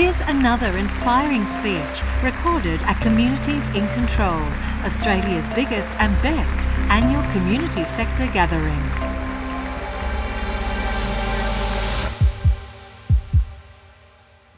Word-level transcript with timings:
Here's 0.00 0.22
another 0.22 0.78
inspiring 0.78 1.44
speech 1.44 2.02
recorded 2.24 2.82
at 2.84 2.98
Communities 3.02 3.66
in 3.76 3.86
Control, 3.88 4.40
Australia's 4.82 5.50
biggest 5.50 5.92
and 6.00 6.10
best 6.22 6.66
annual 6.88 7.22
community 7.32 7.84
sector 7.84 8.26
gathering. 8.32 8.80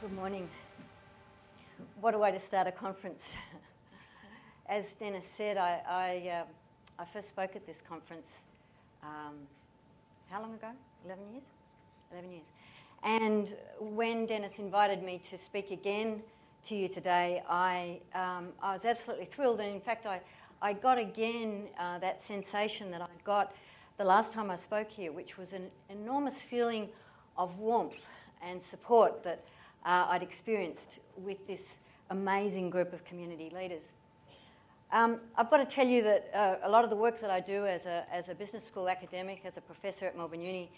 Good 0.00 0.12
morning. 0.12 0.48
What 2.00 2.14
a 2.14 2.18
way 2.18 2.30
to 2.30 2.38
start 2.38 2.68
a 2.68 2.72
conference. 2.72 3.32
As 4.68 4.94
Dennis 4.94 5.26
said, 5.26 5.56
I, 5.56 5.82
I, 5.88 6.28
uh, 6.28 6.44
I 7.00 7.04
first 7.04 7.30
spoke 7.30 7.56
at 7.56 7.66
this 7.66 7.80
conference 7.80 8.46
um, 9.02 9.34
how 10.30 10.40
long 10.40 10.54
ago? 10.54 10.70
11 11.04 11.24
years? 11.32 11.46
11 12.12 12.30
years. 12.30 12.46
And 13.02 13.54
when 13.80 14.26
Dennis 14.26 14.58
invited 14.58 15.02
me 15.02 15.20
to 15.30 15.36
speak 15.36 15.70
again 15.70 16.22
to 16.64 16.76
you 16.76 16.88
today, 16.88 17.42
I, 17.48 18.00
um, 18.14 18.50
I 18.62 18.72
was 18.72 18.84
absolutely 18.84 19.26
thrilled. 19.26 19.60
And 19.60 19.74
in 19.74 19.80
fact, 19.80 20.06
I, 20.06 20.20
I 20.60 20.72
got 20.72 20.98
again 20.98 21.68
uh, 21.78 21.98
that 21.98 22.22
sensation 22.22 22.92
that 22.92 23.02
I 23.02 23.08
got 23.24 23.54
the 23.98 24.04
last 24.04 24.32
time 24.32 24.50
I 24.50 24.54
spoke 24.54 24.88
here, 24.88 25.10
which 25.10 25.36
was 25.36 25.52
an 25.52 25.70
enormous 25.90 26.42
feeling 26.42 26.88
of 27.36 27.58
warmth 27.58 28.06
and 28.40 28.62
support 28.62 29.24
that 29.24 29.44
uh, 29.84 30.06
I'd 30.08 30.22
experienced 30.22 31.00
with 31.16 31.44
this 31.48 31.78
amazing 32.10 32.70
group 32.70 32.92
of 32.92 33.04
community 33.04 33.50
leaders. 33.54 33.92
Um, 34.92 35.20
I've 35.36 35.50
got 35.50 35.56
to 35.56 35.64
tell 35.64 35.86
you 35.86 36.02
that 36.02 36.30
uh, 36.34 36.56
a 36.62 36.70
lot 36.70 36.84
of 36.84 36.90
the 36.90 36.96
work 36.96 37.20
that 37.20 37.30
I 37.30 37.40
do 37.40 37.66
as 37.66 37.86
a, 37.86 38.04
as 38.12 38.28
a 38.28 38.34
business 38.34 38.64
school 38.64 38.88
academic, 38.88 39.40
as 39.44 39.56
a 39.56 39.60
professor 39.60 40.06
at 40.06 40.16
Melbourne 40.16 40.42
Uni, 40.42 40.70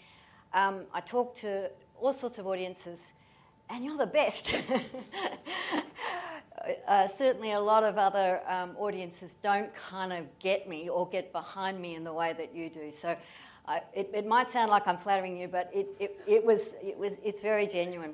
um, 0.53 0.85
I 0.93 1.01
talk 1.01 1.35
to 1.35 1.69
all 1.99 2.13
sorts 2.13 2.39
of 2.39 2.47
audiences, 2.47 3.13
and 3.69 3.83
you're 3.83 3.97
the 3.97 4.05
best. 4.05 4.53
uh, 6.87 7.07
certainly, 7.07 7.51
a 7.51 7.59
lot 7.59 7.83
of 7.83 7.97
other 7.97 8.41
um, 8.47 8.75
audiences 8.77 9.37
don't 9.41 9.73
kind 9.75 10.13
of 10.13 10.25
get 10.39 10.67
me 10.67 10.89
or 10.89 11.07
get 11.09 11.31
behind 11.31 11.79
me 11.79 11.95
in 11.95 12.03
the 12.03 12.13
way 12.13 12.33
that 12.33 12.55
you 12.55 12.69
do. 12.69 12.91
So, 12.91 13.15
uh, 13.67 13.79
it, 13.93 14.09
it, 14.13 14.27
might 14.27 14.49
sound 14.49 14.69
like 14.69 14.87
I'm 14.87 14.97
flattering 14.97 15.37
you, 15.37 15.47
but 15.47 15.71
it, 15.73 15.87
it, 15.99 16.19
it, 16.27 16.45
was, 16.45 16.75
it 16.83 16.97
was, 16.97 17.17
it's 17.23 17.41
very 17.41 17.65
genuine. 17.65 18.13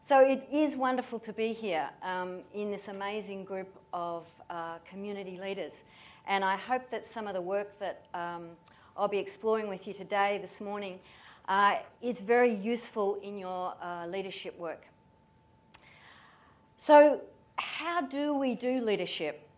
So, 0.00 0.20
it 0.20 0.46
is 0.52 0.76
wonderful 0.76 1.18
to 1.20 1.32
be 1.32 1.52
here 1.52 1.90
um, 2.02 2.40
in 2.54 2.70
this 2.70 2.88
amazing 2.88 3.44
group 3.44 3.68
of 3.92 4.26
uh, 4.48 4.78
community 4.88 5.38
leaders. 5.40 5.84
And 6.26 6.44
I 6.44 6.56
hope 6.56 6.90
that 6.90 7.06
some 7.06 7.26
of 7.26 7.34
the 7.34 7.40
work 7.40 7.78
that 7.78 8.04
um, 8.14 8.50
I'll 8.96 9.08
be 9.08 9.18
exploring 9.18 9.68
with 9.68 9.88
you 9.88 9.94
today, 9.94 10.38
this 10.40 10.60
morning, 10.60 11.00
uh, 11.48 11.76
is 12.02 12.20
very 12.20 12.54
useful 12.54 13.18
in 13.22 13.38
your 13.38 13.74
uh, 13.82 14.06
leadership 14.06 14.56
work. 14.58 14.84
So, 16.76 17.22
how 17.56 18.02
do 18.02 18.34
we 18.34 18.54
do 18.54 18.80
leadership 18.84 19.48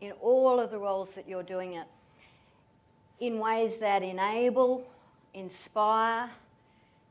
in 0.00 0.12
all 0.20 0.60
of 0.60 0.70
the 0.70 0.78
roles 0.78 1.14
that 1.14 1.26
you're 1.26 1.42
doing 1.42 1.72
it? 1.72 1.86
In 3.18 3.38
ways 3.38 3.78
that 3.78 4.02
enable, 4.02 4.86
inspire, 5.32 6.30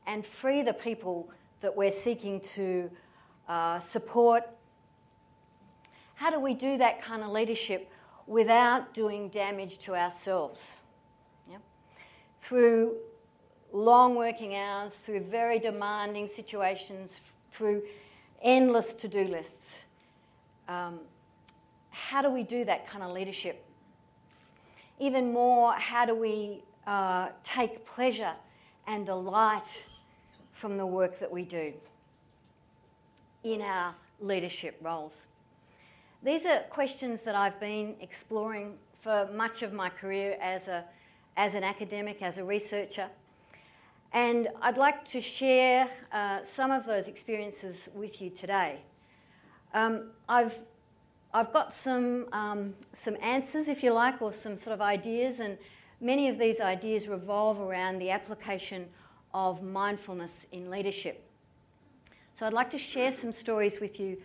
and 0.06 0.24
free 0.24 0.62
the 0.62 0.72
people 0.72 1.28
that 1.60 1.76
we're 1.76 1.90
seeking 1.90 2.40
to 2.40 2.90
uh, 3.48 3.80
support. 3.80 4.44
How 6.14 6.30
do 6.30 6.38
we 6.38 6.54
do 6.54 6.78
that 6.78 7.02
kind 7.02 7.22
of 7.22 7.30
leadership 7.30 7.90
without 8.26 8.94
doing 8.94 9.28
damage 9.28 9.78
to 9.78 9.96
ourselves? 9.96 10.70
Yeah? 11.50 11.58
Through 12.38 12.94
long 13.72 14.14
working 14.14 14.54
hours, 14.54 14.94
through 14.94 15.20
very 15.20 15.58
demanding 15.58 16.28
situations, 16.28 17.20
through 17.50 17.82
endless 18.42 18.92
to 18.94 19.08
do 19.08 19.24
lists. 19.24 19.78
Um, 20.68 21.00
how 21.90 22.22
do 22.22 22.30
we 22.30 22.42
do 22.42 22.64
that 22.64 22.86
kind 22.88 23.02
of 23.02 23.12
leadership? 23.12 23.64
Even 24.98 25.32
more, 25.32 25.72
how 25.72 26.06
do 26.06 26.14
we 26.14 26.62
uh, 26.86 27.28
take 27.42 27.84
pleasure 27.84 28.32
and 28.86 29.06
delight 29.06 29.82
from 30.52 30.76
the 30.76 30.86
work 30.86 31.18
that 31.18 31.30
we 31.30 31.42
do 31.42 31.72
in 33.44 33.60
our 33.62 33.94
leadership 34.20 34.78
roles? 34.82 35.26
These 36.22 36.46
are 36.46 36.60
questions 36.70 37.22
that 37.22 37.34
I've 37.34 37.60
been 37.60 37.94
exploring 38.00 38.78
for 39.00 39.28
much 39.32 39.62
of 39.62 39.72
my 39.72 39.88
career 39.88 40.36
as, 40.40 40.66
a, 40.68 40.84
as 41.36 41.54
an 41.54 41.62
academic, 41.62 42.22
as 42.22 42.38
a 42.38 42.44
researcher. 42.44 43.08
And 44.12 44.48
I'd 44.62 44.78
like 44.78 45.04
to 45.06 45.20
share 45.20 45.88
uh, 46.12 46.42
some 46.42 46.70
of 46.70 46.86
those 46.86 47.08
experiences 47.08 47.88
with 47.94 48.20
you 48.22 48.30
today. 48.30 48.80
Um, 49.74 50.10
I've, 50.28 50.56
I've 51.34 51.52
got 51.52 51.74
some, 51.74 52.26
um, 52.32 52.74
some 52.92 53.16
answers, 53.20 53.68
if 53.68 53.82
you 53.82 53.92
like, 53.92 54.22
or 54.22 54.32
some 54.32 54.56
sort 54.56 54.74
of 54.74 54.80
ideas, 54.80 55.40
and 55.40 55.58
many 56.00 56.28
of 56.28 56.38
these 56.38 56.60
ideas 56.60 57.08
revolve 57.08 57.60
around 57.60 57.98
the 57.98 58.10
application 58.10 58.86
of 59.34 59.62
mindfulness 59.62 60.46
in 60.52 60.70
leadership. 60.70 61.22
So 62.32 62.46
I'd 62.46 62.52
like 62.52 62.70
to 62.70 62.78
share 62.78 63.12
some 63.12 63.32
stories 63.32 63.80
with 63.80 63.98
you 64.00 64.18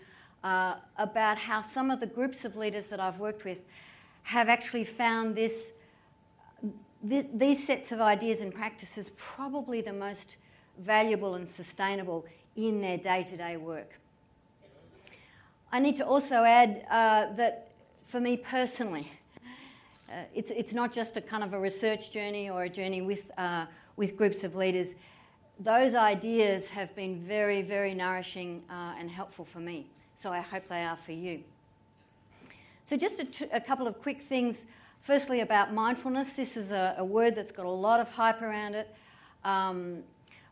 uh, 0.44 0.76
about 0.98 1.38
how 1.38 1.62
some 1.62 1.92
of 1.92 2.00
the 2.00 2.08
groups 2.08 2.46
of 2.46 2.56
leaders 2.56 2.86
that 2.86 3.00
I've 3.00 3.20
worked 3.20 3.46
with 3.46 3.62
have 4.24 4.50
actually 4.50 4.84
found 4.84 5.36
this 5.36 5.74
th- 7.08 7.28
these 7.34 7.66
sets 7.66 7.92
of 7.92 8.02
ideas 8.02 8.42
and 8.42 8.54
practices 8.54 9.12
probably 9.16 9.82
the 9.82 9.94
most 9.94 10.36
valuable 10.78 11.36
and 11.36 11.50
sustainable 11.50 12.26
in 12.56 12.82
their 12.82 12.98
day 12.98 13.24
to 13.24 13.38
day 13.38 13.58
work. 13.58 14.00
I 15.72 15.80
need 15.80 15.96
to 15.98 16.06
also 16.06 16.44
add 16.44 16.86
uh, 16.90 17.34
that 17.34 17.72
for 18.06 18.20
me 18.20 18.36
personally, 18.36 19.10
uh, 20.10 20.24
it's, 20.36 20.52
it's 20.52 20.74
not 20.74 20.92
just 20.92 21.16
a 21.16 21.22
kind 21.22 21.44
of 21.44 21.54
a 21.54 21.60
research 21.60 22.12
journey 22.12 22.50
or 22.50 22.64
a 22.64 22.70
journey 22.70 23.02
with, 23.02 23.32
uh, 23.38 23.66
with 23.96 24.18
groups 24.18 24.44
of 24.44 24.56
leaders. 24.56 24.96
Those 25.60 25.96
ideas 25.96 26.70
have 26.72 26.94
been 26.96 27.20
very, 27.20 27.62
very 27.62 27.94
nourishing 27.94 28.64
uh, 28.70 28.96
and 29.00 29.10
helpful 29.10 29.46
for 29.46 29.60
me. 29.60 29.88
So 30.20 30.32
I 30.32 30.42
hope 30.42 30.68
they 30.68 30.84
are 30.84 30.98
for 30.98 31.14
you. 31.14 31.42
So, 32.84 32.98
just 32.98 33.20
a, 33.20 33.26
t- 33.26 33.48
a 33.54 33.62
couple 33.62 33.88
of 33.88 34.02
quick 34.02 34.22
things 34.22 34.66
Firstly, 35.02 35.40
about 35.40 35.74
mindfulness. 35.74 36.34
This 36.34 36.56
is 36.56 36.72
a, 36.72 36.94
a 37.00 37.04
word 37.04 37.34
that's 37.34 37.52
got 37.52 37.66
a 37.66 37.70
lot 37.70 38.00
of 38.00 38.12
hype 38.12 38.44
around 38.44 38.76
it, 38.76 38.88
um, 39.44 40.04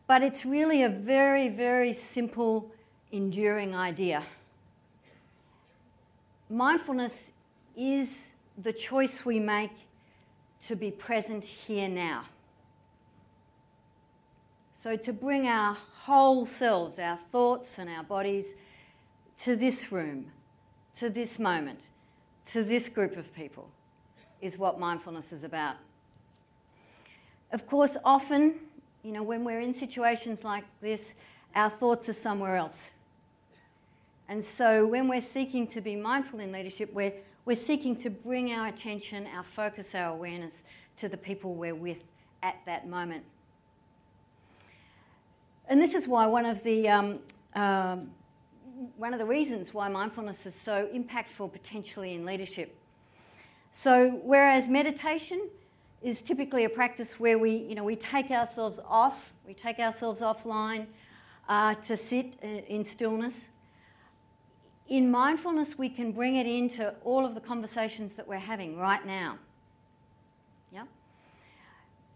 but 0.08 0.24
it's 0.24 0.44
really 0.44 0.82
a 0.82 0.88
very, 0.88 1.48
very 1.48 1.92
simple, 1.92 2.72
enduring 3.12 3.76
idea. 3.76 4.24
Mindfulness 6.48 7.30
is 7.76 8.30
the 8.60 8.72
choice 8.72 9.24
we 9.24 9.38
make 9.38 9.70
to 10.66 10.74
be 10.74 10.90
present 10.90 11.44
here 11.44 11.88
now. 11.88 12.24
So, 14.72 14.96
to 14.96 15.12
bring 15.12 15.46
our 15.46 15.76
whole 16.04 16.44
selves, 16.44 16.98
our 16.98 17.16
thoughts 17.16 17.78
and 17.78 17.88
our 17.88 18.02
bodies, 18.02 18.54
to 19.42 19.54
this 19.54 19.92
room, 19.92 20.32
to 20.98 21.08
this 21.08 21.38
moment, 21.38 21.86
to 22.46 22.64
this 22.64 22.88
group 22.88 23.16
of 23.16 23.32
people 23.32 23.70
is 24.40 24.58
what 24.58 24.78
mindfulness 24.78 25.32
is 25.32 25.44
about. 25.44 25.76
Of 27.52 27.66
course, 27.66 27.96
often, 28.04 28.54
you 29.02 29.12
know, 29.12 29.22
when 29.22 29.44
we're 29.44 29.60
in 29.60 29.74
situations 29.74 30.44
like 30.44 30.64
this, 30.80 31.14
our 31.54 31.70
thoughts 31.70 32.08
are 32.08 32.14
somewhere 32.14 32.56
else. 32.56 32.88
And 34.28 34.44
so 34.44 34.86
when 34.86 35.08
we're 35.08 35.20
seeking 35.20 35.66
to 35.68 35.80
be 35.80 35.96
mindful 35.96 36.38
in 36.38 36.52
leadership, 36.52 36.92
we're, 36.92 37.12
we're 37.44 37.56
seeking 37.56 37.96
to 37.96 38.10
bring 38.10 38.52
our 38.52 38.68
attention, 38.68 39.26
our 39.34 39.42
focus, 39.42 39.94
our 39.94 40.10
awareness 40.12 40.62
to 40.96 41.08
the 41.08 41.16
people 41.16 41.54
we're 41.54 41.74
with 41.74 42.04
at 42.42 42.56
that 42.66 42.88
moment. 42.88 43.24
And 45.68 45.80
this 45.82 45.94
is 45.94 46.06
why 46.06 46.26
one 46.26 46.46
of 46.46 46.62
the 46.62 46.88
um, 46.88 47.18
um, 47.54 48.10
one 48.96 49.12
of 49.12 49.18
the 49.18 49.26
reasons 49.26 49.74
why 49.74 49.88
mindfulness 49.88 50.46
is 50.46 50.54
so 50.54 50.88
impactful 50.94 51.52
potentially 51.52 52.14
in 52.14 52.24
leadership 52.24 52.74
so, 53.72 54.20
whereas 54.24 54.68
meditation 54.68 55.48
is 56.02 56.22
typically 56.22 56.64
a 56.64 56.68
practice 56.68 57.20
where 57.20 57.38
we, 57.38 57.56
you 57.56 57.74
know, 57.74 57.84
we 57.84 57.94
take 57.94 58.30
ourselves 58.30 58.80
off, 58.88 59.32
we 59.46 59.54
take 59.54 59.78
ourselves 59.78 60.20
offline 60.20 60.86
uh, 61.48 61.74
to 61.74 61.96
sit 61.96 62.36
uh, 62.42 62.46
in 62.46 62.84
stillness. 62.84 63.48
In 64.88 65.10
mindfulness, 65.10 65.78
we 65.78 65.88
can 65.88 66.10
bring 66.10 66.34
it 66.34 66.46
into 66.46 66.94
all 67.04 67.24
of 67.24 67.34
the 67.34 67.40
conversations 67.40 68.14
that 68.14 68.26
we're 68.26 68.38
having 68.38 68.76
right 68.76 69.06
now. 69.06 69.38
Yeah? 70.72 70.84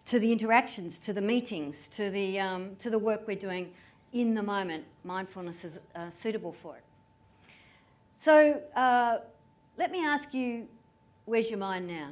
To 0.06 0.19
the 0.19 0.33
interactions, 0.33 0.99
to 1.01 1.12
the 1.12 1.21
meetings, 1.21 1.87
to 1.89 2.11
the, 2.11 2.41
um, 2.41 2.75
to 2.81 2.91
the 2.91 2.99
work 2.99 3.29
we're 3.29 3.37
doing 3.37 3.73
in 4.12 4.35
the 4.35 4.43
moment. 4.43 4.85
Mindfulness 5.05 5.65
is 5.65 5.79
uh, 5.95 6.11
suitable 6.11 6.53
for 6.53 6.77
it. 6.77 6.85
So, 8.17 8.61
uh, 8.75 9.19
let 9.77 9.93
me 9.93 10.05
ask 10.05 10.33
you 10.33 10.69
Where's 11.26 11.49
your 11.49 11.59
mind 11.59 11.87
now? 11.87 12.11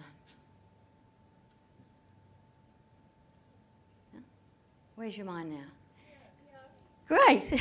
Where's 4.97 5.19
your 5.19 5.27
mind 5.27 5.51
now? 5.51 5.67
Great. 7.09 7.53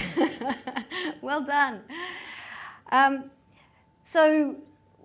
well 1.21 1.43
done. 1.43 1.81
Um, 2.89 3.31
so, 4.01 4.55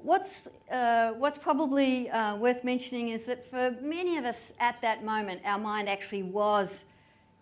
what's, 0.03 0.47
uh, 0.71 1.13
what's 1.13 1.39
probably 1.39 2.09
uh, 2.11 2.37
worth 2.37 2.63
mentioning 2.63 3.09
is 3.09 3.25
that 3.25 3.45
for 3.45 3.75
many 3.81 4.17
of 4.17 4.25
us 4.25 4.53
at 4.61 4.81
that 4.83 5.05
moment, 5.05 5.41
our 5.45 5.59
mind 5.59 5.89
actually 5.89 6.23
was, 6.23 6.85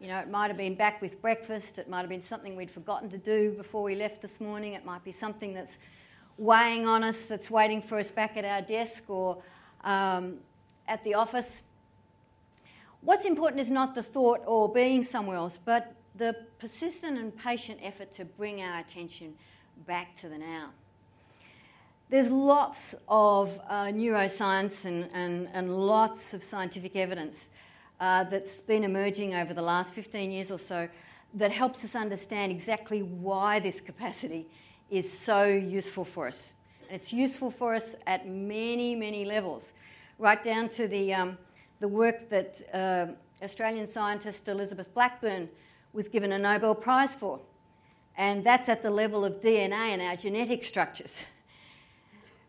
you 0.00 0.08
know, 0.08 0.18
it 0.18 0.30
might 0.30 0.48
have 0.48 0.56
been 0.56 0.74
back 0.74 1.02
with 1.02 1.20
breakfast, 1.20 1.78
it 1.78 1.90
might 1.90 2.00
have 2.00 2.08
been 2.08 2.22
something 2.22 2.56
we'd 2.56 2.70
forgotten 2.70 3.10
to 3.10 3.18
do 3.18 3.52
before 3.52 3.82
we 3.82 3.94
left 3.94 4.22
this 4.22 4.40
morning, 4.40 4.72
it 4.72 4.86
might 4.86 5.04
be 5.04 5.12
something 5.12 5.52
that's 5.52 5.78
weighing 6.38 6.86
on 6.86 7.04
us, 7.04 7.26
that's 7.26 7.50
waiting 7.50 7.80
for 7.80 7.98
us 7.98 8.10
back 8.10 8.36
at 8.36 8.44
our 8.44 8.62
desk 8.62 9.04
or 9.08 9.42
um, 9.82 10.38
at 10.88 11.02
the 11.04 11.14
office. 11.14 11.60
What's 13.00 13.24
important 13.24 13.60
is 13.60 13.70
not 13.70 13.94
the 13.94 14.02
thought 14.02 14.40
or 14.46 14.72
being 14.72 15.04
somewhere 15.04 15.36
else, 15.36 15.58
but 15.62 15.94
the 16.14 16.36
persistent 16.58 17.18
and 17.18 17.36
patient 17.36 17.80
effort 17.82 18.12
to 18.14 18.24
bring 18.24 18.62
our 18.62 18.78
attention 18.78 19.34
back 19.86 20.16
to 20.20 20.28
the 20.28 20.38
now. 20.38 20.70
There's 22.08 22.30
lots 22.30 22.94
of 23.08 23.58
uh, 23.68 23.86
neuroscience 23.86 24.84
and, 24.84 25.08
and, 25.12 25.48
and 25.52 25.86
lots 25.86 26.34
of 26.34 26.42
scientific 26.42 26.96
evidence 26.96 27.50
uh, 27.98 28.24
that's 28.24 28.60
been 28.60 28.84
emerging 28.84 29.34
over 29.34 29.54
the 29.54 29.62
last 29.62 29.94
15 29.94 30.30
years 30.30 30.50
or 30.50 30.58
so 30.58 30.88
that 31.34 31.50
helps 31.50 31.84
us 31.84 31.94
understand 31.94 32.52
exactly 32.52 33.02
why 33.02 33.58
this 33.58 33.80
capacity 33.80 34.46
is 34.90 35.10
so 35.10 35.44
useful 35.44 36.04
for 36.04 36.28
us. 36.28 36.52
And 36.88 37.00
it's 37.00 37.12
useful 37.12 37.50
for 37.50 37.74
us 37.74 37.96
at 38.06 38.28
many, 38.28 38.94
many 38.94 39.24
levels, 39.24 39.72
right 40.18 40.42
down 40.42 40.68
to 40.70 40.86
the, 40.86 41.14
um, 41.14 41.38
the 41.80 41.88
work 41.88 42.28
that 42.28 42.62
uh, 42.72 43.44
Australian 43.44 43.86
scientist 43.86 44.48
Elizabeth 44.48 44.92
Blackburn 44.94 45.48
was 45.92 46.08
given 46.08 46.32
a 46.32 46.38
Nobel 46.38 46.74
Prize 46.74 47.14
for. 47.14 47.40
And 48.16 48.44
that's 48.44 48.68
at 48.68 48.82
the 48.82 48.90
level 48.90 49.24
of 49.24 49.40
DNA 49.40 49.72
and 49.72 50.02
our 50.02 50.16
genetic 50.16 50.64
structures. 50.64 51.24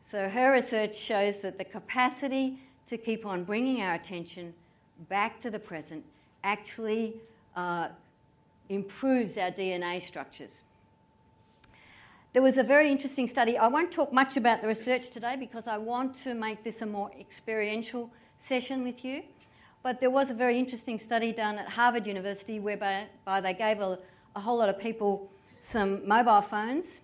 So 0.04 0.30
her 0.30 0.52
research 0.52 0.96
shows 0.96 1.40
that 1.40 1.58
the 1.58 1.64
capacity 1.64 2.60
to 2.86 2.98
keep 2.98 3.26
on 3.26 3.44
bringing 3.44 3.82
our 3.82 3.96
attention 3.96 4.54
back 5.10 5.40
to 5.42 5.50
the 5.50 5.60
present 5.60 6.06
actually 6.44 7.16
uh, 7.56 7.90
improves 8.70 9.38
our 9.38 9.52
DNA 9.52 10.02
structures. 10.04 10.62
There 12.36 12.42
was 12.42 12.58
a 12.58 12.64
very 12.64 12.92
interesting 12.92 13.28
study. 13.30 13.58
I 13.58 13.68
won't 13.70 13.94
talk 13.94 14.12
much 14.12 14.36
about 14.36 14.62
the 14.62 14.68
research 14.68 15.10
today 15.10 15.38
because 15.40 15.68
I 15.68 15.78
want 15.78 16.16
to 16.24 16.34
make 16.34 16.66
this 16.66 16.82
a 16.82 16.86
more 16.86 17.10
experiential 17.18 18.12
session 18.38 18.84
with 18.84 19.06
you. 19.06 19.24
But 19.84 20.02
there 20.02 20.10
was 20.10 20.32
a 20.32 20.34
very 20.34 20.60
interesting 20.60 20.98
study 20.98 21.32
done 21.32 21.58
at 21.58 21.70
Harvard 21.70 22.06
University 22.06 22.60
whereby 22.60 23.08
they 23.42 23.54
gave 23.54 23.80
a, 23.80 24.00
a 24.36 24.42
whole 24.42 24.58
lot 24.58 24.68
of 24.68 24.78
people 24.78 25.32
some 25.62 26.06
mobile 26.06 26.42
phones 26.42 27.00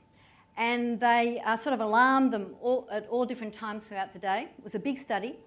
and 0.58 1.00
they 1.00 1.42
uh, 1.46 1.56
sort 1.56 1.76
of 1.76 1.80
alarmed 1.80 2.32
them 2.32 2.54
all, 2.60 2.90
at 2.92 3.08
all 3.08 3.24
different 3.24 3.54
times 3.54 3.86
throughout 3.86 4.12
the 4.12 4.20
day. 4.20 4.50
It 4.58 4.64
was 4.66 4.76
a 4.76 4.80
big 4.80 4.98
study. 4.98 5.40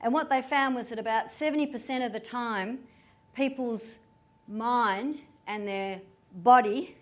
And 0.00 0.12
what 0.12 0.28
they 0.28 0.42
found 0.42 0.74
was 0.74 0.88
that 0.88 0.98
about 0.98 1.26
70% 1.30 2.04
of 2.04 2.12
the 2.12 2.18
time, 2.18 2.80
people's 3.32 3.84
mind 4.48 5.20
and 5.46 5.68
their 5.68 6.00
body 6.32 6.96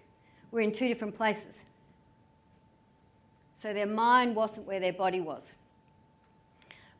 were 0.50 0.60
in 0.60 0.72
two 0.72 0.88
different 0.88 1.14
places. 1.14 1.60
So 3.62 3.72
their 3.72 3.86
mind 3.86 4.34
wasn't 4.34 4.66
where 4.66 4.80
their 4.80 4.92
body 4.92 5.20
was. 5.20 5.52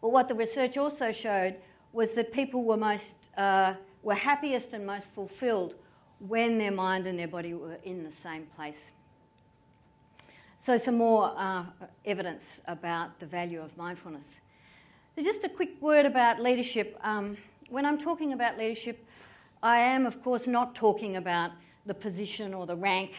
But 0.01 0.13
what 0.13 0.29
the 0.29 0.37
research 0.37 0.79
also 0.79 1.11
showed 1.11 1.57
was 1.93 2.15
that 2.15 2.33
people 2.33 2.63
were 2.63 2.77
most 2.77 3.17
uh, 3.37 3.75
were 4.05 4.15
happiest 4.15 4.73
and 4.73 4.87
most 4.87 5.11
fulfilled 5.11 5.75
when 6.21 6.59
their 6.59 6.71
mind 6.71 7.09
and 7.09 7.19
their 7.19 7.27
body 7.27 7.53
were 7.53 7.79
in 7.83 8.05
the 8.05 8.13
same 8.13 8.47
place. 8.55 8.93
So, 10.59 10.77
some 10.77 10.99
more 10.99 11.35
uh, 11.37 11.65
evidence 12.05 12.63
about 12.69 13.19
the 13.19 13.27
value 13.27 13.61
of 13.61 13.77
mindfulness. 13.77 14.39
So 15.17 15.25
just 15.25 15.43
a 15.43 15.49
quick 15.49 15.83
word 15.83 16.07
about 16.07 16.41
leadership. 16.41 16.97
Um, 17.03 17.37
when 17.71 17.85
I'm 17.85 17.99
talking 17.99 18.35
about 18.35 18.57
leadership, 18.57 19.05
I 19.65 19.81
am, 19.81 20.07
of 20.07 20.23
course, 20.23 20.47
not 20.47 20.77
talking 20.77 21.17
about 21.17 21.51
the 21.87 21.95
position 21.95 22.55
or 22.55 22.67
the 22.67 22.77
rank 22.77 23.15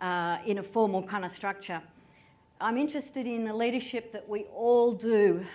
uh, 0.00 0.38
in 0.46 0.58
a 0.58 0.62
formal 0.62 1.02
kind 1.02 1.24
of 1.24 1.32
structure. 1.32 1.82
I'm 2.62 2.76
interested 2.76 3.26
in 3.26 3.46
the 3.46 3.54
leadership 3.54 4.12
that 4.12 4.28
we 4.28 4.42
all 4.54 4.92
do 4.92 5.46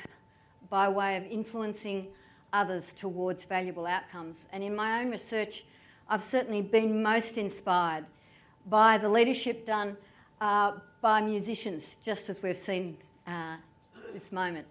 by 0.71 0.89
way 0.89 1.17
of 1.17 1.23
influencing 1.25 2.07
others 2.51 2.93
towards 2.93 3.45
valuable 3.45 3.85
outcomes. 3.85 4.47
And 4.51 4.63
in 4.63 4.75
my 4.75 4.99
own 4.99 5.11
research, 5.11 5.65
I've 6.09 6.23
certainly 6.23 6.63
been 6.63 7.03
most 7.03 7.37
inspired 7.37 8.07
by 8.65 8.97
the 8.97 9.07
leadership 9.07 9.67
done 9.67 9.97
uh, 10.41 10.71
by 10.99 11.21
musicians, 11.21 11.97
just 12.03 12.27
as 12.27 12.41
we've 12.41 12.57
seen 12.57 12.97
uh, 13.27 13.57
this 14.11 14.31
moment, 14.31 14.65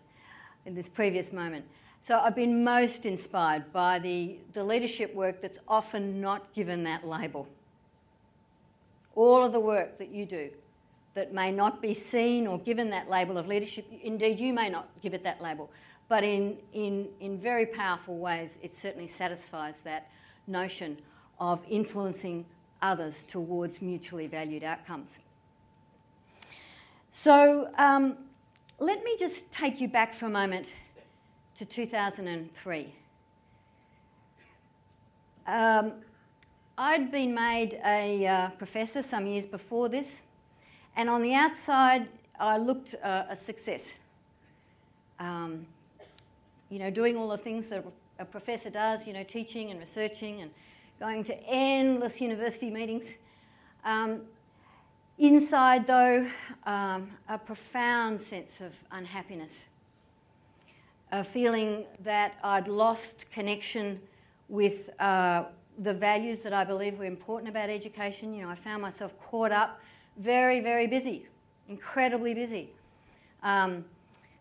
in 0.67 0.75
this 0.75 0.89
previous 0.89 1.33
moment. 1.33 1.65
So 2.01 2.19
I've 2.19 2.35
been 2.35 2.65
most 2.65 3.07
inspired 3.07 3.73
by 3.73 4.01
the, 4.01 4.39
the 4.55 4.65
leadership 4.65 5.15
work 5.15 5.41
that's 5.41 5.61
often 5.69 6.21
not 6.21 6.53
given 6.53 6.83
that 6.83 7.07
label. 7.07 7.47
All 9.15 9.45
of 9.45 9.53
the 9.53 9.61
work 9.61 9.99
that 9.99 10.09
you 10.09 10.27
do 10.27 10.51
that 11.15 11.33
may 11.33 11.51
not 11.51 11.81
be 11.81 11.95
seen 11.95 12.47
or 12.47 12.59
given 12.59 12.91
that 12.91 13.09
label 13.09 13.39
of 13.39 13.47
leadership, 13.47 13.87
indeed, 14.03 14.39
you 14.39 14.53
may 14.53 14.69
not 14.69 14.89
give 15.01 15.15
it 15.15 15.23
that 15.23 15.41
label, 15.41 15.71
but 16.09 16.25
in, 16.25 16.59
in, 16.73 17.09
in 17.21 17.39
very 17.39 17.67
powerful 17.67 18.19
ways, 18.19 18.59
it 18.63 18.75
certainly 18.75 19.07
satisfies 19.07 19.81
that 19.83 20.11
notion 20.47 20.99
of 21.39 21.63
influencing 21.69 22.45
others 22.83 23.25
towards 23.25 23.81
mutually 23.81 24.27
valued 24.27 24.63
outcomes. 24.63 25.21
So, 27.11 27.71
um, 27.79 28.17
let 28.81 29.05
me 29.05 29.17
just 29.17 29.51
take 29.53 29.81
you 29.81 29.89
back 29.89 30.13
for 30.13 30.27
a 30.27 30.31
moment 30.31 30.67
to 31.57 31.65
2003. 31.65 32.93
Um, 35.47 35.93
I'd 36.77 37.13
been 37.13 37.35
made 37.35 37.81
a 37.85 38.27
uh, 38.27 38.49
professor 38.51 39.01
some 39.01 39.27
years 39.27 39.47
before 39.47 39.89
this, 39.89 40.23
and 40.97 41.11
on 41.11 41.23
the 41.23 41.35
outside, 41.35 42.09
I 42.39 42.59
looked 42.59 42.95
uh, 43.03 43.25
a 43.29 43.37
success. 43.37 43.93
Um, 45.19 45.67
you 46.71 46.79
know, 46.79 46.91
doing 46.91 47.17
all 47.17 47.29
the 47.29 47.39
things 47.39 47.69
that 47.69 47.85
a 48.19 48.25
professor 48.25 48.71
does, 48.71 49.07
you 49.07 49.13
know, 49.13 49.25
teaching 49.25 49.71
and 49.71 49.79
researching 49.79 50.41
and 50.41 50.51
going 50.99 51.25
to 51.25 51.37
endless 51.47 52.21
university 52.21 52.71
meetings. 52.71 53.15
Um, 53.85 54.23
inside, 55.19 55.87
though, 55.87 56.29
um, 56.65 57.11
a 57.29 57.39
profound 57.39 58.21
sense 58.21 58.61
of 58.61 58.73
unhappiness, 58.91 59.67
a 61.13 61.23
feeling 61.23 61.85
that 62.01 62.35
I'd 62.43 62.69
lost 62.69 63.31
connection 63.31 64.01
with 64.49 64.91
uh, 65.01 65.45
the 65.79 65.93
values 65.93 66.41
that 66.41 66.53
I 66.53 66.65
believe 66.65 66.99
were 66.99 67.05
important 67.05 67.49
about 67.49 67.69
education. 67.69 68.35
You 68.35 68.43
know, 68.43 68.51
I 68.51 68.55
found 68.55 68.83
myself 68.83 69.19
caught 69.21 69.53
up, 69.53 69.81
very, 70.17 70.61
very 70.61 70.87
busy, 70.87 71.27
incredibly 71.69 72.35
busy. 72.35 72.71
Um, 73.43 73.85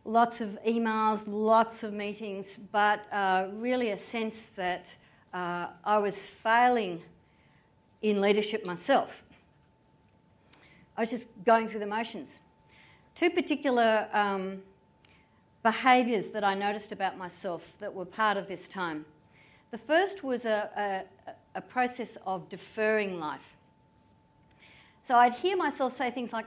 lots 0.05 0.41
of 0.41 0.57
emails, 0.65 1.25
lots 1.27 1.83
of 1.83 1.93
meetings, 1.93 2.57
but 2.71 3.05
uh, 3.11 3.47
really 3.53 3.91
a 3.91 3.97
sense 3.97 4.47
that 4.47 4.95
uh, 5.33 5.67
I 5.83 5.97
was 5.97 6.17
failing 6.17 7.01
in 8.01 8.21
leadership 8.21 8.65
myself. 8.65 9.23
I 10.95 11.01
was 11.01 11.09
just 11.09 11.27
going 11.45 11.67
through 11.67 11.79
the 11.79 11.87
motions. 11.87 12.39
Two 13.15 13.29
particular 13.29 14.07
um, 14.13 14.61
behaviours 15.63 16.29
that 16.29 16.43
I 16.43 16.53
noticed 16.53 16.91
about 16.91 17.17
myself 17.17 17.73
that 17.79 17.93
were 17.93 18.05
part 18.05 18.37
of 18.37 18.47
this 18.47 18.67
time. 18.67 19.05
The 19.71 19.77
first 19.77 20.23
was 20.23 20.45
a, 20.45 21.05
a, 21.27 21.31
a 21.55 21.61
process 21.61 22.17
of 22.27 22.49
deferring 22.49 23.19
life. 23.19 23.55
So 25.03 25.15
I'd 25.15 25.33
hear 25.33 25.55
myself 25.55 25.93
say 25.93 26.09
things 26.09 26.33
like, 26.33 26.45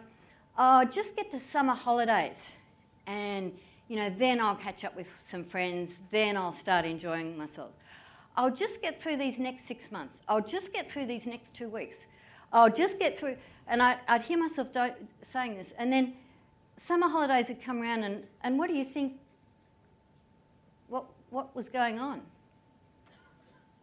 oh, 0.59 0.85
just 0.85 1.15
get 1.15 1.31
to 1.31 1.39
summer 1.39 1.75
holidays 1.75 2.49
and 3.07 3.53
you 3.89 3.97
know, 3.97 4.11
then 4.11 4.41
I'll 4.41 4.57
catch 4.57 4.85
up 4.85 4.97
with 4.97 5.13
some 5.25 5.45
friends, 5.45 5.99
then 6.11 6.37
I'll 6.37 6.53
start 6.53 6.85
enjoying 6.85 7.39
myself. 7.39 7.71
I'll 8.37 8.51
just 8.51 8.83
get 8.83 9.01
through 9.01 9.19
these 9.19 9.39
next 9.39 9.67
six 9.67 9.93
months. 9.93 10.21
I'll 10.27 10.41
just 10.41 10.73
get 10.73 10.91
through 10.91 11.07
these 11.07 11.27
next 11.27 11.55
two 11.55 11.69
weeks. 11.69 12.07
I'll 12.53 12.71
just 12.71 12.99
get 12.99 13.17
through, 13.17 13.37
and 13.69 13.83
I, 13.83 13.99
would 14.11 14.23
hear 14.23 14.39
myself 14.39 14.73
do, 14.73 14.91
saying 15.23 15.57
this. 15.57 15.73
And 15.79 15.93
then 15.93 16.15
summer 16.77 17.09
holidays 17.09 17.49
would 17.49 17.63
come 17.63 17.81
around, 17.81 18.03
and, 18.03 18.25
and 18.43 18.59
what 18.59 18.69
do 18.69 18.75
you 18.75 18.85
think? 18.85 19.15
What, 20.89 21.05
what 21.31 21.55
was 21.55 21.69
going 21.69 21.99
on? 21.99 22.23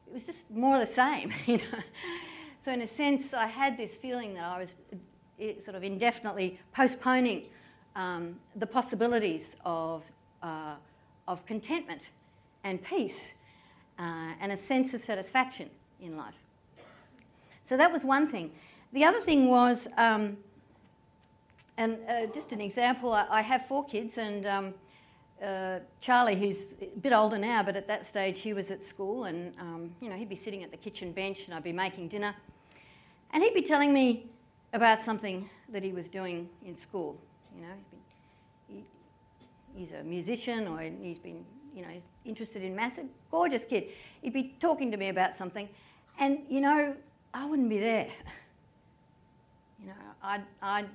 It 0.08 0.13
was 0.13 0.25
just 0.25 0.51
more 0.51 0.75
of 0.75 0.82
the 0.82 0.86
same, 0.86 1.32
you 1.46 1.58
know. 1.58 1.80
So, 2.63 2.72
in 2.72 2.82
a 2.82 2.88
sense, 2.88 3.34
I 3.34 3.48
had 3.48 3.75
this 3.75 3.93
feeling 3.93 4.36
that 4.36 4.46
I 4.46 4.58
was 4.58 4.77
eh, 5.38 5.60
sort 5.60 5.75
of 5.75 5.84
indefinitely 5.84 6.62
postponing 6.72 7.48
um, 7.93 8.39
the 8.55 8.65
possibilities 8.65 9.58
of, 9.65 10.10
uh, 10.41 10.75
of 11.27 11.46
contentment 11.46 12.12
and 12.63 12.82
peace 12.82 13.34
uh, 14.00 14.39
and 14.39 14.53
a 14.53 14.55
sense 14.55 14.93
of 14.93 15.01
satisfaction 15.01 15.70
in 16.01 16.15
life. 16.15 16.41
So 17.63 17.75
that 17.75 17.91
was 17.91 18.05
one 18.05 18.27
thing. 18.27 18.51
The 18.93 19.03
other 19.03 19.20
thing 19.20 19.50
was, 19.50 19.89
um, 19.98 20.38
and 21.75 21.98
uh, 22.08 22.27
just 22.27 22.53
an 22.53 22.62
example, 22.62 23.12
I, 23.12 23.27
I, 23.29 23.41
have 23.41 23.67
four 23.67 23.84
kids, 23.84 24.17
and 24.17 24.46
um, 24.46 24.74
uh, 25.43 25.79
Charlie, 26.00 26.35
who's 26.35 26.75
a 26.81 26.85
bit 27.00 27.12
older 27.12 27.38
now, 27.38 27.62
but 27.63 27.75
at 27.75 27.88
that 27.88 28.05
stage 28.05 28.41
he 28.41 28.53
was 28.53 28.71
at 28.71 28.83
school, 28.83 29.25
and 29.25 29.53
um, 29.59 29.91
you 30.00 30.09
know 30.09 30.15
he'd 30.15 30.29
be 30.29 30.35
sitting 30.35 30.63
at 30.63 30.71
the 30.71 30.77
kitchen 30.77 31.12
bench, 31.12 31.45
and 31.47 31.55
I'd 31.55 31.63
be 31.63 31.73
making 31.73 32.07
dinner, 32.07 32.33
and 33.31 33.43
he'd 33.43 33.53
be 33.53 33.62
telling 33.62 33.93
me 33.93 34.27
about 34.71 35.01
something 35.01 35.50
that 35.69 35.83
he 35.83 35.91
was 35.91 36.07
doing 36.07 36.50
in 36.65 36.77
school. 36.77 37.19
You 37.55 37.62
know, 37.63 37.73
he, 38.67 38.83
he's 39.75 39.91
a 39.91 40.03
musician, 40.03 40.67
or 40.67 40.81
he's 40.81 41.19
been, 41.19 41.45
you 41.75 41.81
know, 41.81 42.01
interested 42.25 42.63
in 42.63 42.75
maths. 42.75 42.97
A 43.00 43.05
gorgeous 43.29 43.65
kid. 43.65 43.89
He'd 44.21 44.33
be 44.33 44.55
talking 44.59 44.91
to 44.91 44.97
me 44.97 45.09
about 45.09 45.35
something, 45.35 45.67
and 46.19 46.39
you 46.50 46.62
know, 46.62 46.95
I 47.33 47.45
wouldn't 47.45 47.69
be 47.69 47.79
there. 47.79 48.09
You 49.81 49.89
know, 49.89 49.95
I'd, 50.23 50.43
I'd 50.62 50.88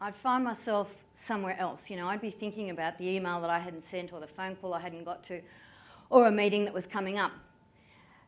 I'd 0.00 0.14
find 0.14 0.44
myself 0.44 1.04
somewhere 1.14 1.56
else. 1.58 1.90
You 1.90 1.96
know, 1.96 2.08
I'd 2.08 2.20
be 2.20 2.30
thinking 2.30 2.70
about 2.70 2.98
the 2.98 3.08
email 3.08 3.40
that 3.40 3.50
I 3.50 3.58
hadn't 3.58 3.82
sent 3.82 4.12
or 4.12 4.20
the 4.20 4.26
phone 4.26 4.56
call 4.56 4.74
I 4.74 4.80
hadn't 4.80 5.04
got 5.04 5.24
to 5.24 5.40
or 6.10 6.28
a 6.28 6.30
meeting 6.30 6.64
that 6.64 6.74
was 6.74 6.86
coming 6.86 7.18
up. 7.18 7.32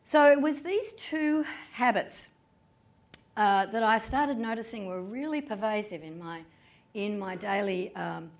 So 0.03 0.31
it 0.31 0.41
was 0.41 0.61
these 0.61 0.93
two 0.93 1.45
habits 1.73 2.29
uh, 3.35 3.65
that 3.67 3.83
I 3.83 3.99
started 3.99 4.37
noticing 4.37 4.87
were 4.87 5.01
really 5.01 5.41
pervasive 5.41 6.03
in 6.03 6.17
my, 6.17 6.41
in 6.93 7.19
my 7.19 7.35
daily 7.35 7.95
um, 7.95 8.31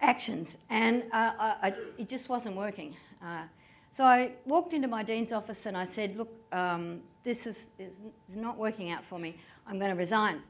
actions, 0.00 0.58
and 0.70 1.02
uh, 1.12 1.32
I, 1.38 1.56
I, 1.62 1.74
it 1.98 2.08
just 2.08 2.28
wasn't 2.28 2.56
working. 2.56 2.96
Uh, 3.22 3.42
so 3.90 4.04
I 4.04 4.32
walked 4.46 4.72
into 4.72 4.88
my 4.88 5.02
dean's 5.02 5.32
office 5.32 5.66
and 5.66 5.76
I 5.76 5.84
said, 5.84 6.16
Look, 6.16 6.30
um, 6.52 7.00
this 7.24 7.46
is, 7.46 7.66
is 7.78 8.36
not 8.36 8.56
working 8.56 8.90
out 8.90 9.04
for 9.04 9.18
me. 9.18 9.36
I'm 9.66 9.78
going 9.78 9.90
to 9.90 9.96
resign. 9.96 10.42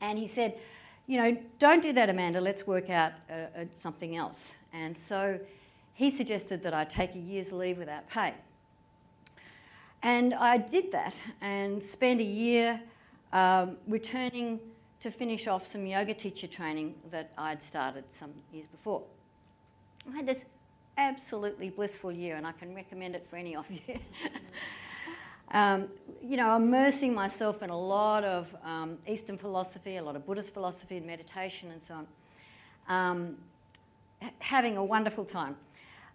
And 0.00 0.18
he 0.18 0.26
said, 0.26 0.58
you 1.08 1.16
know, 1.16 1.36
don't 1.58 1.82
do 1.82 1.92
that, 1.94 2.10
Amanda, 2.10 2.38
let's 2.40 2.66
work 2.66 2.90
out 2.90 3.12
uh, 3.30 3.32
uh, 3.32 3.64
something 3.74 4.14
else. 4.14 4.52
And 4.74 4.96
so 4.96 5.40
he 5.94 6.10
suggested 6.10 6.62
that 6.62 6.74
I 6.74 6.84
take 6.84 7.14
a 7.14 7.18
year's 7.18 7.50
leave 7.50 7.78
without 7.78 8.08
pay. 8.10 8.34
And 10.02 10.34
I 10.34 10.58
did 10.58 10.92
that 10.92 11.20
and 11.40 11.82
spent 11.82 12.20
a 12.20 12.24
year 12.24 12.80
um, 13.32 13.78
returning 13.88 14.60
to 15.00 15.10
finish 15.10 15.48
off 15.48 15.66
some 15.66 15.86
yoga 15.86 16.12
teacher 16.12 16.46
training 16.46 16.94
that 17.10 17.32
I'd 17.38 17.62
started 17.62 18.04
some 18.10 18.34
years 18.52 18.66
before. 18.66 19.02
I 20.12 20.16
had 20.16 20.26
this 20.26 20.44
absolutely 20.98 21.70
blissful 21.70 22.12
year, 22.12 22.36
and 22.36 22.46
I 22.46 22.52
can 22.52 22.74
recommend 22.74 23.14
it 23.14 23.26
for 23.28 23.36
any 23.36 23.56
of 23.56 23.70
you. 23.70 23.80
um, 25.52 25.88
you 26.22 26.36
know, 26.36 26.54
immersing 26.56 27.14
myself 27.14 27.62
in 27.62 27.70
a 27.70 27.78
lot 27.78 28.24
of 28.24 28.54
um, 28.64 28.98
Eastern 29.06 29.38
philosophy, 29.38 29.96
a 29.96 30.02
lot 30.02 30.16
of 30.16 30.26
Buddhist 30.26 30.52
philosophy 30.52 30.96
and 30.96 31.06
meditation 31.06 31.70
and 31.70 31.80
so 31.80 31.94
on. 31.94 32.06
Um, 32.88 33.36
having 34.40 34.76
a 34.76 34.84
wonderful 34.84 35.24
time. 35.24 35.56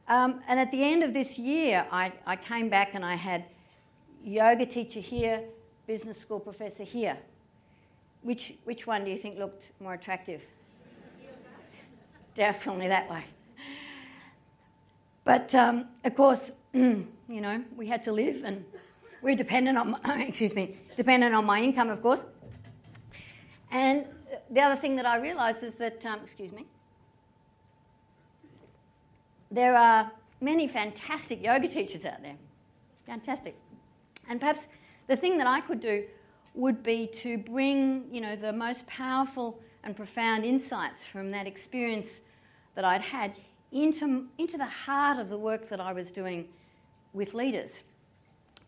Um, 0.07 0.41
and 0.47 0.59
at 0.59 0.69
the 0.71 0.83
end 0.83 1.03
of 1.03 1.13
this 1.13 1.39
year, 1.39 1.87
I, 1.91 2.11
I 2.25 2.35
came 2.35 2.69
back 2.69 2.93
and 2.93 3.05
I 3.05 3.15
had 3.15 3.45
yoga 4.23 4.65
teacher 4.65 4.99
here, 4.99 5.41
business 5.87 6.19
school 6.19 6.39
professor 6.39 6.83
here. 6.83 7.17
Which, 8.21 8.55
which 8.65 8.85
one 8.87 9.03
do 9.03 9.11
you 9.11 9.17
think 9.17 9.37
looked 9.37 9.71
more 9.79 9.93
attractive? 9.93 10.45
Definitely 12.35 12.87
that 12.87 13.09
way. 13.09 13.25
But 15.23 15.53
um, 15.55 15.87
of 16.03 16.15
course, 16.15 16.51
you 16.73 17.07
know, 17.29 17.63
we 17.75 17.87
had 17.87 18.03
to 18.03 18.11
live 18.11 18.43
and 18.43 18.65
we're 19.23 19.35
dependent 19.35 19.77
on, 19.77 19.91
my, 19.91 20.23
excuse 20.27 20.53
me, 20.53 20.77
dependent 20.95 21.33
on 21.33 21.45
my 21.45 21.61
income, 21.61 21.89
of 21.89 22.01
course. 22.01 22.25
And 23.71 24.05
the 24.51 24.61
other 24.61 24.75
thing 24.75 24.95
that 24.97 25.05
I 25.05 25.17
realised 25.17 25.63
is 25.63 25.75
that, 25.75 26.05
um, 26.05 26.19
excuse 26.21 26.51
me, 26.51 26.65
there 29.49 29.75
are 29.75 30.11
many 30.41 30.67
fantastic 30.67 31.43
yoga 31.43 31.67
teachers 31.67 32.05
out 32.05 32.21
there. 32.21 32.35
Fantastic. 33.05 33.55
And 34.29 34.39
perhaps 34.39 34.67
the 35.07 35.15
thing 35.15 35.37
that 35.37 35.47
I 35.47 35.61
could 35.61 35.79
do 35.79 36.05
would 36.53 36.83
be 36.83 37.07
to 37.07 37.37
bring, 37.37 38.05
you 38.11 38.21
know, 38.21 38.35
the 38.35 38.53
most 38.53 38.85
powerful 38.87 39.59
and 39.83 39.95
profound 39.95 40.45
insights 40.45 41.03
from 41.03 41.31
that 41.31 41.47
experience 41.47 42.21
that 42.75 42.85
I'd 42.85 43.01
had 43.01 43.35
into, 43.71 44.27
into 44.37 44.57
the 44.57 44.65
heart 44.65 45.17
of 45.17 45.29
the 45.29 45.37
work 45.37 45.67
that 45.69 45.79
I 45.79 45.93
was 45.93 46.11
doing 46.11 46.47
with 47.13 47.33
leaders 47.33 47.83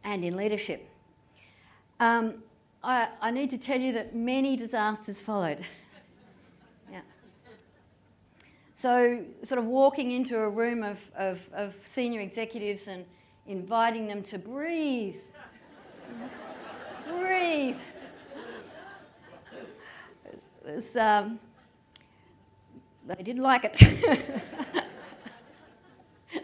and 0.06 0.24
in 0.24 0.38
leadership. 0.38 0.88
Um, 2.00 2.36
I, 2.84 3.10
I, 3.20 3.32
need 3.32 3.50
to 3.50 3.58
tell 3.58 3.82
you 3.82 3.92
that 3.94 4.16
many 4.16 4.56
disasters 4.56 5.22
followed. 5.22 5.66
yeah. 6.92 7.02
So, 8.76 9.26
sort 9.44 9.58
of 9.58 9.66
walking 9.66 10.12
into 10.12 10.38
a 10.38 10.48
room 10.48 10.84
of, 10.84 11.10
of, 11.18 11.50
of 11.54 11.74
senior 11.74 12.22
executives 12.22 12.88
and 12.88 13.06
inviting 13.48 14.08
them 14.08 14.22
to 14.24 14.38
breathe. 14.38 15.16
breathe. 17.10 17.78
Was, 20.64 20.96
um, 20.96 21.40
they 23.08 23.24
didn't 23.24 23.44
like 23.44 23.64
it. 23.66 24.84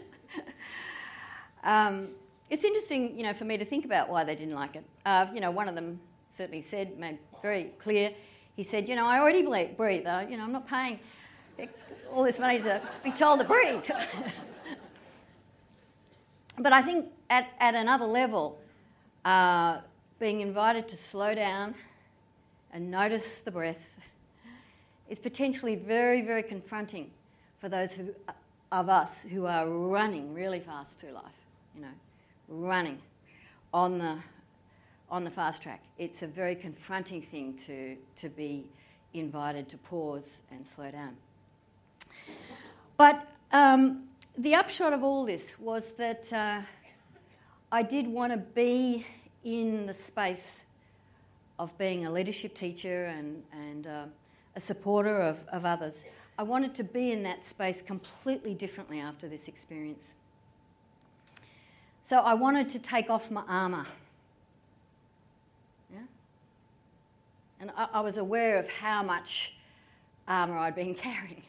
um, 1.63 2.09
it's 2.51 2.65
interesting, 2.65 3.17
you 3.17 3.23
know, 3.23 3.33
for 3.33 3.45
me 3.45 3.57
to 3.57 3.63
think 3.63 3.85
about 3.85 4.09
why 4.09 4.25
they 4.25 4.35
didn't 4.35 4.55
like 4.55 4.75
it. 4.75 4.83
Uh, 5.05 5.25
you 5.33 5.39
know, 5.39 5.51
one 5.51 5.69
of 5.69 5.75
them 5.75 6.01
certainly 6.27 6.61
said, 6.61 6.99
made 6.99 7.17
very 7.41 7.71
clear, 7.79 8.11
he 8.57 8.63
said, 8.63 8.89
you 8.89 8.95
know, 8.97 9.07
I 9.07 9.19
already 9.21 9.41
breathe. 9.41 10.05
Uh, 10.05 10.25
you 10.29 10.35
know, 10.35 10.43
I'm 10.43 10.51
not 10.51 10.67
paying 10.67 10.99
all 12.11 12.23
this 12.23 12.39
money 12.39 12.59
to 12.59 12.81
be 13.05 13.11
told 13.11 13.39
to 13.39 13.45
breathe. 13.45 13.89
but 16.59 16.73
I 16.73 16.81
think 16.81 17.05
at, 17.29 17.47
at 17.57 17.73
another 17.73 18.05
level, 18.05 18.59
uh, 19.23 19.77
being 20.19 20.41
invited 20.41 20.89
to 20.89 20.97
slow 20.97 21.33
down 21.33 21.73
and 22.73 22.91
notice 22.91 23.39
the 23.39 23.51
breath 23.51 23.97
is 25.09 25.19
potentially 25.19 25.75
very, 25.75 26.21
very 26.21 26.43
confronting 26.43 27.11
for 27.59 27.69
those 27.69 27.93
who, 27.93 28.13
of 28.73 28.89
us 28.89 29.23
who 29.23 29.45
are 29.45 29.69
running 29.69 30.33
really 30.33 30.59
fast 30.59 30.99
through 30.99 31.11
life, 31.11 31.45
you 31.73 31.81
know 31.81 31.93
running 32.51 32.99
on 33.73 33.97
the, 33.97 34.17
on 35.09 35.23
the 35.23 35.31
fast 35.31 35.63
track. 35.63 35.81
It's 35.97 36.21
a 36.21 36.27
very 36.27 36.55
confronting 36.55 37.21
thing 37.21 37.55
to, 37.65 37.95
to 38.17 38.29
be 38.29 38.65
invited 39.13 39.69
to 39.69 39.77
pause 39.77 40.41
and 40.51 40.67
slow 40.67 40.91
down. 40.91 41.15
But 42.97 43.27
um, 43.51 44.03
the 44.37 44.55
upshot 44.55 44.93
of 44.93 45.03
all 45.03 45.25
this 45.25 45.55
was 45.59 45.93
that 45.93 46.31
uh, 46.31 46.61
I 47.71 47.83
did 47.83 48.07
want 48.07 48.33
to 48.33 48.37
be 48.37 49.05
in 49.43 49.85
the 49.85 49.93
space 49.93 50.59
of 51.57 51.75
being 51.77 52.05
a 52.05 52.11
leadership 52.11 52.53
teacher 52.53 53.05
and, 53.05 53.43
and 53.51 53.87
uh, 53.87 54.05
a 54.55 54.59
supporter 54.59 55.21
of, 55.21 55.45
of 55.51 55.65
others. 55.65 56.05
I 56.37 56.43
wanted 56.43 56.75
to 56.75 56.83
be 56.83 57.11
in 57.11 57.23
that 57.23 57.43
space 57.43 57.81
completely 57.81 58.53
differently 58.53 58.99
after 58.99 59.27
this 59.27 59.47
experience. 59.47 60.13
So 62.03 62.19
I 62.19 62.33
wanted 62.33 62.69
to 62.69 62.79
take 62.79 63.09
off 63.09 63.29
my 63.29 63.43
armour. 63.47 63.85
Yeah? 65.93 65.99
And 67.59 67.71
I, 67.77 67.87
I 67.93 67.99
was 68.01 68.17
aware 68.17 68.57
of 68.57 68.67
how 68.67 69.03
much 69.03 69.55
armour 70.27 70.57
I'd 70.57 70.75
been 70.75 70.95
carrying. 71.07 71.43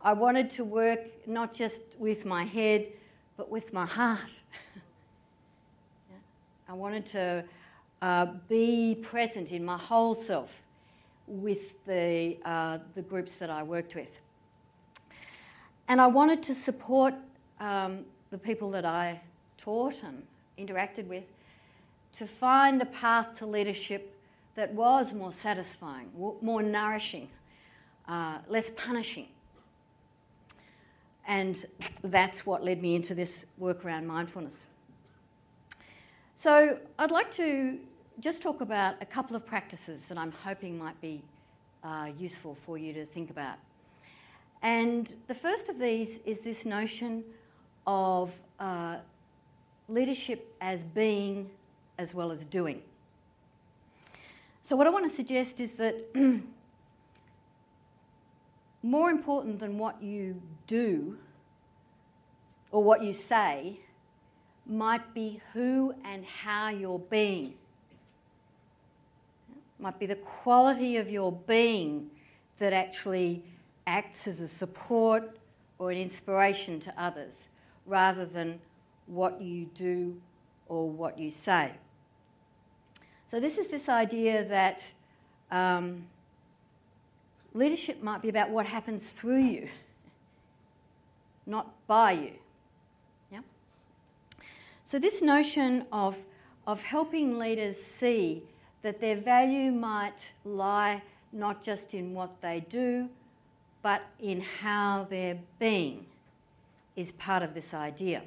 I 0.00 0.12
wanted 0.12 0.50
to 0.50 0.64
work 0.64 1.00
not 1.26 1.52
just 1.52 1.80
with 1.98 2.24
my 2.24 2.44
head, 2.44 2.88
but 3.36 3.50
with 3.50 3.72
my 3.72 3.86
heart. 3.86 4.20
yeah? 6.10 6.16
I 6.68 6.74
wanted 6.74 7.06
to 7.06 7.44
uh, 8.02 8.26
be 8.48 8.98
present 9.02 9.50
in 9.50 9.64
my 9.64 9.78
whole 9.78 10.14
self 10.14 10.62
with 11.26 11.84
the, 11.84 12.36
uh, 12.44 12.78
the 12.94 13.02
groups 13.02 13.36
that 13.36 13.50
I 13.50 13.62
worked 13.62 13.94
with. 13.94 14.20
And 15.88 16.00
I 16.00 16.06
wanted 16.06 16.42
to 16.44 16.54
support 16.54 17.14
um, 17.60 18.04
the 18.30 18.38
people 18.38 18.70
that 18.72 18.84
I 18.84 19.20
taught 19.58 20.02
and 20.02 20.22
interacted 20.58 21.06
with 21.06 21.24
to 22.14 22.26
find 22.26 22.80
a 22.80 22.86
path 22.86 23.34
to 23.34 23.46
leadership 23.46 24.14
that 24.54 24.72
was 24.72 25.12
more 25.12 25.32
satisfying, 25.32 26.10
more 26.16 26.62
nourishing, 26.62 27.28
uh, 28.08 28.38
less 28.48 28.70
punishing. 28.70 29.28
And 31.26 31.64
that's 32.02 32.46
what 32.46 32.64
led 32.64 32.80
me 32.80 32.96
into 32.96 33.14
this 33.14 33.44
work 33.58 33.84
around 33.84 34.06
mindfulness. 34.06 34.66
So, 36.34 36.78
I'd 36.98 37.10
like 37.10 37.30
to 37.32 37.78
just 38.20 38.42
talk 38.42 38.60
about 38.60 38.96
a 39.00 39.06
couple 39.06 39.36
of 39.36 39.44
practices 39.44 40.08
that 40.08 40.18
I'm 40.18 40.32
hoping 40.32 40.78
might 40.78 41.00
be 41.00 41.22
uh, 41.84 42.10
useful 42.18 42.54
for 42.54 42.78
you 42.78 42.92
to 42.94 43.04
think 43.04 43.30
about. 43.30 43.56
And 44.62 45.12
the 45.28 45.34
first 45.34 45.68
of 45.68 45.78
these 45.78 46.18
is 46.18 46.40
this 46.40 46.66
notion 46.66 47.22
of 47.86 48.40
uh, 48.58 48.96
leadership 49.88 50.54
as 50.60 50.84
being 50.84 51.50
as 51.98 52.14
well 52.14 52.30
as 52.30 52.44
doing. 52.44 52.82
So, 54.62 54.76
what 54.76 54.86
I 54.86 54.90
want 54.90 55.04
to 55.04 55.10
suggest 55.10 55.60
is 55.60 55.74
that 55.74 55.96
more 58.82 59.10
important 59.10 59.58
than 59.58 59.78
what 59.78 60.02
you 60.02 60.42
do 60.66 61.18
or 62.70 62.82
what 62.82 63.02
you 63.02 63.12
say 63.12 63.80
might 64.66 65.14
be 65.14 65.40
who 65.52 65.94
and 66.04 66.24
how 66.24 66.68
you're 66.68 66.98
being. 66.98 67.54
Might 69.78 69.98
be 69.98 70.06
the 70.06 70.16
quality 70.16 70.96
of 70.96 71.10
your 71.10 71.32
being 71.32 72.10
that 72.58 72.72
actually 72.72 73.44
acts 73.86 74.26
as 74.26 74.40
a 74.40 74.48
support 74.48 75.38
or 75.78 75.90
an 75.90 75.96
inspiration 75.96 76.80
to 76.80 76.92
others 77.00 77.48
rather 77.86 78.26
than 78.26 78.60
what 79.08 79.40
you 79.40 79.66
do 79.74 80.20
or 80.68 80.88
what 80.88 81.18
you 81.18 81.30
say. 81.30 81.72
So, 83.26 83.40
this 83.40 83.58
is 83.58 83.68
this 83.68 83.88
idea 83.88 84.44
that 84.44 84.90
um, 85.50 86.04
leadership 87.52 88.02
might 88.02 88.22
be 88.22 88.28
about 88.28 88.50
what 88.50 88.66
happens 88.66 89.12
through 89.12 89.42
you, 89.42 89.68
not 91.46 91.74
by 91.86 92.12
you. 92.12 92.32
Yeah? 93.30 93.40
So, 94.84 94.98
this 94.98 95.20
notion 95.20 95.86
of, 95.92 96.24
of 96.66 96.82
helping 96.84 97.38
leaders 97.38 97.76
see 97.76 98.42
that 98.82 99.00
their 99.00 99.16
value 99.16 99.72
might 99.72 100.32
lie 100.44 101.02
not 101.32 101.62
just 101.62 101.94
in 101.94 102.14
what 102.14 102.40
they 102.40 102.64
do, 102.70 103.08
but 103.82 104.02
in 104.18 104.40
how 104.40 105.06
they're 105.08 105.38
being 105.58 106.06
is 106.96 107.12
part 107.12 107.42
of 107.42 107.54
this 107.54 107.74
idea. 107.74 108.22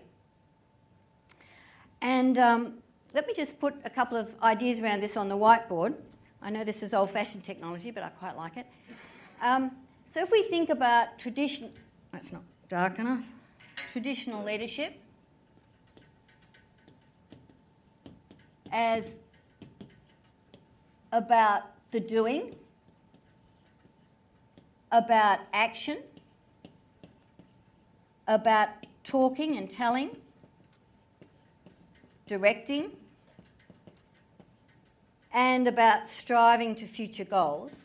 And 2.02 2.38
um, 2.38 2.74
let 3.14 3.28
me 3.28 3.34
just 3.34 3.60
put 3.60 3.76
a 3.86 3.90
couple 3.90 4.18
of 4.18 4.36
ideas 4.42 4.80
around 4.80 5.02
this 5.02 5.18
on 5.18 5.30
the 5.30 5.38
whiteboard. 5.38 5.94
I 6.42 6.50
know 6.50 6.64
this 6.64 6.82
is 6.82 6.94
old 6.94 7.10
fashioned 7.10 7.44
technology, 7.44 7.92
but 7.92 8.04
I 8.04 8.10
quite 8.10 8.36
like 8.36 8.58
it. 8.58 8.66
Um, 9.42 9.72
so 10.10 10.22
if 10.22 10.32
we 10.32 10.44
think 10.44 10.70
about 10.70 11.20
tradition, 11.20 11.72
that's 12.12 12.32
not 12.32 12.42
dark 12.70 13.00
enough, 13.00 13.24
traditional 13.76 14.44
leadership 14.44 14.94
as 18.72 19.18
about 21.12 21.64
the 21.92 22.00
doing, 22.00 22.56
about 24.92 25.40
action, 25.54 25.98
about 28.28 28.70
talking 29.04 29.58
and 29.58 29.70
telling, 29.70 30.16
directing, 32.32 32.92
and 35.34 35.68
about 35.68 36.08
striving 36.08 36.74
to 36.76 36.88
future 36.88 37.26
goals. 37.26 37.76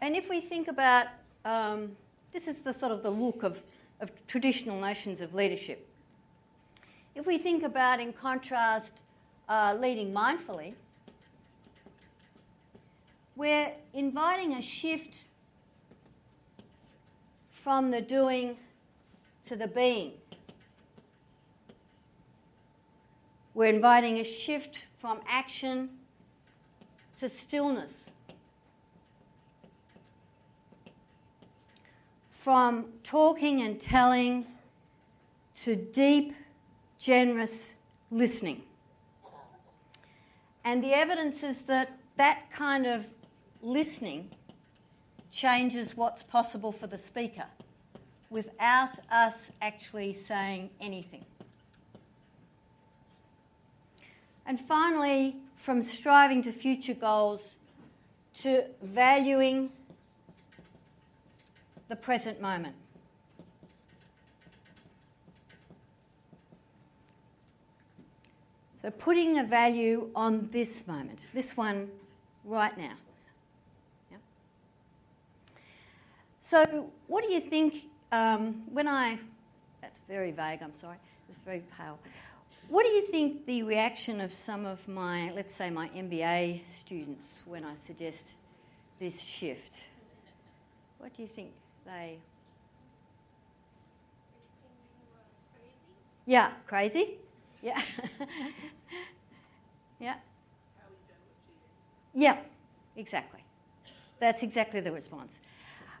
And 0.00 0.16
if 0.16 0.28
we 0.28 0.40
think 0.40 0.66
about 0.66 1.06
um, 1.44 1.96
this 2.32 2.48
is 2.48 2.62
the 2.62 2.72
sort 2.72 2.90
of 2.90 3.04
the 3.04 3.10
look 3.10 3.44
of, 3.44 3.62
of 4.00 4.10
traditional 4.26 4.80
notions 4.80 5.20
of 5.20 5.32
leadership. 5.32 5.88
If 7.14 7.24
we 7.24 7.38
think 7.38 7.62
about, 7.62 8.00
in 8.00 8.12
contrast, 8.12 8.94
uh, 9.48 9.76
leading 9.78 10.12
mindfully, 10.12 10.74
we're 13.36 13.70
inviting 13.94 14.54
a 14.54 14.62
shift 14.62 15.26
from 17.62 17.90
the 17.90 18.00
doing 18.00 18.56
to 19.46 19.56
the 19.56 19.66
being. 19.66 20.12
We're 23.54 23.66
inviting 23.66 24.18
a 24.18 24.24
shift 24.24 24.78
from 24.98 25.20
action 25.28 25.90
to 27.18 27.28
stillness. 27.28 28.08
From 32.30 32.86
talking 33.02 33.60
and 33.60 33.78
telling 33.78 34.46
to 35.56 35.76
deep, 35.76 36.34
generous 36.98 37.74
listening. 38.10 38.62
And 40.64 40.82
the 40.82 40.94
evidence 40.94 41.42
is 41.42 41.62
that 41.62 41.98
that 42.16 42.50
kind 42.50 42.86
of 42.86 43.06
listening 43.62 44.30
changes 45.30 45.96
what's 45.96 46.22
possible 46.22 46.72
for 46.72 46.86
the 46.86 46.98
speaker 46.98 47.46
without 48.30 48.92
us 49.10 49.50
actually 49.60 50.12
saying 50.12 50.70
anything. 50.80 51.24
And 54.46 54.58
finally, 54.58 55.36
from 55.56 55.82
striving 55.82 56.42
to 56.42 56.52
future 56.52 56.94
goals 56.94 57.40
to 58.40 58.64
valuing 58.82 59.70
the 61.88 61.96
present 61.96 62.40
moment. 62.40 62.74
So, 68.80 68.90
putting 68.90 69.38
a 69.38 69.44
value 69.44 70.08
on 70.14 70.48
this 70.52 70.86
moment, 70.86 71.26
this 71.34 71.54
one 71.54 71.90
right 72.44 72.76
now. 72.78 72.94
Yep. 74.10 74.20
So, 76.40 76.90
what 77.06 77.22
do 77.22 77.32
you 77.32 77.40
think 77.40 77.89
um, 78.12 78.62
when 78.70 78.88
I, 78.88 79.18
that's 79.80 80.00
very 80.08 80.30
vague, 80.30 80.62
I'm 80.62 80.74
sorry, 80.74 80.96
it's 81.28 81.40
very 81.40 81.62
pale. 81.76 81.98
What 82.68 82.84
do 82.84 82.90
you 82.90 83.02
think 83.02 83.46
the 83.46 83.62
reaction 83.64 84.20
of 84.20 84.32
some 84.32 84.64
of 84.64 84.86
my, 84.86 85.32
let's 85.32 85.54
say, 85.54 85.70
my 85.70 85.88
MBA 85.88 86.60
students 86.78 87.40
when 87.44 87.64
I 87.64 87.74
suggest 87.74 88.34
this 89.00 89.20
shift? 89.20 89.88
What 90.98 91.16
do 91.16 91.22
you 91.22 91.28
think 91.28 91.50
they. 91.84 92.18
Yeah, 96.26 96.52
crazy? 96.66 97.18
Yeah. 97.60 97.82
yeah. 100.00 100.14
Yeah, 102.14 102.38
exactly. 102.96 103.40
That's 104.20 104.42
exactly 104.42 104.80
the 104.80 104.92
response. 104.92 105.40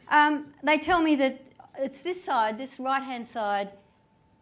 Um, 0.08 0.52
they 0.62 0.78
tell 0.78 1.02
me 1.02 1.16
that 1.16 1.40
it's 1.80 2.00
this 2.00 2.22
side, 2.24 2.58
this 2.58 2.78
right 2.78 3.02
hand 3.02 3.26
side. 3.26 3.70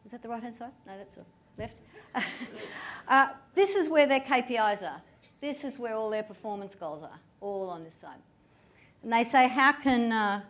Is 0.04 0.12
that 0.12 0.22
the 0.22 0.28
right 0.28 0.42
hand 0.42 0.56
side? 0.56 0.72
No, 0.86 0.92
that's 0.96 1.14
the 1.14 1.24
left. 1.56 1.78
uh, 3.08 3.28
this 3.54 3.76
is 3.76 3.88
where 3.88 4.06
their 4.06 4.20
KPIs 4.20 4.82
are. 4.82 5.00
This 5.40 5.64
is 5.64 5.78
where 5.78 5.94
all 5.94 6.10
their 6.10 6.22
performance 6.22 6.74
goals 6.74 7.02
are, 7.02 7.18
all 7.40 7.70
on 7.70 7.84
this 7.84 7.94
side. 8.00 8.18
And 9.02 9.12
they 9.12 9.24
say, 9.24 9.48
How 9.48 9.72
can, 9.72 10.12
uh, 10.12 10.42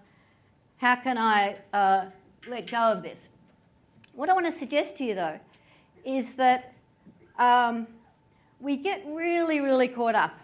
how 0.79 0.97
can 0.97 1.19
I 1.19 1.57
uh, 1.73 2.07
let 2.49 2.71
go 2.71 2.79
of 2.79 3.03
this? 3.03 3.29
What 4.15 4.31
I 4.31 4.33
want 4.33 4.47
to 4.47 4.53
suggest 4.53 4.97
to 4.99 5.05
you, 5.05 5.15
though, 5.15 5.39
is 6.05 6.37
that 6.37 6.73
um, 7.39 7.87
we 8.61 8.77
get 8.77 9.05
really, 9.07 9.61
really 9.61 9.89
caught 9.89 10.15
up 10.15 10.39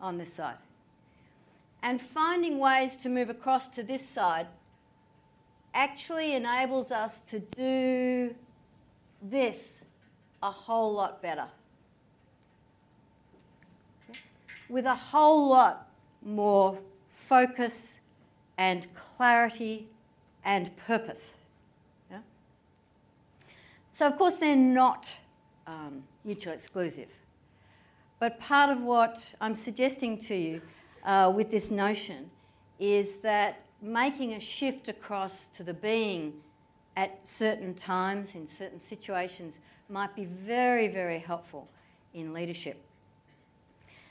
on 0.00 0.18
this 0.18 0.32
side. 0.32 0.56
And 1.82 2.00
finding 2.00 2.58
ways 2.58 2.96
to 2.96 3.08
move 3.08 3.30
across 3.30 3.68
to 3.68 3.82
this 3.82 4.06
side 4.06 4.48
actually 5.74 6.34
enables 6.34 6.90
us 6.90 7.22
to 7.22 7.40
do 7.40 8.34
this 9.22 9.72
a 10.42 10.50
whole 10.50 10.92
lot 10.92 11.22
better. 11.22 11.46
With 14.68 14.84
a 14.84 14.94
whole 14.94 15.50
lot 15.50 15.88
more 16.22 16.78
focus 17.10 18.00
and 18.56 18.92
clarity 18.94 19.88
and 20.44 20.76
purpose. 20.76 21.36
Yeah? 22.10 22.18
So, 23.92 24.06
of 24.06 24.16
course, 24.16 24.34
they're 24.34 24.56
not 24.56 25.18
um, 25.66 26.02
mutually 26.24 26.54
exclusive. 26.54 27.10
But 28.18 28.40
part 28.40 28.70
of 28.70 28.82
what 28.82 29.34
I'm 29.40 29.54
suggesting 29.54 30.18
to 30.18 30.34
you 30.34 30.60
uh, 31.04 31.32
with 31.34 31.50
this 31.50 31.70
notion 31.70 32.30
is 32.78 33.18
that 33.18 33.64
making 33.80 34.34
a 34.34 34.40
shift 34.40 34.88
across 34.88 35.46
to 35.56 35.62
the 35.62 35.74
being 35.74 36.34
at 36.96 37.26
certain 37.26 37.74
times, 37.74 38.34
in 38.34 38.46
certain 38.46 38.80
situations, 38.80 39.58
might 39.88 40.14
be 40.16 40.24
very, 40.24 40.88
very 40.88 41.18
helpful 41.18 41.68
in 42.12 42.32
leadership. 42.32 42.82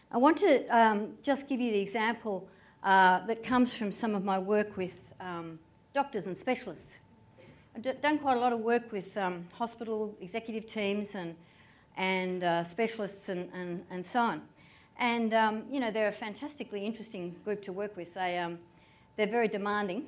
I 0.10 0.18
want 0.18 0.38
to 0.38 0.66
um, 0.68 1.14
just 1.22 1.50
give 1.50 1.60
you 1.60 1.72
the 1.72 1.80
example 1.80 2.48
uh, 2.84 3.26
that 3.26 3.44
comes 3.44 3.76
from 3.76 3.92
some 3.92 4.16
of 4.16 4.24
my 4.24 4.40
work 4.40 4.78
with 4.78 5.14
um, 5.20 5.60
doctors 5.94 6.28
and 6.28 6.38
specialists. 6.38 7.00
I've 7.76 8.02
done 8.02 8.18
quite 8.18 8.38
a 8.38 8.40
lot 8.40 8.54
of 8.54 8.60
work 8.62 8.92
with 8.92 9.18
um, 9.18 9.46
hospital 9.54 10.16
executive 10.22 10.66
teams 10.66 11.14
and, 11.14 11.36
and 11.98 12.44
uh, 12.44 12.64
specialists 12.64 13.30
and, 13.30 13.50
and, 13.54 13.84
and 13.92 14.06
so 14.06 14.22
on. 14.22 14.42
And, 14.98 15.34
um, 15.34 15.64
you 15.70 15.80
know, 15.80 15.92
they're 15.92 16.08
a 16.08 16.12
fantastically 16.12 16.86
interesting 16.86 17.36
group 17.44 17.62
to 17.64 17.74
work 17.74 17.96
with. 17.98 18.14
They, 18.14 18.40
um, 18.40 18.58
they're 19.18 19.28
very 19.28 19.48
demanding, 19.48 20.06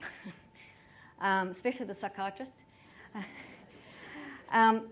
um, 1.20 1.48
especially 1.48 1.86
the 1.86 1.94
psychiatrists. 1.94 2.62
Um, 4.50 4.88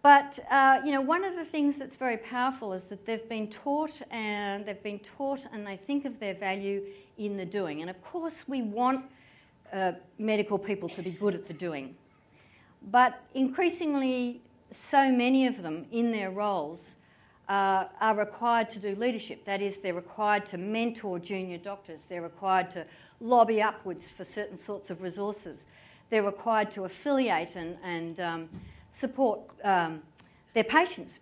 but 0.00 0.38
uh, 0.50 0.80
you 0.84 0.92
know, 0.92 1.02
one 1.02 1.24
of 1.24 1.34
the 1.34 1.44
things 1.44 1.76
that's 1.76 1.96
very 1.96 2.16
powerful 2.16 2.72
is 2.72 2.84
that 2.84 3.06
they've 3.06 3.28
been 3.28 3.48
taught 3.48 4.02
and 4.10 4.64
they've 4.64 4.82
been 4.82 4.98
taught 4.98 5.46
and 5.52 5.66
they 5.66 5.76
think 5.76 6.04
of 6.04 6.20
their 6.20 6.34
value 6.34 6.82
in 7.18 7.36
the 7.36 7.44
doing. 7.44 7.80
And 7.80 7.90
of 7.90 8.02
course, 8.02 8.44
we 8.46 8.62
want 8.62 9.04
uh, 9.72 9.92
medical 10.18 10.58
people 10.58 10.88
to 10.90 11.02
be 11.02 11.10
good 11.10 11.34
at 11.34 11.46
the 11.46 11.54
doing. 11.54 11.96
But 12.90 13.20
increasingly, 13.34 14.42
so 14.70 15.10
many 15.10 15.46
of 15.46 15.62
them 15.62 15.86
in 15.90 16.12
their 16.12 16.30
roles 16.30 16.96
uh, 17.48 17.84
are 18.00 18.14
required 18.14 18.70
to 18.70 18.78
do 18.78 18.94
leadership. 18.94 19.44
That 19.44 19.60
is, 19.60 19.78
they're 19.78 19.94
required 19.94 20.46
to 20.46 20.58
mentor 20.58 21.18
junior 21.18 21.58
doctors, 21.58 22.00
they're 22.08 22.22
required 22.22 22.70
to 22.72 22.86
lobby 23.20 23.62
upwards 23.62 24.10
for 24.10 24.24
certain 24.24 24.56
sorts 24.56 24.90
of 24.90 25.02
resources, 25.02 25.66
they're 26.10 26.22
required 26.22 26.70
to 26.72 26.84
affiliate 26.84 27.56
and, 27.56 27.76
and 27.82 28.20
um, 28.20 28.48
support 28.90 29.40
um, 29.62 30.02
their 30.52 30.64
patients. 30.64 31.20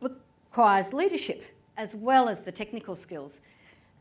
Requires 0.00 0.92
leadership 0.92 1.44
as 1.76 1.94
well 1.94 2.28
as 2.28 2.42
the 2.42 2.52
technical 2.52 2.96
skills. 2.96 3.40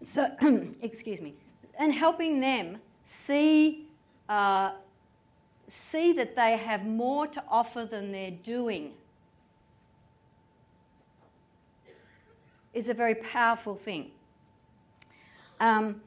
So, 0.03 0.27
excuse 0.81 1.21
me, 1.21 1.35
and 1.77 1.93
helping 1.93 2.39
them 2.39 2.79
see 3.03 3.85
uh, 4.27 4.71
see 5.67 6.13
that 6.13 6.35
they 6.35 6.57
have 6.57 6.85
more 6.85 7.27
to 7.27 7.43
offer 7.49 7.85
than 7.85 8.11
they're 8.11 8.31
doing 8.31 8.91
is 12.79 12.87
a 12.87 12.93
very 12.93 13.15
powerful 13.15 13.75
thing. 13.75 14.09
Um, 15.59 16.01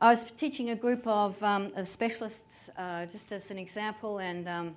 I 0.00 0.10
was 0.10 0.24
teaching 0.32 0.70
a 0.70 0.74
group 0.74 1.06
of, 1.06 1.40
um, 1.40 1.70
of 1.76 1.86
specialists, 1.86 2.68
uh, 2.76 3.06
just 3.06 3.30
as 3.30 3.48
an 3.52 3.58
example, 3.58 4.18
and 4.18 4.48
um, 4.48 4.74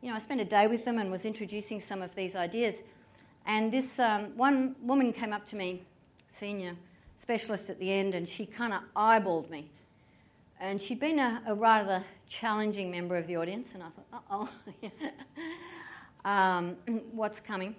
you 0.00 0.08
know, 0.08 0.16
I 0.16 0.18
spent 0.20 0.40
a 0.40 0.46
day 0.46 0.66
with 0.66 0.86
them 0.86 0.96
and 0.96 1.10
was 1.10 1.26
introducing 1.26 1.80
some 1.80 2.00
of 2.00 2.14
these 2.14 2.34
ideas. 2.34 2.82
And 3.44 3.70
this 3.70 3.98
um, 3.98 4.34
one 4.34 4.74
woman 4.80 5.12
came 5.12 5.34
up 5.34 5.44
to 5.46 5.56
me, 5.56 5.82
senior 6.28 6.76
specialist 7.16 7.68
at 7.68 7.78
the 7.78 7.92
end, 7.92 8.14
and 8.14 8.26
she 8.26 8.46
kind 8.46 8.72
of 8.72 8.80
eyeballed 8.96 9.50
me. 9.50 9.68
And 10.58 10.80
she'd 10.80 11.00
been 11.00 11.18
a, 11.18 11.42
a, 11.46 11.54
rather 11.54 12.02
challenging 12.26 12.90
member 12.90 13.16
of 13.16 13.26
the 13.26 13.36
audience, 13.36 13.74
and 13.74 13.82
I 13.82 13.88
thought, 13.90 14.06
uh 14.30 14.46
oh, 16.24 16.88
what's 17.12 17.38
coming? 17.38 17.76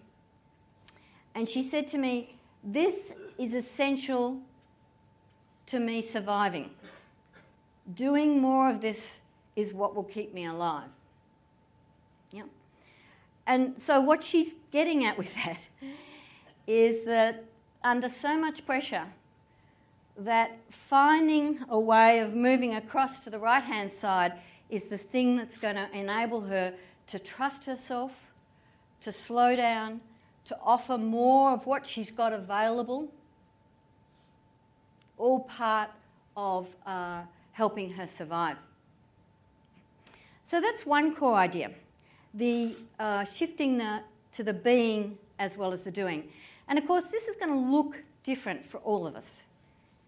And 1.35 1.49
she 1.49 1.63
said 1.63 1.87
to 1.87 1.97
me, 1.97 2.35
This 2.63 3.13
is 3.37 3.53
essential 3.53 4.39
to 5.65 5.79
me 5.79 6.01
surviving. 6.01 6.69
Doing 7.93 8.39
more 8.39 8.69
of 8.69 8.79
this 8.79 9.19
is 9.55 9.73
what 9.73 9.95
will 9.95 10.03
keep 10.03 10.33
me 10.33 10.45
alive. 10.45 10.89
Yep. 12.31 12.47
And 13.45 13.79
so, 13.79 13.99
what 13.99 14.23
she's 14.23 14.55
getting 14.71 15.05
at 15.05 15.17
with 15.17 15.35
that 15.43 15.65
is 16.65 17.03
that 17.05 17.43
under 17.83 18.07
so 18.07 18.37
much 18.37 18.65
pressure, 18.65 19.07
that 20.17 20.57
finding 20.69 21.59
a 21.69 21.79
way 21.79 22.19
of 22.19 22.35
moving 22.35 22.73
across 22.75 23.19
to 23.21 23.29
the 23.29 23.39
right 23.39 23.63
hand 23.63 23.91
side 23.91 24.33
is 24.69 24.85
the 24.85 24.97
thing 24.97 25.35
that's 25.35 25.57
going 25.57 25.75
to 25.75 25.89
enable 25.91 26.41
her 26.41 26.73
to 27.07 27.19
trust 27.19 27.65
herself, 27.65 28.31
to 29.01 29.11
slow 29.11 29.55
down, 29.55 29.99
to 30.45 30.57
offer 30.61 30.97
more 30.97 31.51
of 31.51 31.65
what 31.65 31.87
she's 31.87 32.11
got 32.11 32.33
available, 32.33 33.11
all 35.17 35.41
part 35.41 35.89
of 36.35 36.67
uh, 36.85 37.21
helping 37.53 37.91
her 37.91 38.07
survive. 38.07 38.57
So 40.41 40.59
that's 40.59 40.85
one 40.85 41.15
core 41.15 41.35
idea 41.35 41.71
the 42.33 42.75
uh, 42.99 43.23
shifting 43.23 43.77
the, 43.77 44.01
to 44.31 44.43
the 44.43 44.53
being 44.53 45.17
as 45.37 45.55
well 45.55 45.71
as 45.71 45.83
the 45.83 45.91
doing. 45.91 46.23
And 46.67 46.79
of 46.79 46.87
course, 46.87 47.05
this 47.05 47.27
is 47.27 47.35
going 47.35 47.51
to 47.51 47.71
look 47.71 48.03
different 48.23 48.65
for 48.65 48.77
all 48.79 49.05
of 49.05 49.15
us. 49.15 49.43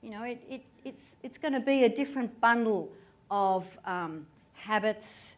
You 0.01 0.09
know, 0.09 0.23
it, 0.23 0.41
it, 0.49 0.61
it's, 0.83 1.15
it's 1.21 1.37
going 1.37 1.53
to 1.53 1.59
be 1.59 1.83
a 1.83 1.89
different 1.89 2.41
bundle 2.41 2.91
of 3.29 3.77
um, 3.85 4.25
habits 4.53 5.33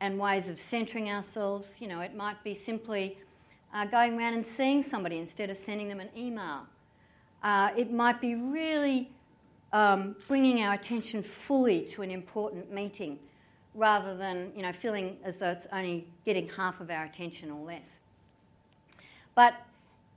and 0.00 0.18
ways 0.18 0.48
of 0.48 0.58
centering 0.58 1.10
ourselves. 1.10 1.78
You 1.80 1.88
know, 1.88 2.00
it 2.00 2.14
might 2.14 2.42
be 2.44 2.54
simply 2.54 3.18
uh, 3.76 3.84
going 3.84 4.18
around 4.18 4.32
and 4.32 4.46
seeing 4.46 4.82
somebody 4.82 5.18
instead 5.18 5.50
of 5.50 5.56
sending 5.56 5.88
them 5.88 6.00
an 6.00 6.08
email. 6.16 6.66
Uh, 7.42 7.70
it 7.76 7.92
might 7.92 8.20
be 8.20 8.34
really 8.34 9.10
um, 9.72 10.16
bringing 10.28 10.62
our 10.62 10.74
attention 10.74 11.22
fully 11.22 11.82
to 11.84 12.00
an 12.00 12.10
important 12.10 12.72
meeting 12.72 13.18
rather 13.74 14.16
than 14.16 14.50
you 14.56 14.62
know, 14.62 14.72
feeling 14.72 15.18
as 15.22 15.40
though 15.40 15.50
it's 15.50 15.66
only 15.72 16.06
getting 16.24 16.48
half 16.48 16.80
of 16.80 16.90
our 16.90 17.04
attention 17.04 17.50
or 17.50 17.62
less. 17.66 17.98
But 19.34 19.54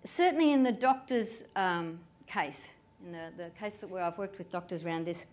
certainly 0.05 0.53
in 0.53 0.63
the 0.63 0.71
doctor's 0.71 1.43
um, 1.57 1.99
case, 2.27 2.71
in 3.05 3.11
the, 3.11 3.31
the 3.35 3.49
case 3.59 3.75
that 3.75 3.89
where 3.89 4.03
I've 4.03 4.17
worked 4.17 4.37
with 4.37 4.49
doctors 4.49 4.85
around 4.85 5.05
this, 5.05 5.25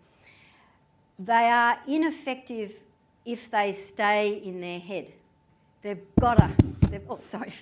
they 1.21 1.49
are 1.49 1.79
ineffective 1.87 2.75
if 3.25 3.49
they 3.49 3.71
stay 3.71 4.33
in 4.33 4.61
their 4.61 4.81
head. 4.81 5.13
They've 5.87 6.17
got 6.19 6.39
to, 6.39 6.53
oh, 7.09 7.19
sorry, 7.21 7.55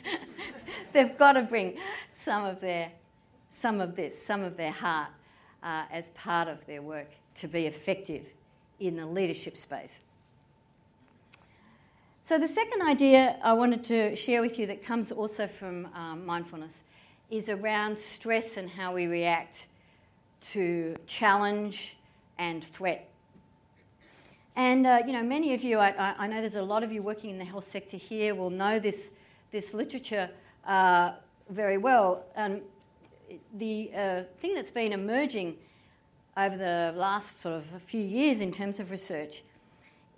they've 0.94 1.18
got 1.18 1.34
to 1.34 1.42
bring 1.42 1.76
some 2.10 2.46
of 2.46 2.58
their, 2.58 2.90
some 3.50 3.82
of 3.82 3.96
this, 3.96 4.18
some 4.18 4.42
of 4.42 4.56
their 4.56 4.70
heart 4.70 5.10
uh, 5.62 5.82
as 5.92 6.08
part 6.08 6.48
of 6.48 6.64
their 6.64 6.80
work 6.80 7.10
to 7.34 7.48
be 7.48 7.66
effective 7.66 8.32
in 8.80 8.96
the 8.96 9.04
leadership 9.04 9.58
space. 9.58 10.00
So, 12.22 12.38
the 12.38 12.48
second 12.48 12.80
idea 12.80 13.36
I 13.42 13.52
wanted 13.52 13.84
to 13.84 14.16
share 14.16 14.40
with 14.40 14.58
you 14.58 14.64
that 14.68 14.82
comes 14.82 15.12
also 15.12 15.46
from 15.46 15.90
um, 15.94 16.24
mindfulness 16.24 16.82
is 17.30 17.50
around 17.50 17.98
stress 17.98 18.56
and 18.56 18.70
how 18.70 18.94
we 18.94 19.06
react 19.06 19.66
to 20.52 20.96
challenge 21.04 21.98
and 22.38 22.64
threat. 22.64 23.06
And, 24.56 24.86
uh, 24.86 25.02
you 25.04 25.12
know, 25.12 25.22
many 25.22 25.52
of 25.54 25.64
you, 25.64 25.78
I, 25.78 26.14
I, 26.16 26.26
know 26.28 26.40
there's 26.40 26.54
a 26.54 26.62
lot 26.62 26.84
of 26.84 26.92
you 26.92 27.02
working 27.02 27.30
in 27.30 27.38
the 27.38 27.44
health 27.44 27.64
sector 27.64 27.96
here, 27.96 28.36
will 28.36 28.50
know 28.50 28.78
this, 28.78 29.10
this 29.50 29.74
literature 29.74 30.30
uh, 30.64 31.12
very 31.50 31.76
well. 31.76 32.24
And 32.36 32.62
the 33.54 33.90
uh, 33.92 34.22
thing 34.38 34.54
that's 34.54 34.70
been 34.70 34.92
emerging 34.92 35.56
over 36.36 36.56
the 36.56 36.94
last 36.96 37.40
sort 37.40 37.56
of 37.56 37.74
a 37.74 37.80
few 37.80 38.00
years 38.00 38.40
in 38.40 38.52
terms 38.52 38.78
of 38.78 38.92
research 38.92 39.42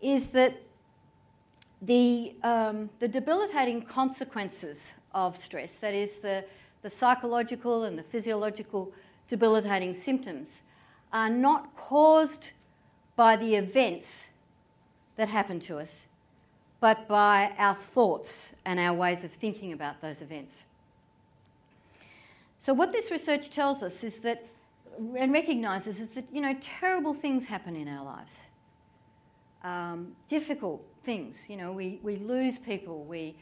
is 0.02 0.28
that 0.28 0.60
the, 1.80 2.34
um, 2.42 2.90
the 3.00 3.08
debilitating 3.08 3.82
consequences 3.82 4.92
of 5.14 5.36
stress, 5.36 5.76
that 5.76 5.94
is, 5.94 6.18
the, 6.18 6.44
the 6.82 6.90
psychological 6.90 7.84
and 7.84 7.98
the 7.98 8.02
physiological 8.02 8.92
debilitating 9.28 9.94
symptoms, 9.94 10.60
are 11.12 11.30
not 11.30 11.74
caused 11.76 12.52
by 13.16 13.34
the 13.34 13.54
events 13.54 14.26
that 15.16 15.28
happen 15.28 15.58
to 15.60 15.78
us, 15.78 16.06
but 16.78 17.08
by 17.08 17.52
our 17.58 17.74
thoughts 17.74 18.52
and 18.64 18.78
our 18.78 18.94
ways 18.94 19.24
of 19.24 19.32
thinking 19.32 19.72
about 19.72 20.00
those 20.02 20.20
events. 20.20 20.66
So, 22.58 22.72
what 22.74 22.92
this 22.92 23.10
research 23.10 23.50
tells 23.50 23.82
us 23.82 24.04
is 24.04 24.20
that, 24.20 24.46
and 25.16 25.32
recognises, 25.32 26.00
is 26.00 26.10
that, 26.10 26.24
you 26.32 26.40
know, 26.40 26.56
terrible 26.60 27.14
things 27.14 27.46
happen 27.46 27.76
in 27.76 27.88
our 27.88 28.04
lives. 28.04 28.46
Um, 29.64 30.16
difficult 30.28 30.84
things. 31.02 31.46
You 31.48 31.56
know, 31.56 31.72
we, 31.72 31.98
we 32.02 32.16
lose 32.16 32.58
people, 32.58 33.04
we, 33.04 33.34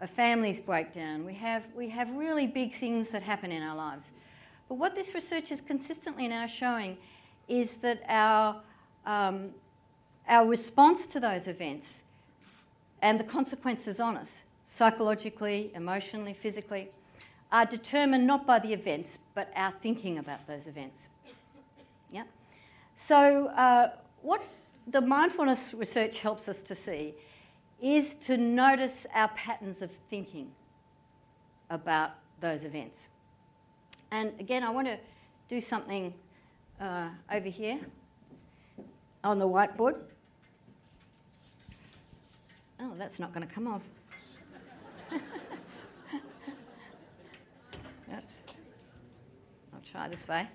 our 0.00 0.06
families 0.06 0.60
break 0.60 0.92
down, 0.92 1.24
we 1.24 1.34
have, 1.34 1.66
we 1.74 1.88
have 1.88 2.10
really 2.10 2.46
big 2.46 2.72
things 2.72 3.10
that 3.10 3.22
happen 3.22 3.52
in 3.52 3.62
our 3.62 3.76
lives. 3.76 4.12
But 4.68 4.76
what 4.76 4.94
this 4.94 5.14
research 5.14 5.52
is 5.52 5.60
consistently 5.60 6.28
now 6.28 6.46
showing 6.46 6.96
is 7.48 7.76
that 7.78 8.02
our, 8.08 8.60
um, 9.06 9.50
our 10.28 10.46
response 10.46 11.06
to 11.06 11.20
those 11.20 11.46
events 11.46 12.02
and 13.00 13.18
the 13.18 13.24
consequences 13.24 14.00
on 14.00 14.16
us, 14.16 14.44
psychologically, 14.64 15.72
emotionally, 15.74 16.32
physically, 16.32 16.88
are 17.50 17.66
determined 17.66 18.26
not 18.26 18.46
by 18.46 18.58
the 18.58 18.72
events, 18.72 19.18
but 19.34 19.52
our 19.54 19.72
thinking 19.72 20.18
about 20.18 20.46
those 20.46 20.66
events. 20.66 21.08
Yeah? 22.10 22.24
So, 22.94 23.48
uh, 23.48 23.90
what 24.22 24.42
the 24.86 25.00
mindfulness 25.00 25.74
research 25.74 26.20
helps 26.20 26.48
us 26.48 26.62
to 26.62 26.74
see 26.74 27.14
is 27.80 28.14
to 28.14 28.36
notice 28.36 29.06
our 29.12 29.28
patterns 29.28 29.82
of 29.82 29.90
thinking 29.90 30.52
about 31.68 32.12
those 32.40 32.64
events. 32.64 33.08
And 34.10 34.32
again, 34.38 34.62
I 34.62 34.70
want 34.70 34.86
to 34.86 34.98
do 35.48 35.60
something 35.60 36.14
uh, 36.80 37.08
over 37.30 37.48
here 37.48 37.80
on 39.24 39.38
the 39.38 39.48
whiteboard. 39.48 39.96
Oh, 42.80 42.92
that's 42.98 43.18
not 43.18 43.32
going 43.32 43.46
to 43.46 43.54
come 43.54 43.68
off. 43.68 43.82
that's, 48.08 48.42
I'll 49.72 49.80
try 49.80 50.08
this 50.08 50.26
way. 50.26 50.48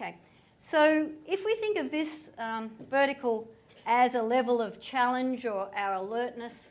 Okay, 0.00 0.16
so 0.58 1.10
if 1.26 1.44
we 1.44 1.54
think 1.56 1.76
of 1.76 1.90
this 1.90 2.30
um, 2.38 2.70
vertical 2.88 3.46
as 3.84 4.14
a 4.14 4.22
level 4.22 4.62
of 4.62 4.80
challenge 4.80 5.44
or 5.44 5.68
our 5.76 5.96
alertness, 5.96 6.69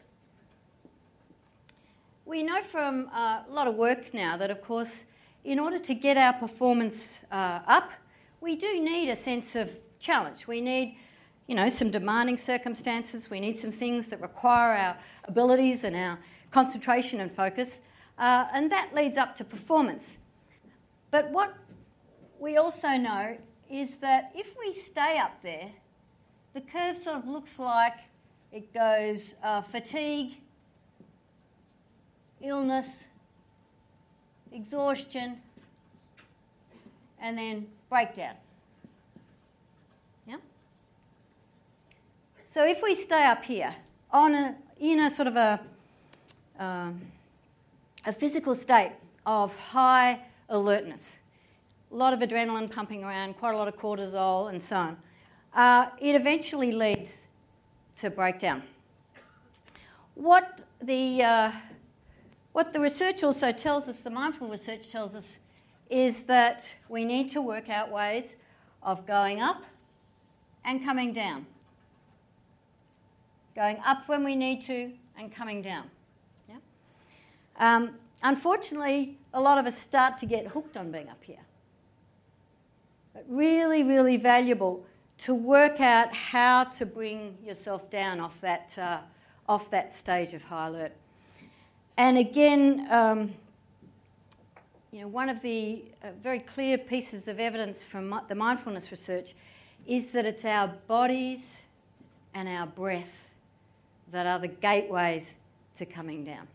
we 2.29 2.43
know 2.43 2.61
from 2.61 3.09
uh, 3.11 3.41
a 3.49 3.51
lot 3.51 3.67
of 3.67 3.73
work 3.73 4.13
now 4.13 4.37
that, 4.37 4.51
of 4.51 4.61
course, 4.61 5.05
in 5.43 5.57
order 5.57 5.79
to 5.79 5.95
get 5.95 6.15
our 6.15 6.33
performance 6.33 7.21
uh, 7.31 7.59
up, 7.65 7.91
we 8.39 8.55
do 8.55 8.79
need 8.79 9.09
a 9.09 9.15
sense 9.15 9.55
of 9.55 9.71
challenge. 9.97 10.45
We 10.45 10.61
need, 10.61 10.95
you 11.47 11.55
know, 11.55 11.69
some 11.69 11.89
demanding 11.89 12.37
circumstances. 12.37 13.31
We 13.31 13.39
need 13.39 13.57
some 13.57 13.71
things 13.71 14.09
that 14.09 14.21
require 14.21 14.77
our 14.77 14.97
abilities 15.23 15.83
and 15.83 15.95
our 15.95 16.19
concentration 16.51 17.19
and 17.19 17.31
focus, 17.31 17.81
uh, 18.19 18.45
and 18.53 18.71
that 18.71 18.93
leads 18.93 19.17
up 19.17 19.35
to 19.37 19.43
performance. 19.43 20.19
But 21.09 21.31
what 21.31 21.55
we 22.37 22.57
also 22.57 22.89
know 22.89 23.39
is 23.71 23.97
that 23.97 24.31
if 24.35 24.53
we 24.59 24.71
stay 24.73 25.17
up 25.17 25.41
there, 25.41 25.71
the 26.53 26.61
curve 26.61 26.95
sort 26.95 27.17
of 27.17 27.27
looks 27.27 27.57
like 27.57 27.97
it 28.51 28.71
goes 28.71 29.33
uh, 29.41 29.61
fatigue, 29.61 30.37
illness, 32.41 33.03
exhaustion, 34.51 35.37
and 37.21 37.37
then 37.37 37.67
breakdown. 37.89 38.35
Yeah? 40.27 40.37
So 42.45 42.65
if 42.65 42.81
we 42.81 42.95
stay 42.95 43.25
up 43.25 43.43
here 43.43 43.75
on 44.11 44.33
a, 44.33 44.55
in 44.79 44.99
a 44.99 45.11
sort 45.11 45.27
of 45.27 45.35
a, 45.35 45.59
um, 46.57 47.01
a 48.05 48.13
physical 48.13 48.55
state 48.55 48.93
of 49.25 49.55
high 49.55 50.19
alertness, 50.47 51.19
a 51.91 51.95
lot 51.95 52.13
of 52.13 52.19
adrenaline 52.19 52.71
pumping 52.71 53.03
around, 53.03 53.37
quite 53.37 53.53
a 53.53 53.57
lot 53.57 53.67
of 53.67 53.75
cortisol, 53.75 54.49
and 54.49 54.61
so 54.61 54.75
on, 54.77 54.97
uh, 55.55 55.89
it 55.99 56.15
eventually 56.15 56.71
leads 56.71 57.17
to 57.95 58.09
breakdown. 58.09 58.63
What 60.15 60.63
the 60.81 61.23
uh, 61.23 61.51
what 62.51 62.73
the 62.73 62.79
research 62.79 63.23
also 63.23 63.51
tells 63.51 63.87
us, 63.87 63.97
the 63.97 64.09
mindful 64.09 64.47
research 64.47 64.91
tells 64.91 65.15
us, 65.15 65.37
is 65.89 66.23
that 66.23 66.73
we 66.87 67.05
need 67.05 67.29
to 67.29 67.41
work 67.41 67.69
out 67.69 67.91
ways 67.91 68.35
of 68.83 69.05
going 69.05 69.41
up 69.41 69.63
and 70.63 70.83
coming 70.83 71.13
down. 71.13 71.45
Going 73.55 73.77
up 73.85 74.07
when 74.07 74.23
we 74.23 74.35
need 74.35 74.61
to 74.63 74.91
and 75.17 75.33
coming 75.33 75.61
down. 75.61 75.89
Yeah? 76.47 76.55
Um, 77.57 77.95
unfortunately, 78.23 79.17
a 79.33 79.41
lot 79.41 79.57
of 79.57 79.65
us 79.65 79.77
start 79.77 80.17
to 80.19 80.25
get 80.25 80.47
hooked 80.47 80.77
on 80.77 80.91
being 80.91 81.09
up 81.09 81.23
here. 81.23 81.45
But 83.13 83.25
really, 83.27 83.83
really 83.83 84.17
valuable 84.17 84.85
to 85.19 85.35
work 85.35 85.81
out 85.81 86.15
how 86.15 86.63
to 86.63 86.85
bring 86.85 87.37
yourself 87.43 87.89
down 87.89 88.19
off 88.19 88.39
that, 88.41 88.77
uh, 88.77 88.99
off 89.47 89.69
that 89.71 89.93
stage 89.93 90.33
of 90.33 90.43
high 90.43 90.67
alert. 90.67 90.93
And 91.99 92.17
again, 92.17 92.87
um, 92.89 93.33
you 94.89 95.01
know, 95.01 95.09
one 95.09 95.27
of 95.27 95.41
the 95.41 95.83
uh, 96.01 96.11
very 96.23 96.39
clear 96.39 96.77
pieces 96.77 97.27
of 97.27 97.41
evidence 97.41 97.83
from 97.83 98.21
the 98.29 98.35
mindfulness 98.35 98.89
research 98.89 99.33
is 99.85 100.13
that 100.13 100.25
it's 100.25 100.45
our 100.45 100.69
bodies 100.87 101.55
and 102.33 102.47
our 102.47 102.67
breath 102.67 103.27
that 104.13 104.25
are 104.25 104.39
the 104.39 104.47
gateways 104.47 105.35
to 105.75 105.85
coming 105.85 106.23
down. 106.23 106.47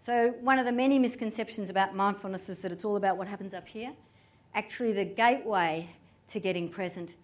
So, 0.00 0.34
one 0.40 0.58
of 0.58 0.64
the 0.64 0.72
many 0.72 0.98
misconceptions 0.98 1.70
about 1.70 1.94
mindfulness 1.94 2.48
is 2.48 2.60
that 2.62 2.72
it's 2.72 2.84
all 2.84 2.96
about 2.96 3.18
what 3.18 3.28
happens 3.28 3.54
up 3.54 3.68
here. 3.68 3.92
Actually, 4.52 4.94
the 4.94 5.04
gateway 5.04 5.90
to 6.26 6.40
getting 6.40 6.68
present 6.68 7.14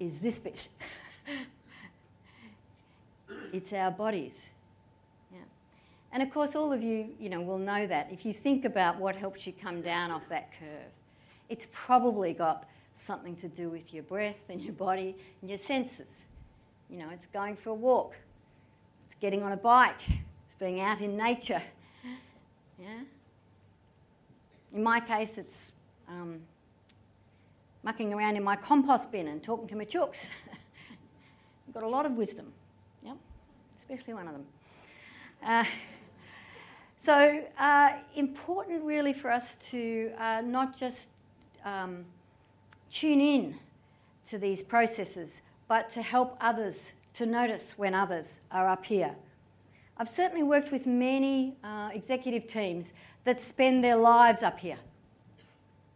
is 0.00 0.20
this 0.20 0.38
bit. 0.38 0.66
it's 3.52 3.72
our 3.72 3.90
bodies. 3.90 4.34
Yeah. 5.32 5.38
And 6.12 6.22
of 6.22 6.30
course, 6.30 6.54
all 6.54 6.72
of 6.72 6.82
you, 6.82 7.10
you 7.18 7.28
know, 7.28 7.40
will 7.40 7.58
know 7.58 7.86
that. 7.86 8.08
If 8.10 8.24
you 8.24 8.32
think 8.32 8.64
about 8.64 8.98
what 8.98 9.16
helps 9.16 9.46
you 9.46 9.52
come 9.52 9.82
down 9.82 10.10
off 10.10 10.28
that 10.28 10.52
curve, 10.58 10.92
it's 11.48 11.66
probably 11.72 12.32
got 12.32 12.68
something 12.94 13.36
to 13.36 13.48
do 13.48 13.68
with 13.68 13.92
your 13.92 14.02
breath 14.02 14.48
and 14.48 14.60
your 14.60 14.72
body 14.72 15.16
and 15.40 15.50
your 15.50 15.58
senses. 15.58 16.24
You 16.88 16.98
know, 16.98 17.10
it's 17.10 17.26
going 17.26 17.56
for 17.56 17.70
a 17.70 17.74
walk, 17.74 18.14
it's 19.04 19.14
getting 19.16 19.42
on 19.42 19.52
a 19.52 19.56
bike, 19.56 20.00
it's 20.44 20.54
being 20.54 20.80
out 20.80 21.00
in 21.00 21.16
nature. 21.16 21.62
Yeah. 22.78 23.00
In 24.74 24.82
my 24.82 25.00
case, 25.00 25.38
it's 25.38 25.72
um, 26.06 26.40
mucking 27.82 28.12
around 28.12 28.36
in 28.36 28.44
my 28.44 28.54
compost 28.54 29.10
bin 29.10 29.28
and 29.28 29.42
talking 29.42 29.66
to 29.68 29.76
my 29.76 29.86
chooks. 29.86 30.28
I've 31.66 31.72
got 31.72 31.82
a 31.82 31.88
lot 31.88 32.04
of 32.04 32.12
wisdom 32.12 32.52
especially 33.88 34.14
one 34.14 34.26
of 34.26 34.32
them. 34.32 34.46
Uh, 35.44 35.64
so, 36.96 37.44
uh, 37.58 37.92
important 38.16 38.82
really 38.82 39.12
for 39.12 39.30
us 39.30 39.54
to 39.70 40.10
uh, 40.18 40.40
not 40.44 40.76
just 40.76 41.08
um, 41.64 42.04
tune 42.90 43.20
in 43.20 43.58
to 44.28 44.38
these 44.38 44.62
processes, 44.62 45.42
but 45.68 45.88
to 45.90 46.02
help 46.02 46.36
others 46.40 46.92
to 47.14 47.26
notice 47.26 47.74
when 47.76 47.94
others 47.94 48.40
are 48.50 48.66
up 48.66 48.84
here. 48.84 49.14
I've 49.98 50.08
certainly 50.08 50.42
worked 50.42 50.72
with 50.72 50.86
many 50.86 51.56
uh, 51.62 51.90
executive 51.92 52.46
teams 52.46 52.92
that 53.24 53.40
spend 53.40 53.84
their 53.84 53.96
lives 53.96 54.42
up 54.42 54.58
here, 54.58 54.78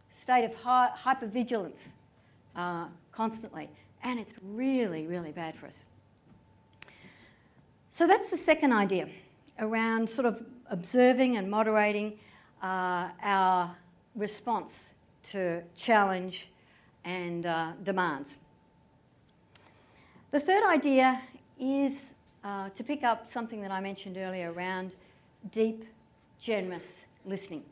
state 0.09 0.45
of 0.45 0.55
hi- 0.55 0.91
hypervigilance 1.03 1.91
uh, 2.55 2.85
constantly, 3.11 3.69
and 4.01 4.17
it's 4.19 4.33
really, 4.41 5.07
really 5.07 5.31
bad 5.31 5.55
for 5.55 5.67
us. 5.67 5.85
So 7.93 8.07
that's 8.07 8.29
the 8.29 8.37
second 8.37 8.71
idea 8.71 9.09
around 9.59 10.09
sort 10.09 10.25
of 10.25 10.41
observing 10.69 11.35
and 11.35 11.51
moderating 11.51 12.17
uh, 12.63 13.09
our 13.21 13.75
response 14.15 14.91
to 15.23 15.61
challenge 15.75 16.51
and 17.03 17.45
uh, 17.45 17.73
demands. 17.83 18.37
The 20.31 20.39
third 20.39 20.63
idea 20.63 21.21
is 21.59 22.05
uh, 22.45 22.69
to 22.69 22.81
pick 22.81 23.03
up 23.03 23.29
something 23.29 23.61
that 23.61 23.71
I 23.71 23.81
mentioned 23.81 24.15
earlier 24.15 24.53
around 24.53 24.95
deep, 25.51 25.83
generous 26.39 27.05
listening. 27.25 27.63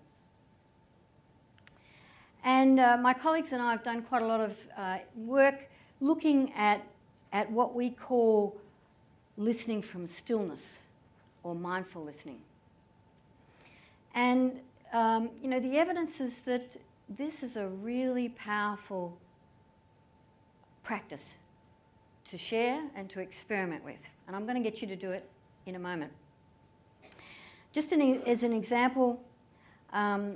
And 2.43 2.77
uh, 2.77 2.97
my 2.97 3.13
colleagues 3.13 3.53
and 3.53 3.61
I 3.61 3.71
have 3.71 3.83
done 3.83 4.01
quite 4.01 4.21
a 4.21 4.27
lot 4.27 4.41
of 4.41 4.57
uh, 4.77 4.97
work 5.15 5.69
looking 6.01 6.51
at, 6.57 6.85
at 7.31 7.49
what 7.49 7.73
we 7.73 7.91
call 7.91 8.59
listening 9.39 9.81
from 9.81 10.05
stillness 10.05 10.77
or 11.41 11.55
mindful 11.55 12.03
listening. 12.03 12.41
And, 14.13 14.59
um, 14.93 15.29
you 15.41 15.49
know, 15.49 15.59
the 15.59 15.77
evidence 15.77 16.19
is 16.19 16.41
that 16.41 16.75
this 17.07 17.41
is 17.41 17.55
a 17.55 17.67
really 17.67 18.29
powerful 18.29 19.17
practice 20.83 21.33
to 22.25 22.37
share 22.37 22.83
and 22.95 23.09
to 23.09 23.21
experiment 23.21 23.83
with. 23.83 24.09
And 24.27 24.35
I'm 24.35 24.45
going 24.45 24.61
to 24.61 24.69
get 24.69 24.81
you 24.81 24.87
to 24.89 24.95
do 24.95 25.11
it 25.11 25.27
in 25.65 25.75
a 25.75 25.79
moment. 25.79 26.11
Just 27.71 27.93
an, 27.93 28.21
as 28.25 28.43
an 28.43 28.51
example, 28.51 29.23
um, 29.93 30.35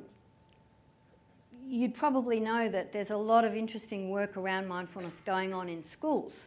you'd 1.68 1.94
probably 1.94 2.40
know 2.40 2.70
that 2.70 2.94
there's 2.94 3.12
a 3.12 3.18
lot 3.18 3.44
of 3.44 3.56
interesting 3.56 4.10
work 4.10 4.38
around 4.38 4.68
mindfulness 4.68 5.22
going 5.26 5.54
on 5.54 5.68
in 5.68 5.84
schools. 5.84 6.46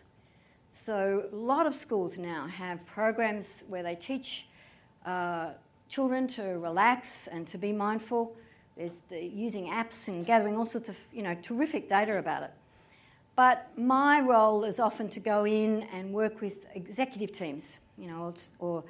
So, 0.71 1.25
a 1.33 1.37
lot 1.37 1.67
of 1.67 1.75
schools 1.75 2.19
now 2.19 2.47
have 2.47 2.85
programs 2.87 3.65
where 3.69 3.83
they 3.83 3.95
teach 3.95 4.47
uh, 5.05 5.51
children 5.89 6.27
to 6.29 6.43
relax 6.43 7.29
and 7.29 7.47
to 7.47 7.59
be 7.59 7.73
mindful. 7.73 8.37
There's 8.77 9.01
the, 9.09 9.25
using 9.25 9.69
apps 9.69 10.09
and 10.09 10.27
gathering 10.27 10.57
all 10.57 10.67
sorts 10.67 10.89
of 10.89 10.99
you 11.13 11.23
know 11.23 11.35
terrific 11.41 11.89
data 11.89 12.19
about 12.19 12.43
it. 12.43 12.51
But 13.37 13.71
my 13.77 14.21
role 14.21 14.65
is 14.65 14.81
often 14.81 15.09
to 15.11 15.21
go 15.21 15.45
in 15.47 15.83
and 15.93 16.13
work 16.13 16.41
with 16.41 16.67
executive 16.75 17.33
teams, 17.33 17.79
you 17.99 18.09
know, 18.09 18.33
or, 18.59 18.83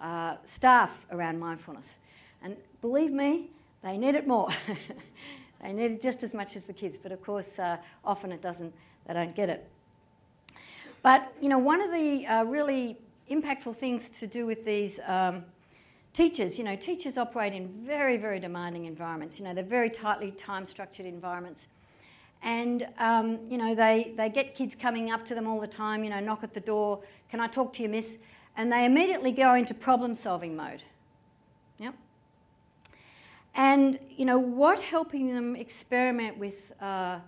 uh, 0.00 0.36
staff 0.44 1.06
around 1.12 1.38
mindfulness. 1.38 1.98
And 2.42 2.56
believe 2.80 3.12
me, 3.12 3.50
they 3.82 3.98
need 3.98 4.14
it 4.14 4.26
more. 4.26 4.48
they 5.62 5.74
need 5.74 5.90
it 5.92 6.00
just 6.00 6.22
as 6.22 6.32
much 6.32 6.56
as 6.56 6.64
the 6.64 6.72
kids, 6.72 6.96
but 6.96 7.12
of 7.12 7.22
course, 7.22 7.58
uh, 7.58 7.76
often 8.02 8.32
it 8.32 8.40
doesn't. 8.40 8.72
They 9.06 9.12
don't 9.12 9.36
get 9.36 9.50
it. 9.50 9.68
But 11.02 11.32
you 11.40 11.48
know, 11.48 11.58
one 11.58 11.80
of 11.80 11.90
the 11.90 12.26
uh, 12.26 12.44
really 12.44 12.98
impactful 13.30 13.76
things 13.76 14.10
to 14.10 14.26
do 14.26 14.44
with 14.46 14.64
these 14.64 15.00
um, 15.06 15.44
teachers, 16.12 16.58
you 16.58 16.64
know, 16.64 16.76
teachers 16.76 17.16
operate 17.16 17.52
in 17.52 17.68
very, 17.68 18.16
very 18.16 18.40
demanding 18.40 18.86
environments. 18.86 19.38
You 19.38 19.44
know, 19.44 19.54
they're 19.54 19.62
very 19.62 19.88
tightly 19.90 20.32
time-structured 20.32 21.06
environments. 21.06 21.68
And, 22.42 22.88
um, 22.98 23.38
you 23.48 23.58
know, 23.58 23.74
they, 23.74 24.12
they 24.16 24.28
get 24.30 24.54
kids 24.54 24.74
coming 24.74 25.10
up 25.10 25.24
to 25.26 25.34
them 25.34 25.46
all 25.46 25.60
the 25.60 25.66
time, 25.66 26.02
you 26.02 26.10
know, 26.10 26.20
knock 26.20 26.42
at 26.42 26.54
the 26.54 26.60
door, 26.60 27.00
can 27.30 27.38
I 27.38 27.46
talk 27.46 27.72
to 27.74 27.82
you, 27.82 27.88
miss? 27.88 28.18
And 28.56 28.72
they 28.72 28.84
immediately 28.84 29.30
go 29.30 29.54
into 29.54 29.74
problem-solving 29.74 30.56
mode. 30.56 30.82
Yep. 31.78 31.94
And 33.54 33.70
And, 33.70 33.98
you 34.16 34.24
know, 34.24 34.38
what 34.38 34.80
helping 34.80 35.34
them 35.34 35.56
experiment 35.56 36.38
with 36.38 36.72
uh, 36.82 37.20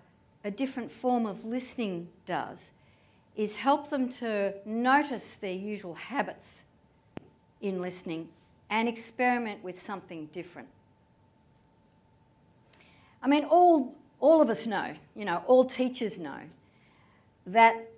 a 0.44 0.50
different 0.50 0.90
form 0.90 1.24
of 1.24 1.44
listening 1.44 2.08
does 2.26 2.72
is 3.36 3.56
help 3.56 3.90
them 3.90 4.08
to 4.08 4.54
notice 4.64 5.36
their 5.36 5.54
usual 5.54 5.94
habits 5.94 6.64
in 7.60 7.80
listening 7.80 8.28
and 8.68 8.88
experiment 8.88 9.62
with 9.62 9.80
something 9.80 10.26
different. 10.26 10.68
I 13.22 13.28
mean, 13.28 13.44
all, 13.44 13.94
all 14.20 14.42
of 14.42 14.50
us 14.50 14.66
know, 14.66 14.94
you 15.14 15.24
know, 15.24 15.42
all 15.46 15.64
teachers 15.64 16.18
know 16.18 16.40
that 17.46 17.88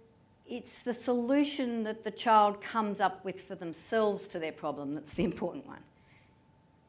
it's 0.47 0.83
the 0.83 0.93
solution 0.93 1.85
that 1.85 2.05
the 2.05 2.11
child 2.11 2.61
comes 2.61 3.01
up 3.01 3.25
with 3.25 3.41
for 3.41 3.55
themselves 3.55 4.27
to 4.29 4.39
their 4.39 4.53
problem 4.53 4.95
that's 4.95 5.15
the 5.15 5.25
important 5.25 5.67
one. 5.67 5.83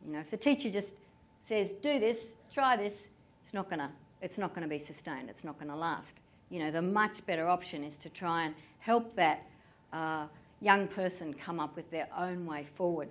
You 0.05 0.13
know, 0.13 0.19
if 0.19 0.29
the 0.29 0.37
teacher 0.37 0.69
just 0.69 0.95
says, 1.45 1.71
do 1.81 1.99
this, 1.99 2.19
try 2.53 2.75
this, 2.75 2.93
it's 3.43 3.53
not 3.53 3.69
going 3.69 3.79
to 3.79 3.89
it's 4.21 4.37
not 4.37 4.55
going 4.55 4.63
to 4.63 4.67
be 4.67 4.79
sustained, 4.79 5.29
it's 5.29 5.43
not 5.43 5.59
going 5.59 5.69
to 5.69 5.75
last. 5.75 6.15
You 6.49 6.59
know, 6.59 6.71
the 6.71 6.81
much 6.81 7.25
better 7.25 7.47
option 7.47 7.83
is 7.83 7.97
to 7.99 8.09
try 8.09 8.45
and 8.45 8.55
help 8.79 9.15
that 9.15 9.47
uh, 9.91 10.27
young 10.61 10.87
person 10.87 11.33
come 11.33 11.59
up 11.59 11.75
with 11.75 11.89
their 11.91 12.07
own 12.17 12.45
way 12.45 12.65
forward. 12.73 13.09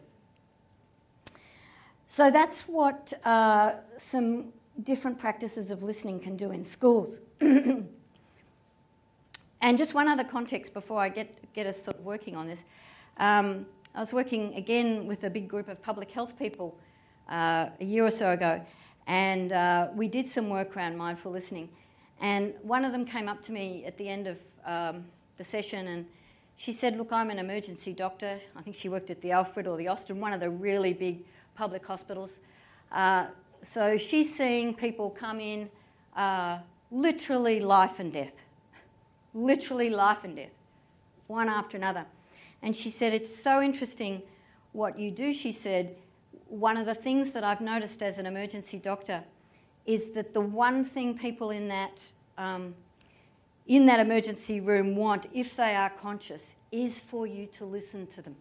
So 2.07 2.31
that's 2.31 2.69
what 2.69 3.13
uh, 3.25 3.75
some 3.97 4.53
different 4.83 5.19
practices 5.19 5.71
of 5.71 5.83
listening 5.83 6.21
can 6.21 6.37
do 6.37 6.51
in 6.51 6.65
schools. 6.65 7.21
and 7.41 7.89
just 9.77 9.95
one 9.95 10.09
other 10.09 10.25
context 10.25 10.75
before 10.75 11.01
I 11.01 11.09
get, 11.09 11.53
get 11.55 11.67
us 11.67 11.81
sort 11.81 11.99
of 11.99 12.05
working 12.05 12.37
on 12.37 12.47
this. 12.47 12.65
Um, 13.17 13.67
I 13.95 14.01
was 14.01 14.13
working 14.13 14.55
again 14.55 15.07
with 15.07 15.25
a 15.25 15.31
big 15.31 15.49
group 15.49 15.69
of 15.69 15.81
public 15.81 16.11
health 16.11 16.39
people 16.39 16.79
uh, 17.29 17.69
a 17.81 17.85
year 17.85 18.05
or 18.05 18.11
so 18.11 18.33
ago, 18.33 18.61
and 19.07 19.53
uh, 19.53 19.89
we 19.95 20.09
did 20.09 20.27
some 20.27 20.49
work 20.49 20.77
around 20.77 20.97
mindful 20.97 21.31
listening. 21.31 21.69
And 22.21 22.55
one 22.63 22.85
of 22.85 22.93
them 22.93 23.05
came 23.05 23.29
up 23.29 23.43
to 23.43 23.53
me 23.53 23.85
at 23.87 23.99
the 23.99 24.09
end 24.09 24.27
of 24.27 24.39
um, 24.65 25.05
the 25.37 25.45
session 25.45 25.89
and 25.89 26.07
she 26.57 26.73
said, 26.73 26.97
Look, 26.97 27.13
I'm 27.13 27.31
an 27.31 27.39
emergency 27.39 27.93
doctor. 27.93 28.39
I 28.57 28.63
think 28.63 28.77
she 28.77 28.89
worked 28.89 29.11
at 29.11 29.21
the 29.21 29.33
Alfred 29.33 29.67
or 29.67 29.77
the 29.77 29.89
Austin, 29.89 30.21
one 30.21 30.33
of 30.33 30.41
the 30.41 30.51
really 30.51 30.93
big 30.93 31.25
public 31.55 31.85
hospitals. 31.85 32.39
Uh, 32.93 33.27
so 33.63 33.99
she's 33.99 34.35
seeing 34.35 34.75
people 34.75 35.11
come 35.11 35.41
in 35.41 35.71
uh, 36.17 36.59
literally 36.91 37.61
life 37.61 37.99
and 37.99 38.13
death. 38.13 38.43
literally 39.35 39.91
life 39.91 40.23
and 40.23 40.37
death, 40.37 40.55
one 41.27 41.49
after 41.49 41.77
another. 41.77 42.07
And 42.63 42.75
she 42.75 42.91
said, 42.91 43.13
It's 43.13 43.35
so 43.35 43.61
interesting 43.61 44.23
what 44.73 44.99
you 44.99 45.11
do. 45.11 45.35
She 45.35 45.53
said, 45.53 45.97
One 46.49 46.77
of 46.77 46.87
the 46.87 46.95
things 46.95 47.33
that 47.33 47.43
I've 47.43 47.61
noticed 47.61 48.03
as 48.03 48.19
an 48.19 48.27
emergency 48.27 48.79
doctor 48.79 49.25
is 49.87 50.11
that 50.13 50.35
the 50.35 50.41
one 50.41 50.85
thing 50.85 51.17
people 51.17 51.51
in 51.51 51.69
that 51.69 52.01
um, 52.39 52.75
in 53.67 53.87
that 53.87 54.01
emergency 54.01 54.61
room 54.61 54.95
want, 54.95 55.27
if 55.33 55.57
they 55.57 55.75
are 55.75 55.91
conscious, 55.91 56.55
is 56.71 57.01
for 57.01 57.27
you 57.27 57.47
to 57.47 57.65
listen 57.65 58.07
to 58.09 58.23
them. 58.23 58.37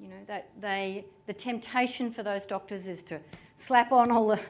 You 0.00 0.08
know, 0.08 0.24
that 0.26 0.50
they, 0.60 1.04
the 1.26 1.32
temptation 1.32 2.10
for 2.10 2.22
those 2.22 2.44
doctors 2.44 2.88
is 2.88 3.02
to 3.04 3.20
slap 3.56 3.92
on 3.92 4.10
all 4.10 4.28
the, 4.28 4.40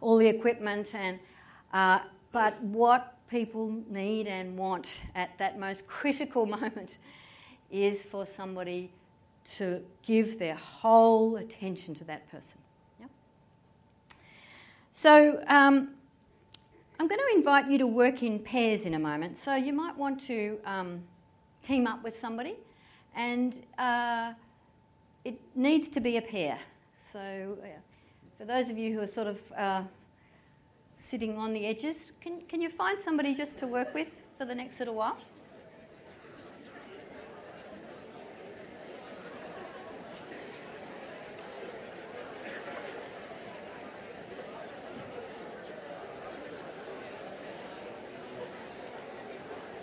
all 0.00 0.16
the 0.16 0.26
equipment, 0.26 0.94
and, 0.94 1.18
uh, 1.72 2.00
but 2.32 2.60
what 2.62 3.18
people 3.28 3.82
need 3.88 4.26
and 4.26 4.56
want 4.56 5.02
at 5.14 5.36
that 5.38 5.58
most 5.58 5.86
critical 5.86 6.46
moment 6.60 6.96
is 7.70 8.04
for 8.04 8.24
somebody 8.24 8.90
to 9.44 9.82
give 10.02 10.38
their 10.38 10.54
whole 10.54 11.36
attention 11.36 11.94
to 11.94 12.04
that 12.04 12.30
person. 12.30 12.58
So 14.96 15.42
um, 15.48 15.88
I'm 17.00 17.08
going 17.08 17.20
to 17.20 17.36
invite 17.36 17.68
you 17.68 17.78
to 17.78 17.86
work 17.86 18.22
in 18.22 18.38
pairs 18.38 18.86
in 18.86 18.94
a 18.94 18.98
moment. 19.00 19.36
So 19.36 19.56
you 19.56 19.72
might 19.72 19.98
want 19.98 20.20
to 20.28 20.60
um, 20.64 21.02
team 21.64 21.88
up 21.88 22.04
with 22.04 22.16
somebody, 22.16 22.54
and 23.16 23.60
uh, 23.76 24.34
it 25.24 25.34
needs 25.56 25.88
to 25.88 26.00
be 26.00 26.16
a 26.16 26.22
pair. 26.22 26.60
So 26.94 27.18
uh, 27.60 27.66
for 28.38 28.44
those 28.44 28.68
of 28.68 28.78
you 28.78 28.94
who 28.94 29.00
are 29.00 29.08
sort 29.08 29.26
of 29.26 29.52
uh, 29.56 29.82
sitting 30.98 31.36
on 31.38 31.52
the 31.52 31.66
edges, 31.66 32.06
can, 32.20 32.42
can 32.42 32.62
you 32.62 32.70
find 32.70 33.00
somebody 33.00 33.34
just 33.34 33.58
to 33.58 33.66
work 33.66 33.92
with 33.94 34.22
for 34.38 34.44
the 34.44 34.54
next 34.54 34.78
little 34.78 34.94
while? 34.94 35.18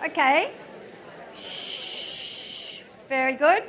Okay. 0.06 0.52
Shh. 1.34 2.82
Very 3.08 3.34
good. 3.34 3.64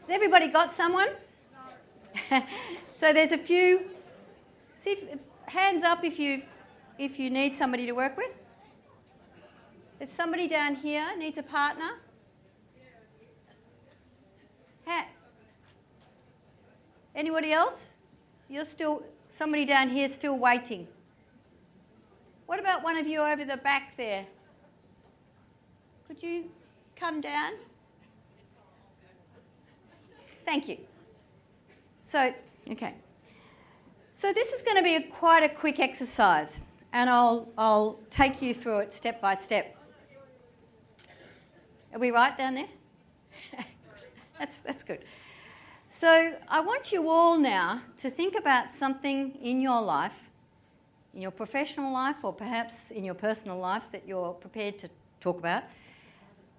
Has 0.00 0.10
everybody 0.10 0.48
got 0.48 0.72
someone? 0.72 1.08
so 2.94 3.12
there's 3.12 3.32
a 3.32 3.38
few. 3.38 3.90
See, 4.74 4.90
if, 4.90 5.18
hands 5.46 5.82
up 5.84 6.04
if 6.04 6.18
you 6.18 6.42
if 6.98 7.18
you 7.18 7.30
need 7.30 7.56
somebody 7.56 7.86
to 7.86 7.92
work 7.92 8.16
with. 8.16 8.34
There's 9.98 10.10
somebody 10.10 10.48
down 10.48 10.76
here 10.76 11.06
needs 11.16 11.38
a 11.38 11.42
partner. 11.42 11.92
Anybody 17.14 17.52
else? 17.52 17.84
You're 18.48 18.64
still 18.64 19.02
somebody 19.28 19.64
down 19.64 19.88
here 19.90 20.08
still 20.08 20.38
waiting. 20.38 20.88
What 22.46 22.58
about 22.58 22.82
one 22.82 22.96
of 22.96 23.06
you 23.06 23.20
over 23.20 23.44
the 23.44 23.56
back 23.56 23.96
there? 23.96 24.26
Could 26.12 26.22
you 26.22 26.50
come 26.94 27.22
down? 27.22 27.52
Thank 30.44 30.68
you. 30.68 30.76
So, 32.04 32.34
okay. 32.70 32.96
So 34.12 34.30
this 34.30 34.52
is 34.52 34.60
going 34.60 34.76
to 34.76 34.82
be 34.82 34.96
a, 34.96 35.00
quite 35.00 35.42
a 35.42 35.48
quick 35.48 35.80
exercise, 35.80 36.60
and 36.92 37.08
I'll, 37.08 37.48
I'll 37.56 37.98
take 38.10 38.42
you 38.42 38.52
through 38.52 38.80
it 38.80 38.92
step 38.92 39.22
by 39.22 39.34
step. 39.34 39.74
Are 41.94 41.98
we 41.98 42.10
right 42.10 42.36
down 42.36 42.56
there? 42.56 42.68
that's, 44.38 44.60
that's 44.60 44.82
good. 44.82 45.06
So 45.86 46.34
I 46.46 46.60
want 46.60 46.92
you 46.92 47.08
all 47.08 47.38
now 47.38 47.80
to 48.00 48.10
think 48.10 48.36
about 48.38 48.70
something 48.70 49.34
in 49.36 49.62
your 49.62 49.80
life, 49.80 50.28
in 51.14 51.22
your 51.22 51.30
professional 51.30 51.90
life, 51.90 52.22
or 52.22 52.34
perhaps 52.34 52.90
in 52.90 53.02
your 53.02 53.14
personal 53.14 53.56
life 53.56 53.90
that 53.92 54.06
you're 54.06 54.34
prepared 54.34 54.78
to 54.80 54.90
talk 55.18 55.38
about 55.38 55.62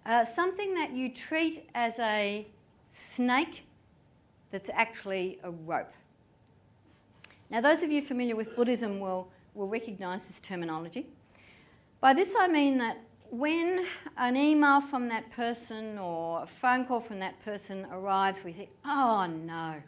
uh, 0.05 0.25
something 0.25 0.73
that 0.75 0.91
you 0.91 1.09
treat 1.09 1.69
as 1.73 1.97
a 1.99 2.45
snake 2.89 3.65
that's 4.51 4.69
actually 4.73 5.39
a 5.43 5.51
rope. 5.51 5.91
Now, 7.49 7.61
those 7.61 7.83
of 7.83 7.91
you 7.91 8.01
familiar 8.01 8.35
with 8.35 8.55
Buddhism 8.55 8.99
will, 8.99 9.29
will 9.53 9.67
recognise 9.67 10.25
this 10.25 10.39
terminology. 10.39 11.07
By 12.01 12.13
this, 12.13 12.35
I 12.37 12.47
mean 12.47 12.77
that 12.79 12.97
when 13.29 13.85
an 14.17 14.35
email 14.35 14.81
from 14.81 15.07
that 15.09 15.31
person 15.31 15.97
or 15.97 16.43
a 16.43 16.47
phone 16.47 16.85
call 16.85 16.99
from 16.99 17.19
that 17.19 17.43
person 17.43 17.87
arrives, 17.91 18.43
we 18.43 18.51
think, 18.51 18.69
oh 18.85 19.25
no. 19.25 19.81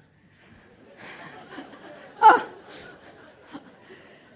oh, 2.21 2.45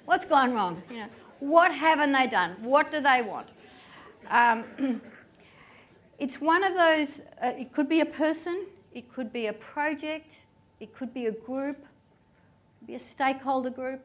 what's 0.05 0.25
gone 0.25 0.53
wrong? 0.53 0.83
You 0.89 0.97
know, 0.97 1.09
what 1.39 1.73
haven't 1.73 2.11
they 2.11 2.27
done? 2.27 2.51
What 2.61 2.91
do 2.91 2.99
they 2.99 3.21
want? 3.21 3.49
Um, 4.30 5.01
It's 6.20 6.41
one 6.41 6.65
of 6.65 6.74
those, 6.74 7.22
uh, 7.41 7.53
it 7.57 7.72
could 7.72 7.88
be 7.88 8.01
a 8.01 8.05
person, 8.05 8.65
it 8.93 9.09
could 9.09 9.32
be 9.32 9.47
a 9.47 9.53
project, 9.53 10.43
it 10.82 10.93
could 10.93 11.13
be 11.13 11.28
a 11.28 11.32
group, 11.32 11.86
be 12.86 12.95
a 12.95 12.99
stakeholder 12.99 13.70
group, 13.70 14.01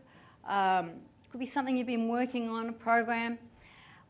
um, 0.46 0.92
could 1.28 1.40
be 1.40 1.46
something 1.46 1.76
you've 1.76 1.88
been 1.88 2.06
working 2.06 2.48
on, 2.48 2.68
a 2.68 2.72
program, 2.72 3.36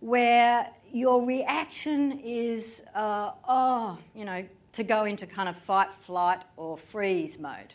where 0.01 0.69
your 0.93 1.25
reaction 1.25 2.21
is, 2.23 2.83
uh, 2.95 3.31
oh, 3.49 3.97
you 4.15 4.27
know, 4.27 4.45
to 4.73 4.85
go 4.85 5.07
into 5.07 5.27
kind 5.27 5.49
of 5.49 5.57
fight, 5.57 5.91
flight, 5.95 6.43
or 6.59 6.77
freeze 6.77 7.39
mode. 7.39 7.73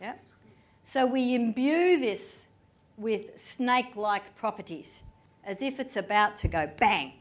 Yeah? 0.00 0.14
So 0.84 1.04
we 1.04 1.34
imbue 1.34 2.00
this 2.00 2.44
with 2.96 3.38
snake 3.38 3.94
like 3.94 4.34
properties, 4.36 5.00
as 5.44 5.60
if 5.60 5.78
it's 5.78 5.96
about 5.96 6.36
to 6.36 6.48
go 6.48 6.70
bang 6.78 7.12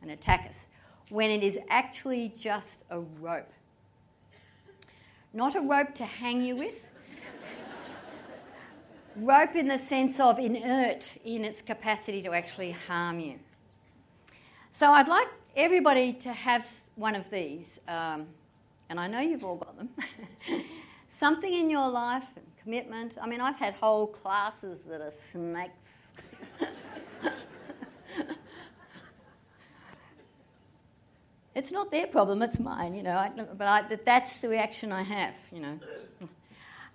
and 0.00 0.10
attack 0.10 0.46
us 0.48 0.68
when 1.10 1.30
it 1.30 1.42
is 1.42 1.58
actually 1.68 2.32
just 2.36 2.84
a 2.90 3.00
rope. 3.00 3.52
Not 5.32 5.54
a 5.54 5.60
rope 5.60 5.94
to 5.96 6.04
hang 6.04 6.42
you 6.42 6.56
with. 6.56 6.88
rope 9.16 9.56
in 9.56 9.68
the 9.68 9.78
sense 9.78 10.20
of 10.20 10.38
inert 10.38 11.14
in 11.24 11.44
its 11.44 11.62
capacity 11.62 12.22
to 12.22 12.32
actually 12.32 12.72
harm 12.72 13.20
you. 13.20 13.38
So 14.72 14.92
I'd 14.92 15.08
like 15.08 15.28
everybody 15.54 16.12
to 16.12 16.32
have 16.32 16.70
one 16.96 17.14
of 17.14 17.30
these 17.30 17.66
um, 17.88 18.26
and 18.88 19.00
I 19.00 19.06
know 19.06 19.20
you've 19.20 19.44
all 19.44 19.56
got 19.56 19.76
them, 19.76 19.88
something 21.08 21.52
in 21.52 21.70
your 21.70 21.88
life, 21.88 22.26
commitment. 22.62 23.16
I 23.20 23.26
mean, 23.26 23.40
I've 23.40 23.56
had 23.56 23.74
whole 23.74 24.06
classes 24.06 24.82
that 24.82 25.00
are 25.00 25.10
snakes. 25.10 26.12
it's 31.56 31.72
not 31.72 31.90
their 31.90 32.06
problem, 32.06 32.42
it's 32.42 32.60
mine, 32.60 32.94
you 32.94 33.02
know. 33.02 33.16
I, 33.16 33.30
but 33.30 33.66
I, 33.66 33.96
that's 34.04 34.36
the 34.36 34.48
reaction 34.48 34.92
I 34.92 35.02
have, 35.02 35.34
you 35.50 35.60
know. 35.60 35.78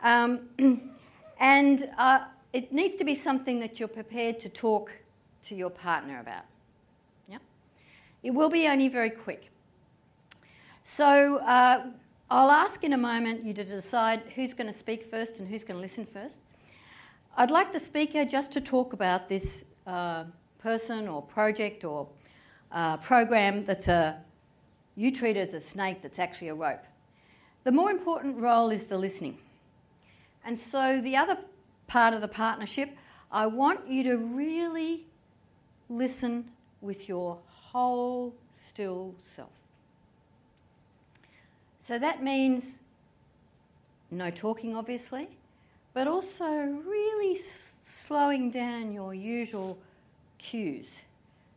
Um, 0.04 0.92
and 1.40 1.90
uh, 1.98 2.26
it 2.54 2.72
needs 2.72 2.96
to 2.98 3.04
be 3.04 3.16
something 3.16 3.60
that 3.60 3.80
you're 3.80 3.90
prepared 3.90 4.40
to 4.42 4.50
talk 4.50 4.92
to 5.46 5.56
your 5.56 5.72
partner 5.72 6.20
about. 6.20 6.44
Yeah? 7.28 7.40
It 8.22 8.32
will 8.32 8.52
be 8.52 8.68
only 8.68 8.88
very 8.88 9.10
quick. 9.10 9.50
So 10.84 11.38
uh, 11.38 11.88
I'll 12.30 12.52
ask 12.52 12.84
in 12.84 12.94
a 12.94 12.98
moment 12.98 13.44
you 13.44 13.54
to 13.54 13.64
decide 13.64 14.22
who's 14.36 14.54
going 14.54 14.68
to 14.68 14.78
speak 14.78 15.04
first 15.04 15.40
and 15.40 15.50
who's 15.50 15.64
going 15.64 15.78
to 15.78 15.82
listen 15.82 16.06
first. 16.06 16.40
I'd 17.36 17.50
like 17.50 17.74
the 17.74 17.80
speaker 17.80 18.26
just 18.26 18.52
to 18.54 18.62
talk 18.62 18.94
about 18.94 19.28
this 19.28 19.66
uh, 19.88 20.26
person 20.60 21.08
or 21.08 21.24
project 21.24 21.84
or 21.84 22.08
uh, 22.72 22.98
program 22.98 23.66
that's 23.66 23.88
a 23.88 24.22
you 25.02 25.12
treat 25.12 25.36
it 25.36 25.48
as 25.48 25.54
a 25.56 25.60
snake 25.60 26.04
that's 26.04 26.20
actually 26.20 26.50
a 26.50 26.54
rope. 26.54 26.84
The 27.64 27.72
more 27.72 27.90
important 27.90 28.38
role 28.38 28.70
is 28.70 28.86
the 28.86 29.00
listening. 29.00 29.40
And 30.46 30.60
so, 30.60 31.02
the 31.02 31.18
other 31.18 31.40
part 31.88 32.14
of 32.14 32.22
the 32.22 32.28
partnership, 32.28 32.92
I 33.32 33.48
want 33.48 33.88
you 33.88 34.04
to 34.04 34.18
really 34.18 35.06
listen 35.90 36.52
with 36.82 37.10
your 37.10 37.40
whole 37.48 38.36
still 38.54 39.16
self. 39.26 39.50
So, 41.80 41.98
that 41.98 42.22
means 42.22 42.78
no 44.12 44.30
talking, 44.30 44.76
obviously, 44.76 45.30
but 45.96 46.08
also 46.08 46.46
really 46.46 47.36
s- 47.36 47.74
slowing 47.82 48.52
down 48.52 48.92
your 48.92 49.16
usual 49.16 49.80
cues 50.38 50.88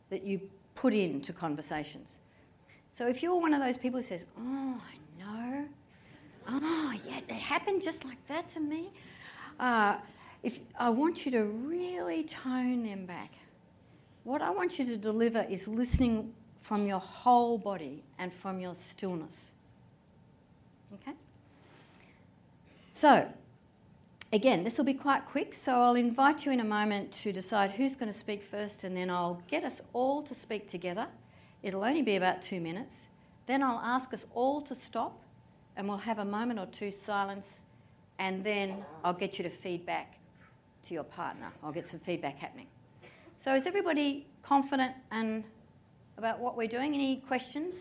that 0.09 0.23
you 0.23 0.41
put 0.75 0.95
into 0.95 1.35
conversations. 1.35 2.17
So 2.95 3.09
if 3.09 3.25
you're 3.25 3.39
one 3.41 3.53
of 3.53 3.61
those 3.61 3.77
people 3.77 3.99
who 3.99 4.03
says, 4.03 4.25
Oh, 4.39 4.81
I 4.81 5.21
know. 5.21 5.65
Oh, 6.49 6.95
yeah, 7.05 7.19
it 7.29 7.33
happened 7.33 7.83
just 7.83 8.05
like 8.05 8.25
that 8.29 8.49
to 8.51 8.61
me. 8.61 8.93
Uh, 9.59 9.97
if 10.45 10.61
I 10.79 10.91
want 10.91 11.27
you 11.27 11.33
to 11.33 11.43
really 11.43 12.23
tone 12.23 12.85
them 12.85 13.05
back. 13.05 13.33
What 14.23 14.43
I 14.43 14.51
want 14.51 14.79
you 14.79 14.85
to 14.87 14.97
deliver 14.97 15.45
is 15.51 15.67
listening 15.67 16.33
from 16.61 16.87
your 16.87 17.01
whole 17.01 17.59
body 17.59 18.05
and 18.17 18.33
from 18.33 18.61
your 18.61 18.75
stillness. 18.75 19.51
Okay? 20.95 21.17
So, 22.93 23.29
again, 24.33 24.63
this 24.63 24.79
will 24.79 24.85
be 24.85 24.95
quite 24.95 25.25
quick, 25.25 25.53
so 25.53 25.83
I'll 25.83 25.97
invite 25.97 26.47
you 26.47 26.53
in 26.53 26.61
a 26.61 26.65
moment 26.65 27.11
to 27.23 27.33
decide 27.33 27.73
who's 27.73 27.97
going 27.97 28.11
to 28.11 28.17
speak 28.17 28.43
first, 28.43 28.85
and 28.85 28.97
then 28.97 29.11
I'll 29.11 29.43
get 29.49 29.65
us 29.65 29.83
all 29.93 30.23
to 30.23 30.35
speak 30.35 30.69
together. 30.69 31.09
It'll 31.65 31.83
only 31.83 32.03
be 32.03 32.17
about 32.17 32.43
two 32.43 32.61
minutes. 32.61 33.09
Then 33.47 33.63
I'll 33.63 33.81
ask 33.81 34.13
us 34.13 34.27
all 34.35 34.61
to 34.61 34.75
stop 34.75 35.19
and 35.79 35.89
we'll 35.89 35.97
have 35.97 36.19
a 36.19 36.25
moment 36.25 36.61
or 36.61 36.67
two 36.67 36.91
silence 36.91 37.63
and 38.19 38.45
then 38.45 38.85
I'll 39.03 39.15
get 39.15 39.39
you 39.39 39.45
to 39.45 39.51
feedback 39.51 40.19
to 40.87 40.93
your 40.93 41.05
partner. 41.05 41.51
I'll 41.63 41.73
get 41.73 41.87
some 41.87 42.01
feedback 42.01 42.37
happening. 42.37 42.67
So 43.39 43.55
is 43.55 43.67
everybody 43.67 44.27
confident 44.43 44.93
and 45.11 45.43
about 46.19 46.39
what 46.39 46.55
we're 46.55 46.69
doing? 46.69 46.93
Any 46.93 47.17
questions? 47.17 47.77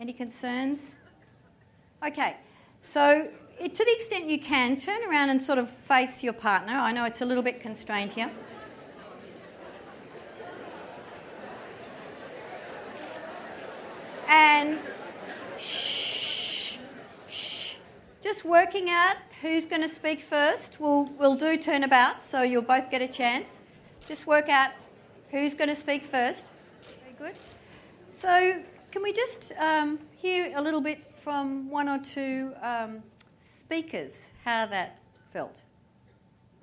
Any 0.00 0.14
concerns? 0.14 0.96
Okay. 2.02 2.38
So 2.80 3.28
to 3.60 3.84
the 3.84 3.92
extent 3.92 4.24
you 4.24 4.40
can, 4.40 4.78
turn 4.78 5.02
around 5.04 5.28
and 5.28 5.40
sort 5.40 5.58
of 5.58 5.68
face 5.68 6.24
your 6.24 6.32
partner. 6.32 6.72
I 6.72 6.92
know 6.92 7.04
it's 7.04 7.20
a 7.20 7.26
little 7.26 7.42
bit 7.42 7.60
constrained 7.60 8.12
here. 8.12 8.30
Shh, 15.58 16.78
shh. 17.28 17.76
Just 18.20 18.44
working 18.44 18.88
out 18.88 19.16
who's 19.40 19.66
going 19.66 19.82
to 19.82 19.88
speak 19.88 20.20
first. 20.20 20.78
We'll, 20.78 21.06
we'll 21.18 21.34
do 21.34 21.56
turnabout, 21.56 22.22
so 22.22 22.42
you'll 22.42 22.62
both 22.62 22.90
get 22.90 23.02
a 23.02 23.08
chance. 23.08 23.60
Just 24.06 24.26
work 24.26 24.48
out 24.48 24.70
who's 25.30 25.54
going 25.54 25.68
to 25.68 25.76
speak 25.76 26.04
first. 26.04 26.50
Very 27.02 27.32
good. 27.32 27.40
So, 28.10 28.62
can 28.90 29.02
we 29.02 29.12
just 29.12 29.52
um, 29.58 29.98
hear 30.16 30.52
a 30.56 30.62
little 30.62 30.80
bit 30.80 31.12
from 31.12 31.70
one 31.70 31.88
or 31.88 31.98
two 31.98 32.52
um, 32.62 33.02
speakers 33.38 34.30
how 34.44 34.66
that 34.66 34.98
felt? 35.32 35.62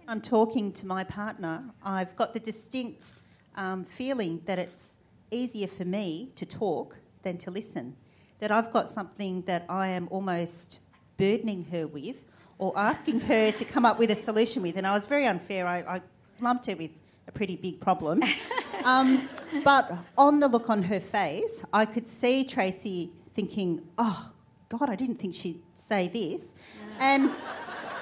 I'm 0.08 0.22
talking 0.22 0.72
to 0.74 0.86
my 0.86 1.04
partner. 1.04 1.66
I've 1.84 2.16
got 2.16 2.34
the 2.34 2.40
distinct 2.40 3.14
um, 3.56 3.84
feeling 3.84 4.42
that 4.46 4.58
it's 4.58 4.98
easier 5.32 5.68
for 5.68 5.86
me 5.86 6.32
to 6.36 6.46
talk 6.46 6.98
than 7.24 7.38
to 7.40 7.52
listen. 7.52 7.96
That 8.40 8.52
I've 8.52 8.72
got 8.72 8.88
something 8.88 9.42
that 9.44 9.66
I 9.68 9.88
am 9.90 10.08
almost 10.10 10.80
burdening 11.18 11.66
her 11.66 11.88
with 11.88 12.24
or 12.58 12.74
asking 12.78 13.22
her 13.22 13.52
to 13.52 13.66
come 13.66 13.86
up 13.86 14.00
with 14.00 14.12
a 14.12 14.16
solution 14.16 14.62
with. 14.62 14.78
And 14.78 14.86
I 14.86 14.94
was 14.94 15.06
very 15.06 15.26
unfair. 15.26 15.68
I, 15.68 15.80
I 15.80 16.02
lumped 16.40 16.68
her 16.68 16.76
with 16.76 16.92
a 17.28 17.32
pretty 17.32 17.56
big 17.56 17.80
problem. 17.80 18.24
um, 18.84 19.30
but 19.64 19.92
on 20.18 20.40
the 20.40 20.48
look 20.48 20.70
on 20.70 20.84
her 20.84 21.00
face, 21.00 21.64
I 21.74 21.86
could 21.86 22.08
see 22.08 22.44
Tracy 22.44 23.12
thinking, 23.34 23.82
oh, 23.98 24.32
God, 24.70 24.90
I 24.90 24.96
didn't 24.96 25.16
think 25.16 25.34
she'd 25.34 25.62
say 25.74 26.08
this. 26.08 26.54
And 27.00 27.32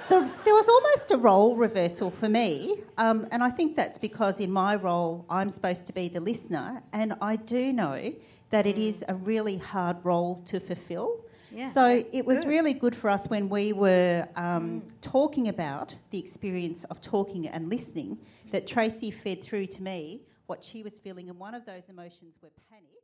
the, 0.09 0.29
there 0.45 0.53
was 0.53 0.67
almost 0.67 1.11
a 1.11 1.17
role 1.17 1.55
reversal 1.55 2.09
for 2.09 2.29
me. 2.29 2.81
Um, 2.97 3.27
and 3.31 3.43
I 3.43 3.49
think 3.49 3.75
that's 3.75 3.97
because 3.97 4.39
in 4.39 4.51
my 4.51 4.75
role, 4.75 5.25
I'm 5.29 5.49
supposed 5.49 5.87
to 5.87 5.93
be 5.93 6.07
the 6.07 6.19
listener. 6.19 6.81
And 6.93 7.13
I 7.21 7.35
do 7.35 7.73
know 7.73 8.13
that 8.49 8.65
it 8.65 8.77
is 8.77 9.03
a 9.07 9.15
really 9.15 9.57
hard 9.57 9.97
role 10.03 10.41
to 10.45 10.59
fulfill. 10.59 11.25
Yeah, 11.51 11.67
so 11.67 12.03
it 12.11 12.25
was 12.25 12.39
good. 12.39 12.49
really 12.49 12.73
good 12.73 12.95
for 12.95 13.09
us 13.09 13.27
when 13.27 13.49
we 13.49 13.73
were 13.73 14.27
um, 14.35 14.81
mm. 14.81 14.91
talking 15.01 15.47
about 15.47 15.95
the 16.11 16.19
experience 16.19 16.83
of 16.85 16.99
talking 17.01 17.47
and 17.47 17.69
listening 17.69 18.17
that 18.51 18.67
Tracy 18.67 19.11
fed 19.11 19.43
through 19.43 19.67
to 19.67 19.83
me 19.83 20.21
what 20.45 20.63
she 20.63 20.83
was 20.83 20.99
feeling, 20.99 21.29
and 21.29 21.39
one 21.39 21.53
of 21.53 21.65
those 21.65 21.89
emotions 21.89 22.35
were 22.41 22.51
panic. 22.69 22.97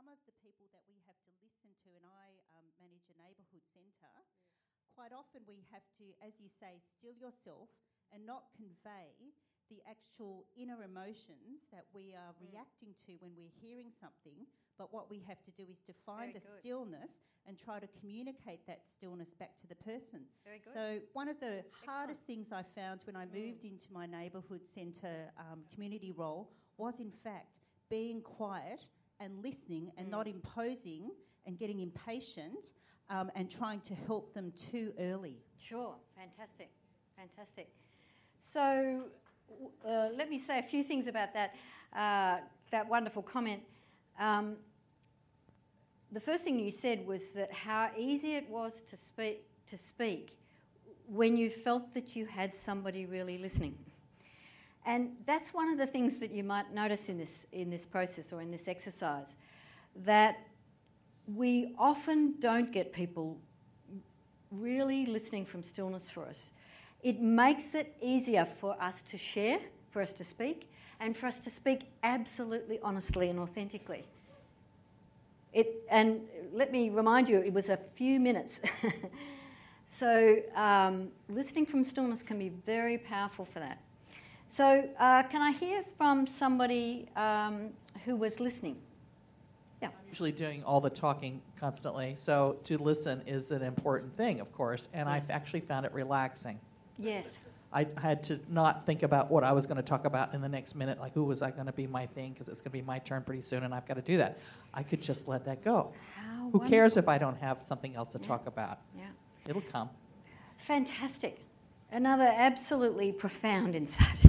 some 0.00 0.08
of 0.08 0.24
the 0.24 0.32
people 0.40 0.64
that 0.72 0.80
we 0.88 0.96
have 1.04 1.20
to 1.28 1.32
listen 1.44 1.68
to, 1.84 1.92
and 1.92 2.08
I 2.08 2.32
um, 2.56 2.64
manage 2.80 3.04
a 3.12 3.16
neighbourhood 3.20 3.60
centre, 3.68 4.16
quite 4.96 5.12
often 5.12 5.39
we 5.50 5.66
have 5.74 5.82
to, 5.98 6.06
as 6.22 6.38
you 6.38 6.46
say, 6.46 6.78
still 6.94 7.14
yourself 7.18 7.68
and 8.14 8.22
not 8.22 8.54
convey 8.54 9.34
the 9.70 9.82
actual 9.88 10.46
inner 10.58 10.82
emotions 10.82 11.66
that 11.70 11.86
we 11.94 12.14
are 12.14 12.34
mm. 12.34 12.50
reacting 12.50 12.94
to 13.06 13.12
when 13.20 13.30
we're 13.36 13.54
hearing 13.62 13.90
something. 14.00 14.46
But 14.78 14.92
what 14.92 15.10
we 15.10 15.22
have 15.28 15.42
to 15.44 15.50
do 15.52 15.62
is 15.70 15.78
to 15.86 15.92
find 16.06 16.32
Very 16.32 16.42
a 16.42 16.46
good. 16.46 16.58
stillness 16.58 17.12
and 17.46 17.58
try 17.58 17.78
to 17.78 17.86
communicate 18.00 18.66
that 18.66 18.82
stillness 18.86 19.30
back 19.38 19.58
to 19.60 19.66
the 19.66 19.76
person. 19.76 20.26
So, 20.74 20.98
one 21.12 21.28
of 21.28 21.38
the 21.38 21.62
Excellent. 21.62 21.86
hardest 21.86 22.26
things 22.26 22.50
I 22.52 22.62
found 22.74 23.02
when 23.04 23.16
I 23.16 23.26
mm. 23.26 23.34
moved 23.34 23.64
into 23.64 23.86
my 23.92 24.06
neighbourhood 24.06 24.66
centre 24.66 25.30
um, 25.38 25.60
community 25.72 26.12
role 26.12 26.50
was, 26.76 26.98
in 26.98 27.10
fact, 27.10 27.58
being 27.88 28.22
quiet 28.22 28.86
and 29.20 29.42
listening 29.42 29.92
and 29.96 30.08
mm. 30.08 30.10
not 30.10 30.26
imposing 30.26 31.10
and 31.46 31.58
getting 31.58 31.80
impatient 31.80 32.72
um, 33.10 33.30
and 33.34 33.50
trying 33.50 33.80
to 33.80 33.94
help 34.06 34.32
them 34.32 34.52
too 34.56 34.92
early. 34.98 35.36
Sure, 35.58 35.94
fantastic, 36.16 36.70
fantastic. 37.16 37.68
So 38.38 39.04
uh, 39.86 40.08
let 40.16 40.30
me 40.30 40.38
say 40.38 40.58
a 40.58 40.62
few 40.62 40.82
things 40.82 41.06
about 41.06 41.34
that, 41.34 41.54
uh, 41.94 42.38
that 42.70 42.88
wonderful 42.88 43.22
comment. 43.22 43.62
Um, 44.18 44.56
the 46.12 46.20
first 46.20 46.44
thing 46.44 46.58
you 46.58 46.70
said 46.70 47.06
was 47.06 47.30
that 47.32 47.52
how 47.52 47.90
easy 47.96 48.34
it 48.34 48.48
was 48.48 48.80
to 48.82 48.96
speak, 48.96 49.44
to 49.68 49.76
speak 49.76 50.38
when 51.06 51.36
you 51.36 51.50
felt 51.50 51.92
that 51.94 52.16
you 52.16 52.26
had 52.26 52.54
somebody 52.54 53.06
really 53.06 53.38
listening. 53.38 53.76
And 54.86 55.10
that's 55.26 55.52
one 55.52 55.68
of 55.68 55.78
the 55.78 55.86
things 55.86 56.18
that 56.20 56.30
you 56.30 56.42
might 56.42 56.72
notice 56.72 57.08
in 57.08 57.18
this, 57.18 57.46
in 57.52 57.68
this 57.70 57.84
process 57.84 58.32
or 58.32 58.40
in 58.40 58.50
this 58.50 58.66
exercise, 58.66 59.36
that 60.04 60.38
we 61.34 61.74
often 61.78 62.34
don't 62.40 62.72
get 62.72 62.92
people 62.92 63.38
really 64.50 65.06
listening 65.06 65.44
from 65.44 65.62
stillness 65.62 66.10
for 66.10 66.26
us. 66.26 66.52
It 67.02 67.20
makes 67.20 67.74
it 67.74 67.96
easier 68.02 68.44
for 68.44 68.80
us 68.82 69.02
to 69.02 69.16
share, 69.16 69.58
for 69.90 70.02
us 70.02 70.12
to 70.14 70.24
speak, 70.24 70.70
and 70.98 71.16
for 71.16 71.26
us 71.26 71.40
to 71.40 71.50
speak 71.50 71.82
absolutely 72.02 72.78
honestly 72.82 73.28
and 73.28 73.38
authentically. 73.38 74.04
It, 75.52 75.84
and 75.90 76.20
let 76.52 76.72
me 76.72 76.90
remind 76.90 77.28
you, 77.28 77.40
it 77.40 77.52
was 77.52 77.70
a 77.70 77.76
few 77.76 78.20
minutes. 78.20 78.60
so, 79.86 80.38
um, 80.54 81.08
listening 81.28 81.66
from 81.66 81.82
stillness 81.84 82.22
can 82.22 82.38
be 82.38 82.50
very 82.50 82.98
powerful 82.98 83.44
for 83.44 83.60
that. 83.60 83.80
So, 84.46 84.88
uh, 84.98 85.22
can 85.24 85.42
I 85.42 85.52
hear 85.52 85.84
from 85.96 86.26
somebody 86.26 87.08
um, 87.16 87.70
who 88.04 88.16
was 88.16 88.40
listening? 88.40 88.76
I'm 89.88 89.92
usually 90.08 90.32
doing 90.32 90.62
all 90.64 90.80
the 90.80 90.90
talking 90.90 91.40
constantly, 91.56 92.14
so 92.16 92.58
to 92.64 92.76
listen 92.78 93.22
is 93.26 93.50
an 93.50 93.62
important 93.62 94.16
thing, 94.16 94.40
of 94.40 94.52
course, 94.52 94.88
and 94.92 95.08
I've 95.08 95.30
actually 95.30 95.60
found 95.60 95.86
it 95.86 95.92
relaxing. 95.94 96.58
Yes. 96.98 97.38
I 97.72 97.86
had 97.98 98.24
to 98.24 98.40
not 98.48 98.84
think 98.84 99.04
about 99.04 99.30
what 99.30 99.44
I 99.44 99.52
was 99.52 99.66
going 99.66 99.76
to 99.76 99.82
talk 99.82 100.04
about 100.04 100.34
in 100.34 100.40
the 100.40 100.48
next 100.48 100.74
minute, 100.74 100.98
like 101.00 101.14
who 101.14 101.22
was 101.24 101.40
I 101.40 101.50
going 101.52 101.66
to 101.66 101.72
be 101.72 101.86
my 101.86 102.06
thing, 102.06 102.32
because 102.32 102.48
it's 102.48 102.60
going 102.60 102.72
to 102.72 102.78
be 102.78 102.82
my 102.82 102.98
turn 102.98 103.22
pretty 103.22 103.42
soon, 103.42 103.62
and 103.62 103.72
I've 103.72 103.86
got 103.86 103.94
to 103.94 104.02
do 104.02 104.16
that. 104.18 104.38
I 104.74 104.82
could 104.82 105.00
just 105.00 105.28
let 105.28 105.44
that 105.44 105.62
go. 105.62 105.92
How 106.16 106.50
Who 106.50 106.60
cares 106.66 106.96
if 106.96 107.06
I 107.08 107.16
don't 107.18 107.38
have 107.38 107.62
something 107.62 107.94
else 107.94 108.10
to 108.10 108.18
Yeah. 108.20 108.26
talk 108.26 108.46
about? 108.48 108.78
Yeah. 108.96 109.04
It'll 109.48 109.62
come. 109.62 109.88
Fantastic. 110.58 111.38
Another 111.92 112.30
absolutely 112.36 113.12
profound 113.12 113.74
insight. 113.76 114.20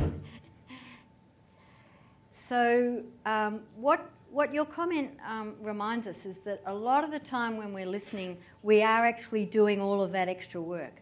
so, 2.29 3.03
um, 3.25 3.61
what, 3.75 4.09
what 4.32 4.53
your 4.53 4.65
comment 4.65 5.11
um, 5.27 5.55
reminds 5.61 6.07
us 6.07 6.25
is 6.25 6.38
that 6.39 6.61
a 6.65 6.73
lot 6.73 7.03
of 7.03 7.11
the 7.11 7.19
time 7.19 7.57
when 7.57 7.73
we're 7.73 7.86
listening, 7.86 8.38
we 8.63 8.82
are 8.82 9.05
actually 9.05 9.45
doing 9.45 9.82
all 9.82 10.01
of 10.01 10.11
that 10.11 10.29
extra 10.29 10.61
work. 10.61 11.01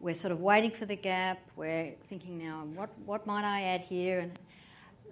We're 0.00 0.14
sort 0.14 0.32
of 0.32 0.40
waiting 0.40 0.72
for 0.72 0.86
the 0.86 0.96
gap, 0.96 1.38
we're 1.54 1.94
thinking 2.04 2.36
now, 2.36 2.66
what, 2.74 2.90
what 3.06 3.26
might 3.26 3.44
I 3.44 3.62
add 3.62 3.80
here? 3.80 4.18
And 4.18 4.38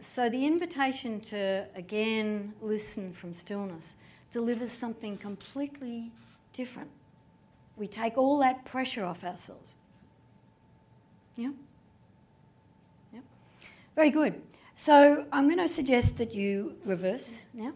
so, 0.01 0.29
the 0.29 0.45
invitation 0.45 1.21
to 1.23 1.67
again 1.77 2.53
listen 2.61 3.13
from 3.13 3.33
stillness 3.33 3.97
delivers 4.31 4.73
something 4.73 5.17
completely 5.17 6.11
different. 6.53 6.91
We 7.77 7.87
take 7.87 8.19
all 8.19 8.39
that 8.41 8.65
pressure 8.65 9.05
off 9.05 9.25
ourselves. 9.25 9.77
Yeah? 11.37 11.51
Yeah. 13.13 13.21
Very 13.95 14.11
good. 14.11 14.43
So 14.77 15.27
I'm 15.31 15.45
going 15.47 15.59
to 15.59 15.69
suggest 15.69 16.19
that 16.19 16.35
you 16.35 16.75
reverse 16.85 17.45
now. 17.55 17.73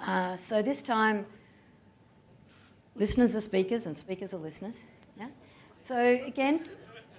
Uh, 0.00 0.36
so 0.36 0.60
this 0.60 0.82
time, 0.82 1.26
listeners 2.96 3.36
are 3.36 3.40
speakers 3.40 3.86
and 3.86 3.96
speakers 3.96 4.34
are 4.34 4.38
listeners. 4.38 4.82
Yeah? 5.16 5.28
So 5.78 5.96
again, 6.26 6.64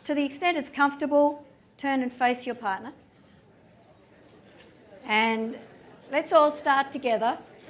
to 0.04 0.14
the 0.14 0.26
extent 0.26 0.58
it's 0.58 0.70
comfortable, 0.70 1.46
turn 1.78 2.02
and 2.02 2.12
face 2.12 2.46
your 2.46 2.56
partner. 2.56 2.92
And 5.06 5.58
let's 6.12 6.34
all 6.34 6.52
start 6.52 6.92
together. 6.92 7.38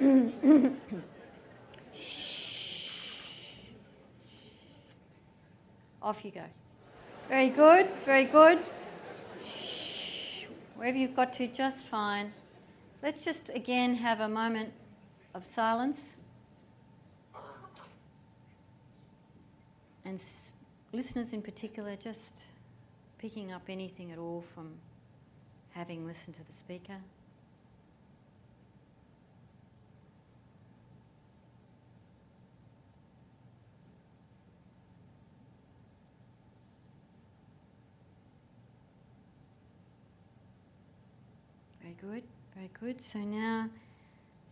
Off 6.02 6.24
you 6.24 6.32
go. 6.32 6.42
Very 7.28 7.50
good, 7.50 7.86
very 8.04 8.24
good. 8.24 8.58
Wherever 10.78 10.96
you've 10.96 11.16
got 11.16 11.32
to, 11.34 11.48
just 11.48 11.86
fine. 11.86 12.32
Let's 13.02 13.24
just 13.24 13.50
again 13.52 13.96
have 13.96 14.20
a 14.20 14.28
moment 14.28 14.72
of 15.34 15.44
silence. 15.44 16.14
And 20.04 20.14
s- 20.14 20.52
listeners 20.92 21.32
in 21.32 21.42
particular, 21.42 21.96
just 21.96 22.46
picking 23.18 23.50
up 23.52 23.62
anything 23.68 24.12
at 24.12 24.18
all 24.18 24.44
from 24.54 24.74
having 25.72 26.06
listened 26.06 26.36
to 26.36 26.44
the 26.46 26.52
speaker. 26.52 26.98
Very 41.82 41.87
good, 42.00 42.22
very 42.54 42.70
good. 42.80 43.00
So 43.00 43.18
now, 43.18 43.68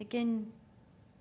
again, 0.01 0.53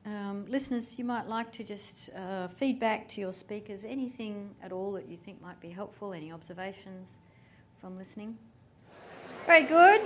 um, 0.06 0.46
listeners, 0.48 0.98
you 0.98 1.06
might 1.06 1.28
like 1.28 1.52
to 1.54 1.64
just 1.64 2.10
uh, 2.16 2.48
feedback 2.48 3.08
to 3.10 3.22
your 3.22 3.34
speakers 3.34 3.84
anything 3.84 4.56
at 4.62 4.72
all 4.72 4.94
that 4.94 5.08
you 5.08 5.18
think 5.18 5.42
might 5.42 5.60
be 5.60 5.70
helpful, 5.70 6.14
any 6.14 6.32
observations 6.32 7.18
from 7.80 7.98
listening. 7.98 8.38
Very 9.46 9.64
good. 9.64 10.02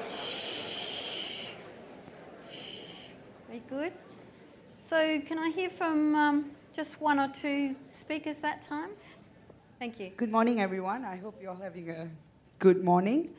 Very 3.47 3.63
good. 3.69 3.93
So, 4.77 5.19
can 5.21 5.39
I 5.39 5.49
hear 5.49 5.69
from 5.69 6.15
um, 6.15 6.51
just 6.73 7.01
one 7.01 7.19
or 7.19 7.29
two 7.29 7.75
speakers 7.87 8.37
that 8.37 8.61
time? 8.61 8.89
Thank 9.79 9.99
you. 9.99 10.11
Good 10.17 10.31
morning, 10.31 10.59
everyone. 10.59 11.05
I 11.05 11.15
hope 11.15 11.37
you're 11.41 11.51
all 11.51 11.57
having 11.61 11.89
a 11.89 12.09
good 12.59 12.83
morning. 12.83 13.29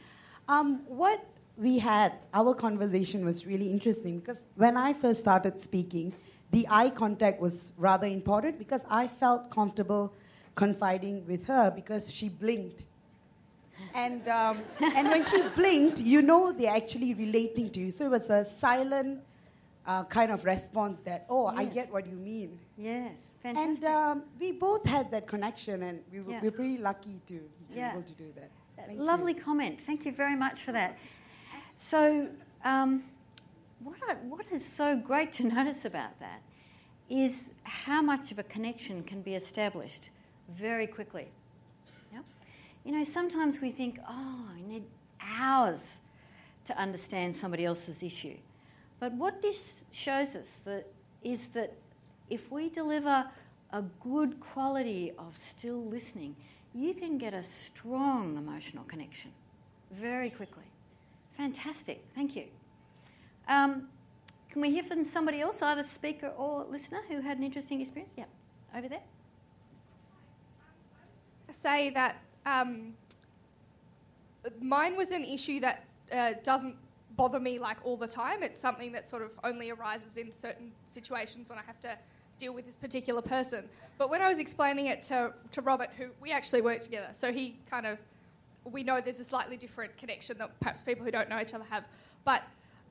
Um, 0.48 0.80
what 0.88 1.24
we 1.60 1.78
had, 1.78 2.14
our 2.32 2.54
conversation 2.54 3.24
was 3.24 3.46
really 3.46 3.70
interesting 3.70 4.18
because 4.18 4.44
when 4.56 4.76
I 4.76 4.94
first 4.94 5.20
started 5.20 5.60
speaking, 5.60 6.14
the 6.50 6.66
eye 6.70 6.88
contact 6.90 7.40
was 7.40 7.72
rather 7.76 8.06
important 8.06 8.58
because 8.58 8.82
I 8.88 9.06
felt 9.06 9.50
comfortable 9.50 10.12
confiding 10.54 11.26
with 11.26 11.44
her 11.46 11.70
because 11.70 12.12
she 12.12 12.28
blinked. 12.30 12.84
And, 13.94 14.26
um, 14.28 14.58
and 14.80 15.08
when 15.08 15.24
she 15.24 15.42
blinked, 15.56 16.00
you 16.00 16.22
know 16.22 16.50
they're 16.52 16.74
actually 16.74 17.12
relating 17.14 17.70
to 17.70 17.80
you. 17.80 17.90
So 17.90 18.06
it 18.06 18.10
was 18.10 18.30
a 18.30 18.44
silent 18.44 19.20
uh, 19.86 20.04
kind 20.04 20.32
of 20.32 20.44
response 20.44 21.00
that, 21.00 21.26
oh, 21.28 21.46
I 21.46 21.66
get 21.66 21.92
what 21.92 22.06
you 22.06 22.16
mean. 22.16 22.58
Yes, 22.78 23.18
And 23.44 23.56
fantastic. 23.56 23.88
um, 23.88 24.22
we 24.38 24.52
both 24.52 24.86
had 24.86 25.10
that 25.10 25.26
connection, 25.26 25.82
and 25.82 26.00
we 26.12 26.20
were, 26.20 26.32
Yeah. 26.32 26.40
we're 26.42 26.50
pretty 26.50 26.78
lucky 26.78 27.20
to 27.26 27.34
be 27.34 27.76
Yeah. 27.76 27.92
able 27.92 28.02
to 28.02 28.12
do 28.12 28.32
that. 28.36 28.50
Thank 28.76 28.98
you. 28.98 29.04
Lovely 29.04 29.34
comment. 29.34 29.80
Thank 29.86 30.04
you 30.06 30.12
very 30.12 30.36
much 30.36 30.60
for 30.62 30.72
that. 30.72 30.98
So, 31.82 32.28
um, 32.62 33.04
what, 33.82 33.96
I, 34.06 34.12
what 34.16 34.44
is 34.52 34.62
so 34.62 34.98
great 34.98 35.32
to 35.32 35.44
notice 35.44 35.86
about 35.86 36.20
that 36.20 36.42
is 37.08 37.52
how 37.62 38.02
much 38.02 38.30
of 38.30 38.38
a 38.38 38.42
connection 38.42 39.02
can 39.02 39.22
be 39.22 39.34
established 39.34 40.10
very 40.50 40.86
quickly. 40.86 41.28
Yep. 42.12 42.24
You 42.84 42.92
know, 42.92 43.02
sometimes 43.02 43.62
we 43.62 43.70
think, 43.70 43.98
oh, 44.06 44.44
I 44.54 44.60
need 44.68 44.82
hours 45.22 46.02
to 46.66 46.76
understand 46.76 47.34
somebody 47.34 47.64
else's 47.64 48.02
issue. 48.02 48.36
But 48.98 49.14
what 49.14 49.40
this 49.40 49.82
shows 49.90 50.36
us 50.36 50.58
that 50.66 50.86
is 51.22 51.48
that 51.48 51.72
if 52.28 52.52
we 52.52 52.68
deliver 52.68 53.24
a 53.72 53.82
good 54.00 54.38
quality 54.38 55.12
of 55.18 55.34
still 55.34 55.82
listening, 55.86 56.36
you 56.74 56.92
can 56.92 57.16
get 57.16 57.32
a 57.32 57.42
strong 57.42 58.36
emotional 58.36 58.84
connection 58.84 59.30
very 59.90 60.28
quickly. 60.28 60.69
Fantastic, 61.40 62.04
thank 62.14 62.36
you. 62.36 62.44
Um, 63.48 63.88
can 64.50 64.60
we 64.60 64.70
hear 64.70 64.82
from 64.82 65.04
somebody 65.04 65.40
else, 65.40 65.62
either 65.62 65.82
speaker 65.82 66.34
or 66.36 66.64
listener, 66.64 67.00
who 67.08 67.22
had 67.22 67.38
an 67.38 67.44
interesting 67.44 67.80
experience? 67.80 68.12
Yeah, 68.14 68.24
over 68.76 68.90
there. 68.90 69.00
say 71.50 71.88
that 71.90 72.16
um, 72.44 72.92
mine 74.60 74.96
was 74.96 75.12
an 75.12 75.24
issue 75.24 75.60
that 75.60 75.86
uh, 76.12 76.34
doesn't 76.44 76.76
bother 77.16 77.40
me 77.40 77.58
like 77.58 77.78
all 77.84 77.96
the 77.96 78.06
time. 78.06 78.42
It's 78.42 78.60
something 78.60 78.92
that 78.92 79.08
sort 79.08 79.22
of 79.22 79.30
only 79.42 79.70
arises 79.70 80.18
in 80.18 80.32
certain 80.32 80.72
situations 80.88 81.48
when 81.48 81.58
I 81.58 81.62
have 81.62 81.80
to 81.80 81.96
deal 82.36 82.52
with 82.52 82.66
this 82.66 82.76
particular 82.76 83.22
person. 83.22 83.64
But 83.96 84.10
when 84.10 84.20
I 84.20 84.28
was 84.28 84.38
explaining 84.38 84.88
it 84.88 85.02
to, 85.04 85.32
to 85.52 85.62
Robert, 85.62 85.88
who 85.96 86.08
we 86.20 86.32
actually 86.32 86.60
work 86.60 86.80
together, 86.80 87.08
so 87.14 87.32
he 87.32 87.56
kind 87.70 87.86
of, 87.86 87.96
we 88.64 88.82
know 88.82 89.00
there's 89.00 89.20
a 89.20 89.24
slightly 89.24 89.56
different 89.56 89.96
connection 89.96 90.38
that 90.38 90.58
perhaps 90.60 90.82
people 90.82 91.04
who 91.04 91.10
don't 91.10 91.28
know 91.28 91.40
each 91.40 91.54
other 91.54 91.64
have. 91.70 91.84
But 92.24 92.42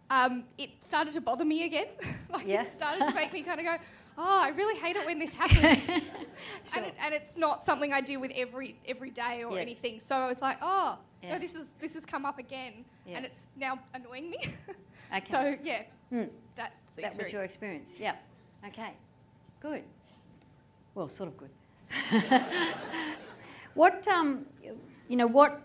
um, 0.10 0.46
it 0.58 0.72
started 0.80 1.14
to 1.14 1.22
bother 1.22 1.46
me 1.46 1.66
again. 1.66 1.88
like 2.32 2.48
Yeah. 2.48 2.64
it 2.64 2.74
started 2.74 3.06
to 3.06 3.14
make 3.14 3.32
me 3.32 3.44
kind 3.44 3.60
of 3.60 3.66
go, 3.66 3.76
oh, 4.18 4.40
I 4.42 4.50
really 4.50 4.80
hate 4.80 4.96
it 4.96 5.06
when 5.06 5.20
this 5.20 5.34
happens. 5.34 5.86
Sure. 6.74 6.84
and, 6.84 6.86
it, 6.86 6.96
and 7.04 7.14
it's 7.14 7.36
not 7.38 7.64
something 7.66 7.92
I 7.92 8.00
deal 8.02 8.22
with 8.22 8.32
every 8.36 8.78
every 8.88 9.10
day 9.12 9.44
or 9.44 9.52
Yes. 9.54 9.62
anything. 9.62 10.00
So 10.00 10.16
I 10.16 10.28
was 10.28 10.42
like, 10.42 10.58
oh, 10.62 10.98
Yeah. 11.22 11.34
no, 11.34 11.40
this 11.40 11.54
is 11.54 11.74
this 11.82 11.94
has 11.96 12.06
come 12.06 12.26
up 12.26 12.40
again, 12.40 12.86
Yes. 13.06 13.18
and 13.18 13.26
it's 13.26 13.50
now 13.58 13.80
annoying 13.94 14.30
me. 14.30 14.56
Okay. 15.14 15.26
So 15.30 15.56
yeah, 15.64 15.84
that's 16.56 16.96
that 16.96 17.18
was 17.18 17.32
your 17.32 17.44
experience. 17.44 17.92
experience. 17.92 18.00
Yeah. 18.00 18.16
Okay. 18.70 18.94
Good. 19.60 19.84
Well, 20.96 21.10
sort 21.10 21.30
of 21.30 21.38
good. 21.38 21.50
what 23.74 24.08
um, 24.08 24.46
you 25.10 25.18
know, 25.18 25.28
what 25.28 25.62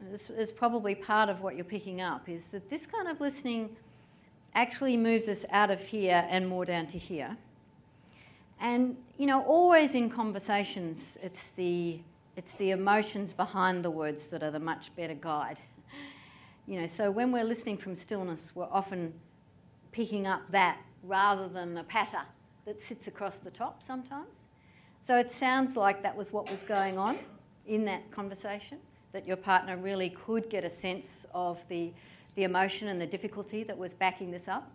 this 0.00 0.30
is 0.30 0.52
probably 0.52 0.94
part 0.94 1.28
of 1.28 1.42
what 1.42 1.56
you're 1.56 1.64
picking 1.64 2.00
up 2.00 2.28
is 2.28 2.46
that 2.48 2.70
this 2.70 2.86
kind 2.86 3.08
of 3.08 3.20
listening 3.20 3.76
actually 4.54 4.96
moves 4.96 5.28
us 5.28 5.44
out 5.50 5.70
of 5.70 5.80
here 5.80 6.24
and 6.30 6.48
more 6.48 6.64
down 6.64 6.86
to 6.86 6.96
here. 6.96 7.36
And 8.60 8.96
you 9.18 9.26
know, 9.26 9.42
always 9.42 9.96
in 9.96 10.08
conversations, 10.08 11.18
it's 11.22 11.50
the 11.50 12.00
it's 12.36 12.54
the 12.54 12.70
emotions 12.70 13.32
behind 13.32 13.84
the 13.84 13.90
words 13.90 14.28
that 14.28 14.42
are 14.42 14.50
the 14.50 14.60
much 14.60 14.94
better 14.96 15.14
guide. 15.14 15.58
You 16.66 16.80
know, 16.80 16.86
so 16.86 17.10
when 17.10 17.30
we're 17.30 17.44
listening 17.44 17.76
from 17.76 17.94
stillness, 17.94 18.56
we're 18.56 18.70
often 18.70 19.12
picking 19.92 20.26
up 20.26 20.50
that 20.50 20.78
rather 21.02 21.46
than 21.46 21.76
a 21.76 21.84
patter 21.84 22.22
that 22.64 22.80
sits 22.80 23.06
across 23.06 23.36
the 23.36 23.50
top 23.50 23.82
sometimes. 23.82 24.40
So 25.00 25.18
it 25.18 25.30
sounds 25.30 25.76
like 25.76 26.02
that 26.04 26.16
was 26.16 26.32
what 26.32 26.50
was 26.50 26.62
going 26.62 26.96
on 26.98 27.18
in 27.66 27.84
that 27.86 28.10
conversation. 28.10 28.78
that 29.12 29.28
your 29.28 29.36
partner 29.36 29.76
really 29.76 30.10
could 30.10 30.50
get 30.50 30.64
a 30.64 30.68
sense 30.68 31.24
of 31.32 31.66
the, 31.68 31.92
the 32.34 32.42
emotion 32.42 32.88
and 32.88 33.00
the 33.00 33.06
difficulty 33.06 33.62
that 33.62 33.78
was 33.78 33.94
backing 33.94 34.32
this 34.32 34.48
up. 34.48 34.72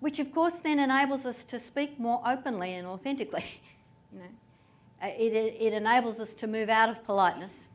Which, 0.00 0.18
of 0.18 0.32
course, 0.32 0.58
then 0.58 0.80
enables 0.80 1.24
us 1.24 1.44
to 1.44 1.60
speak 1.60 2.00
more 2.00 2.20
openly 2.26 2.74
and 2.74 2.88
authentically. 2.88 3.44
you 4.12 4.18
know, 4.18 4.24
uh, 5.00 5.06
it, 5.16 5.32
it 5.32 5.72
enables 5.72 6.18
us 6.18 6.34
to 6.34 6.48
move 6.48 6.68
out 6.68 6.88
of 6.88 7.04
politeness, 7.04 7.68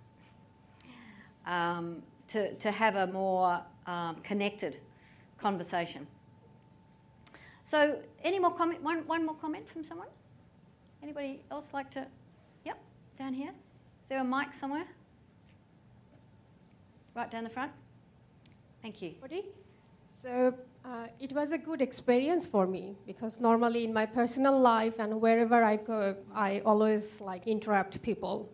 um, 1.46 2.04
to, 2.28 2.54
to 2.56 2.72
have 2.72 2.98
a 2.98 3.08
more 3.08 3.62
um, 3.88 4.18
connected 4.24 4.80
conversation. 5.38 6.06
So, 7.64 7.98
any 8.24 8.40
more 8.40 8.52
comment? 8.52 8.84
One, 8.84 9.08
one 9.08 9.26
more 9.26 9.36
comment 9.36 9.70
from 9.70 9.86
someone? 9.86 10.10
Anybody 11.02 11.42
else 11.50 11.68
like 11.74 11.90
to? 11.92 12.08
Down 13.18 13.34
here. 13.34 13.49
Is 13.49 14.09
there 14.09 14.20
a 14.20 14.24
mic 14.24 14.53
somewhere? 14.53 14.86
Right 17.16 17.30
down 17.30 17.43
the 17.43 17.49
front. 17.49 17.72
Thank 18.82 19.01
you. 19.01 19.14
So 20.22 20.53
uh, 20.84 21.07
it 21.20 21.32
was 21.32 21.51
a 21.51 21.57
good 21.57 21.82
experience 21.82 22.45
for 22.45 22.66
me 22.66 22.95
because 23.05 23.39
normally 23.39 23.84
in 23.84 23.93
my 23.93 24.05
personal 24.05 24.59
life 24.59 24.95
and 24.99 25.22
wherever 25.22 25.64
I 25.64 25.76
go, 25.78 26.16
I 26.34 26.61
always 26.66 27.22
like 27.22 27.45
interrupt 27.47 28.01
people, 28.01 28.49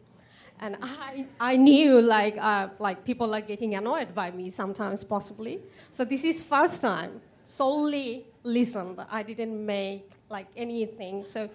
and 0.60 0.76
I, 0.82 1.26
I 1.39 1.55
knew 1.55 2.01
like 2.01 2.38
uh, 2.38 2.70
like 2.80 3.05
people 3.05 3.34
are 3.34 3.41
getting 3.41 3.76
annoyed 3.76 4.14
by 4.14 4.32
me 4.32 4.49
sometimes 4.49 5.03
possibly. 5.03 5.60
So 5.91 6.03
this 6.03 6.24
is 6.24 6.43
first 6.43 6.82
time 6.82 7.22
solely 7.45 8.26
listened. 8.43 8.99
I 9.10 9.24
didn't 9.24 9.66
make 9.66 10.12
like 10.30 10.47
anything. 10.57 11.24
So 11.26 11.49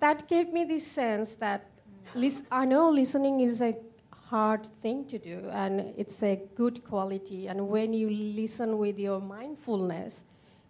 that 0.00 0.28
gave 0.28 0.52
me 0.52 0.64
this 0.64 0.86
sense 0.86 1.36
that 1.36 1.66
lis- 2.14 2.42
I 2.50 2.64
know 2.64 2.90
listening 2.90 3.40
is 3.40 3.60
a 3.60 3.76
hard 4.30 4.66
thing 4.82 5.06
to 5.06 5.18
do 5.18 5.48
and 5.50 5.80
it's 5.96 6.22
a 6.22 6.40
good 6.54 6.84
quality. 6.84 7.46
And 7.48 7.68
when 7.68 7.92
you 7.94 8.10
listen 8.10 8.78
with 8.78 8.98
your 8.98 9.20
mindfulness 9.20 10.24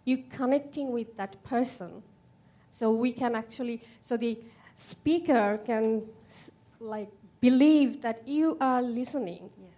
you're 0.05 0.25
connecting 0.29 0.91
with 0.91 1.15
that 1.17 1.41
person. 1.43 2.01
So 2.71 2.91
we 2.91 3.11
can 3.11 3.35
actually 3.35 3.81
so 4.01 4.17
the 4.17 4.39
speaker 4.75 5.59
can 5.65 6.03
like 6.79 7.09
believe 7.41 8.01
that 8.01 8.27
you 8.27 8.57
are 8.61 8.81
listening. 8.81 9.49
Yes. 9.61 9.73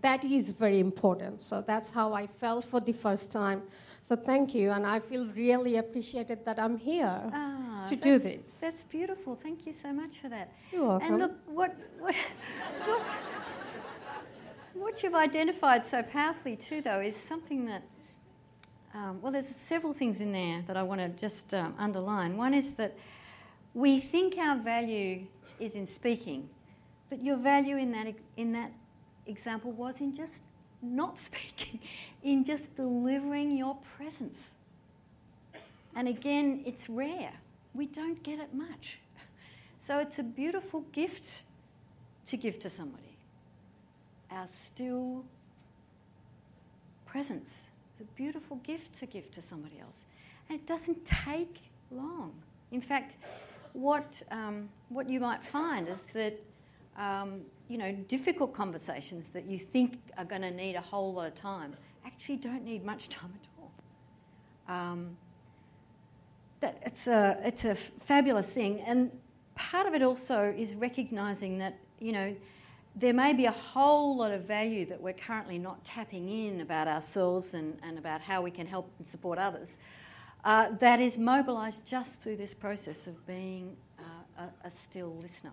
that 0.00 0.24
is 0.24 0.52
very 0.52 0.78
important. 0.80 1.40
So 1.42 1.62
that's 1.66 1.90
how 1.90 2.12
i 2.14 2.26
felt 2.26 2.64
for 2.64 2.80
the 2.80 2.92
first 2.92 3.30
time 3.32 3.62
so 4.08 4.16
thank 4.16 4.54
you 4.54 4.70
and 4.70 4.86
i 4.86 4.98
feel 4.98 5.26
really 5.28 5.76
appreciated 5.76 6.44
that 6.44 6.58
i'm 6.58 6.78
here 6.78 7.20
ah, 7.32 7.86
to 7.88 7.96
do 7.96 8.18
this. 8.18 8.48
that's 8.60 8.84
beautiful. 8.84 9.34
Thank 9.34 9.66
you 9.66 9.72
so 9.72 9.92
much 9.92 10.18
for 10.18 10.28
that. 10.28 10.52
You're 10.72 10.84
welcome. 10.84 11.08
And 11.08 11.18
look 11.18 11.32
what 11.46 11.76
what, 11.98 12.14
what, 12.84 13.02
what 14.74 15.02
you've 15.02 15.14
identified 15.14 15.86
so 15.86 16.02
powerfully 16.02 16.56
too 16.56 16.80
though 16.82 17.00
is 17.00 17.16
something 17.16 17.64
that 17.66 17.82
um, 18.94 19.20
well 19.22 19.32
there's 19.32 19.48
several 19.48 19.92
things 19.92 20.20
in 20.20 20.32
there 20.32 20.62
that 20.66 20.76
i 20.76 20.82
want 20.82 21.00
to 21.00 21.08
just 21.08 21.54
um, 21.54 21.74
underline. 21.78 22.36
One 22.36 22.54
is 22.54 22.72
that 22.74 22.96
we 23.74 24.00
think 24.00 24.36
our 24.38 24.56
value 24.56 25.26
is 25.58 25.74
in 25.74 25.86
speaking 25.86 26.48
but 27.08 27.22
your 27.22 27.36
value 27.36 27.76
in 27.76 27.90
that, 27.92 28.14
in 28.36 28.52
that 28.52 28.70
example 29.26 29.72
was 29.72 30.00
in 30.00 30.12
just 30.14 30.42
not 30.82 31.18
speaking, 31.28 31.80
in 32.22 32.44
just 32.44 32.74
delivering 32.76 33.56
your 33.56 33.76
presence. 33.96 34.50
And 35.94 36.08
again, 36.08 36.62
it's 36.66 36.88
rare. 36.88 37.32
We 37.74 37.86
don't 37.86 38.22
get 38.22 38.38
it 38.38 38.54
much. 38.54 38.98
So 39.80 39.98
it's 39.98 40.18
a 40.18 40.22
beautiful 40.22 40.82
gift 40.92 41.42
to 42.26 42.36
give 42.36 42.58
to 42.60 42.70
somebody. 42.70 43.16
Our 44.30 44.46
still 44.46 45.24
presence. 47.06 47.68
It's 47.92 48.02
a 48.02 48.12
beautiful 48.14 48.56
gift 48.58 48.98
to 48.98 49.06
give 49.06 49.30
to 49.32 49.42
somebody 49.42 49.80
else. 49.80 50.04
And 50.48 50.58
it 50.58 50.66
doesn't 50.66 51.04
take 51.04 51.62
long. 51.90 52.34
In 52.70 52.80
fact, 52.80 53.16
what, 53.72 54.22
um, 54.30 54.68
what 54.88 55.08
you 55.08 55.20
might 55.20 55.42
find 55.42 55.88
is 55.88 56.02
that 56.14 56.38
um, 56.96 57.40
you 57.68 57.78
know, 57.78 57.92
difficult 57.92 58.54
conversations 58.54 59.28
that 59.30 59.44
you 59.44 59.58
think 59.58 59.98
are 60.16 60.24
going 60.24 60.42
to 60.42 60.50
need 60.50 60.74
a 60.74 60.80
whole 60.80 61.12
lot 61.12 61.26
of 61.26 61.34
time 61.34 61.74
actually 62.08 62.36
don't 62.36 62.64
need 62.64 62.84
much 62.84 63.08
time 63.08 63.32
at 63.40 63.48
all. 63.58 64.74
Um, 64.74 65.16
that 66.60 66.80
it's 66.84 67.06
a 67.06 67.38
it's 67.44 67.64
a 67.64 67.74
fabulous 67.74 68.52
thing, 68.52 68.80
and 68.80 69.12
part 69.54 69.86
of 69.86 69.94
it 69.94 70.02
also 70.02 70.52
is 70.56 70.74
recognizing 70.74 71.58
that 71.58 71.78
you 72.00 72.10
know 72.10 72.34
there 72.96 73.12
may 73.12 73.32
be 73.32 73.44
a 73.44 73.52
whole 73.52 74.16
lot 74.16 74.32
of 74.32 74.44
value 74.44 74.84
that 74.86 75.00
we're 75.00 75.12
currently 75.12 75.58
not 75.58 75.84
tapping 75.84 76.28
in 76.28 76.60
about 76.60 76.88
ourselves 76.88 77.54
and, 77.54 77.78
and 77.84 77.98
about 77.98 78.20
how 78.20 78.42
we 78.42 78.50
can 78.50 78.66
help 78.66 78.90
and 78.98 79.06
support 79.06 79.38
others. 79.38 79.78
Uh, 80.44 80.70
that 80.70 80.98
is 80.98 81.16
mobilised 81.16 81.86
just 81.86 82.20
through 82.20 82.36
this 82.36 82.54
process 82.54 83.06
of 83.06 83.24
being 83.26 83.76
uh, 84.00 84.42
a, 84.64 84.66
a 84.66 84.70
still 84.70 85.14
listener. 85.22 85.52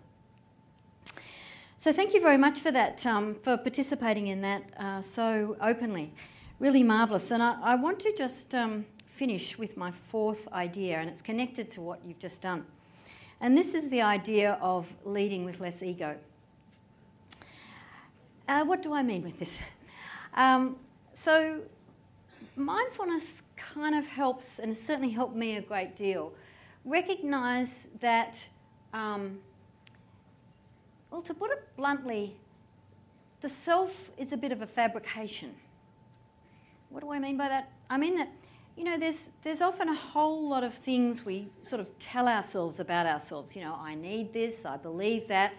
So 1.78 1.92
thank 1.92 2.14
you 2.14 2.22
very 2.22 2.38
much 2.38 2.60
for 2.60 2.70
that, 2.70 3.04
um, 3.04 3.34
for 3.34 3.58
participating 3.58 4.28
in 4.28 4.40
that 4.40 4.62
uh, 4.78 5.02
so 5.02 5.58
openly. 5.60 6.10
Really 6.58 6.82
marvellous. 6.82 7.30
And 7.30 7.42
I, 7.42 7.58
I, 7.62 7.74
want 7.74 8.00
to 8.00 8.14
just 8.16 8.54
um, 8.54 8.86
finish 9.04 9.58
with 9.58 9.76
my 9.76 9.90
fourth 9.90 10.48
idea, 10.54 10.96
and 10.96 11.10
it's 11.10 11.20
connected 11.20 11.68
to 11.72 11.82
what 11.82 12.00
you've 12.06 12.18
just 12.18 12.40
done. 12.40 12.64
And 13.42 13.58
this 13.58 13.74
is 13.74 13.90
the 13.90 14.00
idea 14.00 14.58
of 14.62 14.90
leading 15.04 15.44
with 15.44 15.60
less 15.60 15.82
ego. 15.82 16.16
Uh, 18.48 18.64
what 18.64 18.82
do 18.82 18.94
I 18.94 19.02
mean 19.02 19.22
with 19.22 19.38
this? 19.38 19.58
Um, 20.32 20.76
so, 21.12 21.60
mindfulness 22.56 23.42
kind 23.54 23.94
of 23.94 24.08
helps, 24.08 24.58
and 24.58 24.74
certainly 24.74 25.10
helped 25.10 25.36
me 25.36 25.56
a 25.56 25.60
great 25.60 25.94
deal, 25.94 26.32
recognise 26.86 27.88
that 28.00 28.42
um, 28.94 29.40
well, 31.10 31.22
to 31.22 31.34
put 31.34 31.50
it 31.50 31.62
bluntly, 31.76 32.36
the 33.40 33.48
self 33.48 34.10
is 34.16 34.32
a 34.32 34.36
bit 34.36 34.52
of 34.52 34.62
a 34.62 34.66
fabrication. 34.66 35.54
What 36.90 37.00
do 37.00 37.12
I 37.12 37.18
mean 37.18 37.36
by 37.36 37.48
that? 37.48 37.70
I 37.90 37.98
mean 37.98 38.16
that, 38.16 38.28
you 38.76 38.84
know, 38.84 38.98
there's, 38.98 39.30
there's 39.42 39.60
often 39.60 39.88
a 39.88 39.94
whole 39.94 40.48
lot 40.48 40.64
of 40.64 40.74
things 40.74 41.24
we 41.24 41.48
sort 41.62 41.80
of 41.80 41.98
tell 41.98 42.28
ourselves 42.28 42.80
about 42.80 43.06
ourselves. 43.06 43.54
You 43.54 43.62
know, 43.62 43.78
I 43.78 43.94
need 43.94 44.32
this, 44.32 44.64
I 44.64 44.76
believe 44.76 45.28
that, 45.28 45.54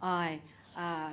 I, 0.00 0.40
uh, 0.76 1.10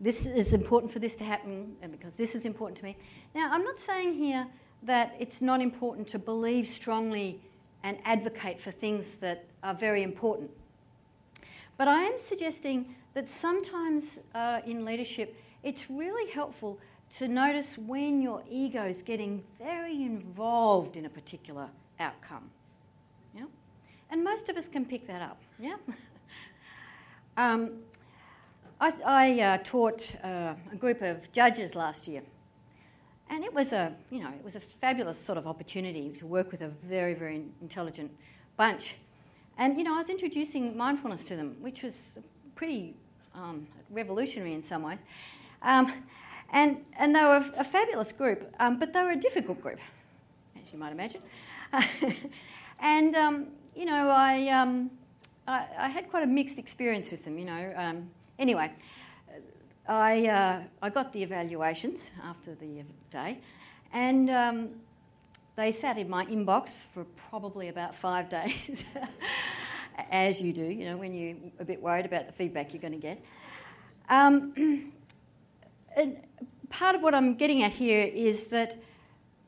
this 0.00 0.26
is 0.26 0.52
important 0.52 0.92
for 0.92 0.98
this 0.98 1.16
to 1.16 1.24
happen, 1.24 1.76
and 1.80 1.90
because 1.90 2.16
this 2.16 2.34
is 2.34 2.44
important 2.44 2.78
to 2.78 2.84
me. 2.84 2.96
Now, 3.34 3.50
I'm 3.52 3.64
not 3.64 3.78
saying 3.78 4.14
here 4.14 4.46
that 4.82 5.14
it's 5.18 5.40
not 5.40 5.60
important 5.60 6.06
to 6.08 6.18
believe 6.18 6.66
strongly 6.66 7.40
and 7.82 7.98
advocate 8.04 8.60
for 8.60 8.70
things 8.70 9.16
that 9.16 9.44
are 9.62 9.74
very 9.74 10.02
important. 10.02 10.50
But 11.76 11.88
I 11.88 12.04
am 12.04 12.16
suggesting 12.16 12.94
that 13.14 13.28
sometimes 13.28 14.20
uh, 14.34 14.60
in 14.66 14.84
leadership, 14.84 15.40
it's 15.62 15.90
really 15.90 16.30
helpful 16.30 16.78
to 17.16 17.28
notice 17.28 17.78
when 17.78 18.20
your 18.20 18.42
ego 18.50 18.84
is 18.84 19.02
getting 19.02 19.42
very 19.58 20.02
involved 20.02 20.96
in 20.96 21.06
a 21.06 21.08
particular 21.08 21.68
outcome. 22.00 22.50
Yeah? 23.34 23.44
And 24.10 24.24
most 24.24 24.48
of 24.48 24.56
us 24.56 24.68
can 24.68 24.84
pick 24.84 25.06
that 25.06 25.22
up. 25.22 25.40
Yeah? 25.58 25.76
um, 27.36 27.78
I, 28.80 28.92
I 29.04 29.40
uh, 29.40 29.58
taught 29.62 30.14
uh, 30.22 30.54
a 30.72 30.76
group 30.76 31.02
of 31.02 31.30
judges 31.32 31.74
last 31.74 32.08
year. 32.08 32.22
And 33.28 33.44
it 33.44 33.52
was 33.52 33.72
a, 33.72 33.94
you 34.10 34.20
know, 34.20 34.30
it 34.30 34.44
was 34.44 34.56
a 34.56 34.60
fabulous 34.60 35.18
sort 35.18 35.38
of 35.38 35.46
opportunity 35.46 36.10
to 36.18 36.26
work 36.26 36.50
with 36.50 36.60
a 36.60 36.68
very, 36.68 37.14
very 37.14 37.42
intelligent 37.60 38.10
bunch. 38.56 38.98
And, 39.58 39.78
you 39.78 39.84
know, 39.84 39.94
I 39.94 39.98
was 39.98 40.10
introducing 40.10 40.76
mindfulness 40.76 41.24
to 41.24 41.36
them, 41.36 41.56
which 41.60 41.82
was 41.82 42.18
pretty 42.54 42.94
um, 43.34 43.66
revolutionary 43.90 44.52
in 44.52 44.62
some 44.62 44.82
ways. 44.82 45.02
Um, 45.62 45.92
and, 46.50 46.84
and 46.98 47.14
they 47.14 47.22
were 47.22 47.44
a 47.56 47.64
fabulous 47.64 48.12
group, 48.12 48.54
um, 48.60 48.78
but 48.78 48.92
they 48.92 49.02
were 49.02 49.12
a 49.12 49.16
difficult 49.16 49.60
group, 49.60 49.78
as 50.62 50.72
you 50.72 50.78
might 50.78 50.92
imagine. 50.92 51.22
and, 52.80 53.14
um, 53.14 53.46
you 53.74 53.84
know, 53.84 54.10
I, 54.10 54.48
um, 54.48 54.90
I, 55.48 55.66
I, 55.78 55.88
had 55.88 56.08
quite 56.08 56.22
a 56.22 56.26
mixed 56.26 56.58
experience 56.58 57.10
with 57.10 57.24
them, 57.24 57.38
you 57.38 57.44
know. 57.44 57.72
Um, 57.76 58.10
anyway, 58.38 58.72
I, 59.88 60.26
uh, 60.26 60.60
I 60.82 60.90
got 60.90 61.12
the 61.12 61.22
evaluations 61.22 62.10
after 62.22 62.54
the 62.54 62.84
day, 63.10 63.38
and 63.92 64.30
they 65.56 65.72
sat 65.72 65.96
in 65.98 66.08
my 66.08 66.26
inbox 66.26 66.84
for 66.84 67.04
probably 67.04 67.68
about 67.68 67.94
five 67.94 68.28
days 68.38 68.84
as 70.10 70.40
you 70.40 70.52
do, 70.52 70.64
you 70.64 70.84
know, 70.84 70.96
when 70.96 71.14
you're 71.14 71.36
a 71.58 71.64
bit 71.64 71.80
worried 71.80 72.06
about 72.06 72.26
the 72.26 72.32
feedback 72.32 72.72
you're 72.72 72.82
going 72.82 72.92
to 72.92 72.98
get. 72.98 73.22
Um, 74.08 74.92
part 76.68 76.94
of 76.94 77.02
what 77.02 77.14
I'm 77.14 77.34
getting 77.34 77.62
at 77.62 77.72
here 77.72 78.04
is 78.04 78.44
that 78.48 78.76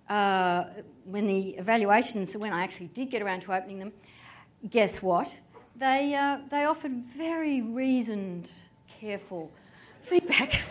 uh, 0.09 0.65
when 1.05 1.27
the 1.27 1.51
evaluations, 1.51 2.37
when 2.37 2.53
I 2.53 2.63
actually 2.63 2.89
did 2.89 3.11
get 3.11 3.23
around 3.23 3.43
to 3.43 3.55
opening 3.55 3.79
them, 3.79 3.93
guess 4.69 5.03
what? 5.03 5.37
They, 5.77 6.15
uh, 6.15 6.39
they 6.49 6.65
offered 6.65 6.93
very 6.93 7.61
reasoned, 7.61 8.51
careful 9.01 9.53
feedback, 10.03 10.63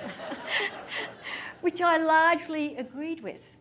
which 1.62 1.82
I 1.82 1.98
largely 1.98 2.76
agreed 2.78 3.22
with. 3.22 3.57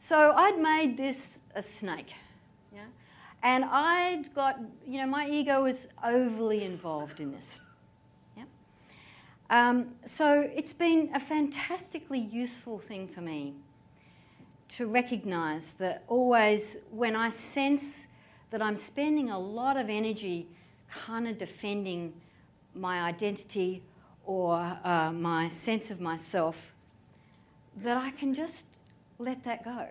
So 0.00 0.32
I'd 0.36 0.58
made 0.60 0.96
this 0.96 1.40
a 1.56 1.60
snake. 1.60 2.14
Yeah. 2.72 2.84
And 3.42 3.64
I'd 3.64 4.32
got, 4.32 4.60
you 4.86 4.98
know, 4.98 5.08
my 5.08 5.28
ego 5.28 5.64
was 5.64 5.88
overly 6.04 6.62
involved 6.62 7.20
in 7.20 7.32
this. 7.32 7.58
Yeah. 8.36 8.44
Um, 9.50 9.96
so 10.04 10.48
it's 10.54 10.72
been 10.72 11.10
a 11.14 11.20
fantastically 11.20 12.20
useful 12.20 12.78
thing 12.78 13.08
for 13.08 13.22
me 13.22 13.54
to 14.68 14.86
recognize 14.86 15.72
that 15.74 16.04
always 16.06 16.76
when 16.92 17.16
I 17.16 17.30
sense 17.30 18.06
that 18.50 18.62
I'm 18.62 18.76
spending 18.76 19.30
a 19.30 19.38
lot 19.38 19.76
of 19.76 19.90
energy 19.90 20.46
kind 20.90 21.26
of 21.26 21.38
defending 21.38 22.12
my 22.72 23.02
identity 23.02 23.82
or 24.24 24.78
uh, 24.84 25.10
my 25.10 25.48
sense 25.48 25.90
of 25.90 26.00
myself, 26.00 26.72
that 27.76 27.96
I 27.96 28.10
can 28.10 28.32
just 28.32 28.67
let 29.18 29.44
that 29.44 29.64
go. 29.64 29.86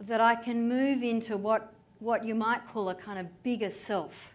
That 0.00 0.20
I 0.20 0.34
can 0.34 0.68
move 0.68 1.02
into 1.02 1.36
what, 1.36 1.72
what 1.98 2.24
you 2.24 2.34
might 2.34 2.66
call 2.66 2.88
a 2.88 2.94
kind 2.94 3.18
of 3.18 3.42
bigger 3.42 3.70
self. 3.70 4.34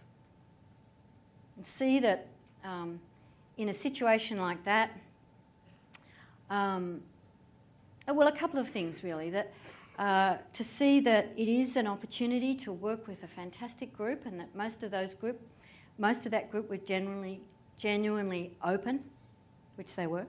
And 1.57 1.65
see 1.65 1.99
that 1.99 2.27
um, 2.63 2.99
in 3.57 3.69
a 3.69 3.73
situation 3.73 4.37
like 4.37 4.63
that, 4.63 4.97
um, 6.49 7.01
well, 8.07 8.27
a 8.27 8.35
couple 8.35 8.59
of 8.59 8.67
things 8.67 9.03
really. 9.03 9.29
That 9.29 9.53
uh, 9.99 10.37
to 10.53 10.63
see 10.63 10.99
that 11.01 11.31
it 11.35 11.47
is 11.47 11.75
an 11.75 11.85
opportunity 11.85 12.55
to 12.55 12.71
work 12.71 13.07
with 13.07 13.23
a 13.23 13.27
fantastic 13.27 13.95
group, 13.95 14.25
and 14.25 14.39
that 14.39 14.55
most 14.55 14.83
of 14.83 14.91
those 14.91 15.13
group, 15.13 15.39
most 15.97 16.25
of 16.25 16.31
that 16.31 16.49
group 16.49 16.69
were 16.69 16.77
generally 16.77 17.41
genuinely 17.77 18.51
open, 18.63 19.03
which 19.75 19.95
they 19.95 20.07
were. 20.07 20.25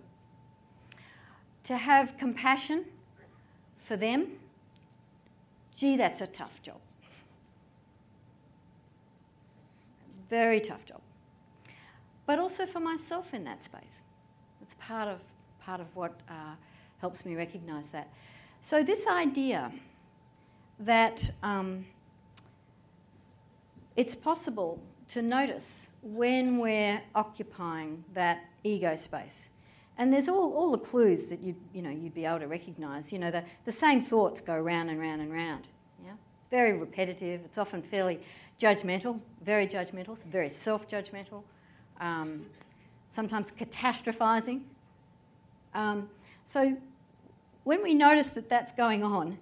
To 1.65 1.77
have 1.77 2.17
compassion 2.17 2.87
for 3.79 3.97
them, 3.97 4.27
gee, 5.77 5.97
that's 5.97 6.21
a 6.21 6.27
tough 6.27 6.63
job. 6.63 6.81
Very 10.29 10.61
tough 10.61 10.85
job. 10.85 11.01
But 12.27 12.39
also 12.39 12.67
for 12.67 12.81
myself 12.81 13.35
in 13.35 13.45
that 13.45 13.65
space. 13.65 14.03
It's 14.63 14.75
part 14.75 15.09
of 15.09 15.23
part 15.61 15.81
of 15.81 15.95
what. 15.95 16.21
Uh, 16.29 16.55
helps 17.01 17.25
me 17.25 17.35
recognize 17.35 17.91
that. 17.91 18.09
So, 18.61 18.83
this 18.83 19.07
idea 19.07 19.73
that 20.79 21.31
um, 21.43 21.87
it's 23.97 24.15
possible 24.15 24.81
to 25.09 25.23
notice 25.23 25.89
when 26.03 26.59
we're 26.59 27.03
occupying 27.15 28.05
that 28.15 28.45
ego 28.63 28.95
space. 28.95 29.51
And 30.01 30.11
there's 30.11 30.31
all, 30.31 30.55
all 30.55 30.71
the 30.71 30.79
clues 30.79 31.27
that 31.27 31.41
you 31.41 31.55
you 31.75 31.83
know, 31.83 31.91
you'd 31.91 32.15
be 32.15 32.25
able 32.25 32.39
to 32.39 32.47
recognise. 32.47 33.13
You 33.13 33.19
know, 33.19 33.31
the, 33.31 33.45
the 33.67 33.73
same 33.73 34.01
thoughts 34.01 34.41
go 34.41 34.57
round 34.59 34.89
and 34.89 34.99
round 34.99 35.21
and 35.21 35.31
round. 35.31 35.69
Yeah? 36.03 36.13
Very 36.51 36.73
repetitive. 36.73 37.43
It's 37.45 37.59
often 37.59 37.83
fairly 37.83 38.19
judgmental, 38.59 39.21
very 39.43 39.67
judgmental, 39.67 40.17
very 40.25 40.49
self 40.49 40.89
judgmental, 40.89 41.43
um, 42.01 42.47
sometimes 43.11 43.53
catastrophising. 43.53 44.63
Um, 45.75 46.09
so 46.45 46.79
when 47.65 47.83
we 47.83 47.93
notice 47.93 48.31
that 48.31 48.49
that's 48.49 48.73
going 48.73 49.05
on, 49.05 49.37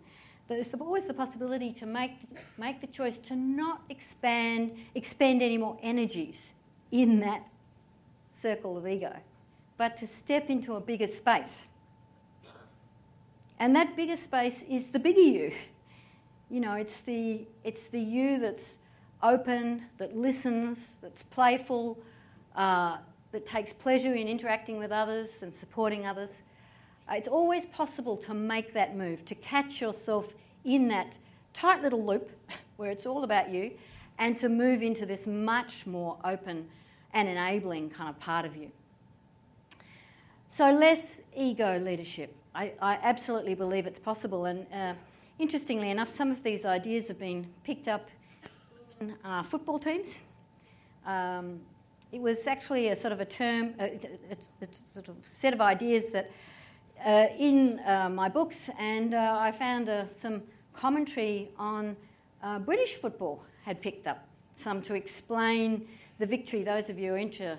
there's 0.49 0.75
always 0.75 1.05
the 1.05 1.15
possibility 1.15 1.73
to 1.75 1.87
make, 1.87 2.15
make 2.57 2.81
the 2.81 2.89
choice 2.89 3.17
to 3.19 3.37
not 3.37 3.83
expand, 3.91 4.77
expend 4.97 5.41
any 5.41 5.57
more 5.57 5.79
energies 5.85 6.53
in 6.91 7.21
that 7.21 7.49
circle 8.33 8.77
of 8.77 8.89
ego, 8.89 9.15
but 9.79 9.97
to 9.97 10.07
step 10.07 10.51
into 10.51 10.75
a 10.75 10.81
bigger 10.81 11.07
space. 11.07 11.65
And 13.61 13.75
that 13.75 13.97
bigger 13.97 14.17
space 14.17 14.63
is 14.69 14.91
the 14.91 14.99
bigger 14.99 15.21
you. 15.21 15.53
You 16.51 16.61
know, 16.61 16.75
it's 16.75 17.01
the, 17.01 17.47
it's 17.65 17.89
the 17.89 18.01
you 18.01 18.39
that's 18.39 18.77
open, 19.23 19.85
that 19.99 20.17
listens, 20.17 20.89
that's 21.01 21.23
playful, 21.25 21.99
uh, 22.57 22.99
that 23.33 23.45
takes 23.45 23.73
pleasure 23.73 24.15
in 24.15 24.29
interacting 24.29 24.79
with 24.79 24.91
others 24.91 25.43
and 25.43 25.55
supporting 25.55 26.07
others. 26.07 26.43
Uh, 27.09 27.15
it's 27.15 27.29
always 27.29 27.67
possible 27.67 28.17
to 28.17 28.35
make 28.35 28.73
that 28.75 28.97
move, 28.97 29.25
to 29.25 29.35
catch 29.37 29.81
yourself 29.81 30.35
in 30.65 30.89
that 30.89 31.19
tight 31.53 31.83
little 31.83 32.05
loop 32.05 32.31
where 32.77 32.91
it's 32.91 33.07
all 33.07 33.25
about 33.25 33.51
you, 33.51 33.73
and 34.19 34.37
to 34.37 34.49
move 34.49 34.83
into 34.83 35.07
this 35.07 35.27
much 35.27 35.87
more 35.87 36.17
open 36.25 36.69
and 37.13 37.29
enabling 37.29 37.91
kind 37.91 38.11
of 38.11 38.19
part 38.19 38.45
of 38.45 38.57
you. 38.57 38.71
So, 40.51 40.73
less 40.73 41.21
ego 41.37 41.79
leadership. 41.79 42.35
I, 42.55 42.73
I 42.81 42.99
absolutely 43.03 43.55
believe 43.55 43.87
it's 43.87 43.99
possible. 43.99 44.47
And 44.47 44.67
uh, 44.73 44.95
interestingly 45.39 45.91
enough, 45.91 46.09
some 46.09 46.31
of 46.31 46.43
these 46.43 46.65
ideas 46.65 47.09
have 47.09 47.19
been 47.19 47.47
picked 47.65 47.87
up 47.87 48.09
in 48.99 49.15
uh, 49.27 49.43
football 49.43 49.79
teams. 49.79 50.23
Um, 51.05 51.61
it 52.13 52.23
was 52.23 52.47
actually 52.47 52.89
a 52.89 52.97
sort 52.97 53.13
of 53.13 53.21
a 53.21 53.27
term, 53.27 53.75
uh, 53.79 53.89
a 54.33 54.73
sort 54.73 55.11
of 55.11 55.17
set 55.21 55.53
of 55.53 55.61
ideas 55.61 56.13
that 56.13 56.31
uh, 57.05 57.27
in 57.39 57.81
uh, 57.81 58.09
my 58.09 58.31
books, 58.31 58.71
and 58.79 59.13
uh, 59.13 59.37
I 59.39 59.53
found 59.53 59.91
uh, 59.91 60.09
some 60.09 60.43
commentary 60.73 61.51
on 61.59 61.95
uh, 62.43 62.59
British 62.59 62.95
football 62.95 63.45
had 63.67 63.83
picked 63.83 64.07
up 64.07 64.27
some 64.57 64.81
to 64.81 64.95
explain 64.95 65.87
the 66.19 66.25
victory. 66.25 66.63
Those 66.63 66.89
of 66.89 66.99
you 66.99 67.11
who 67.11 67.17
into 67.17 67.59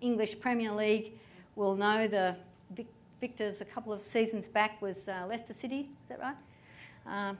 English 0.00 0.40
Premier 0.40 0.72
League 0.72 1.19
will 1.56 1.76
know 1.76 2.06
the 2.06 2.36
vic- 2.70 2.92
victors 3.20 3.60
a 3.60 3.64
couple 3.64 3.92
of 3.92 4.02
seasons 4.02 4.48
back 4.48 4.80
was 4.80 5.08
uh, 5.08 5.26
Leicester 5.28 5.52
City. 5.52 5.88
Is 6.02 6.08
that 6.08 6.20
right? 6.20 6.36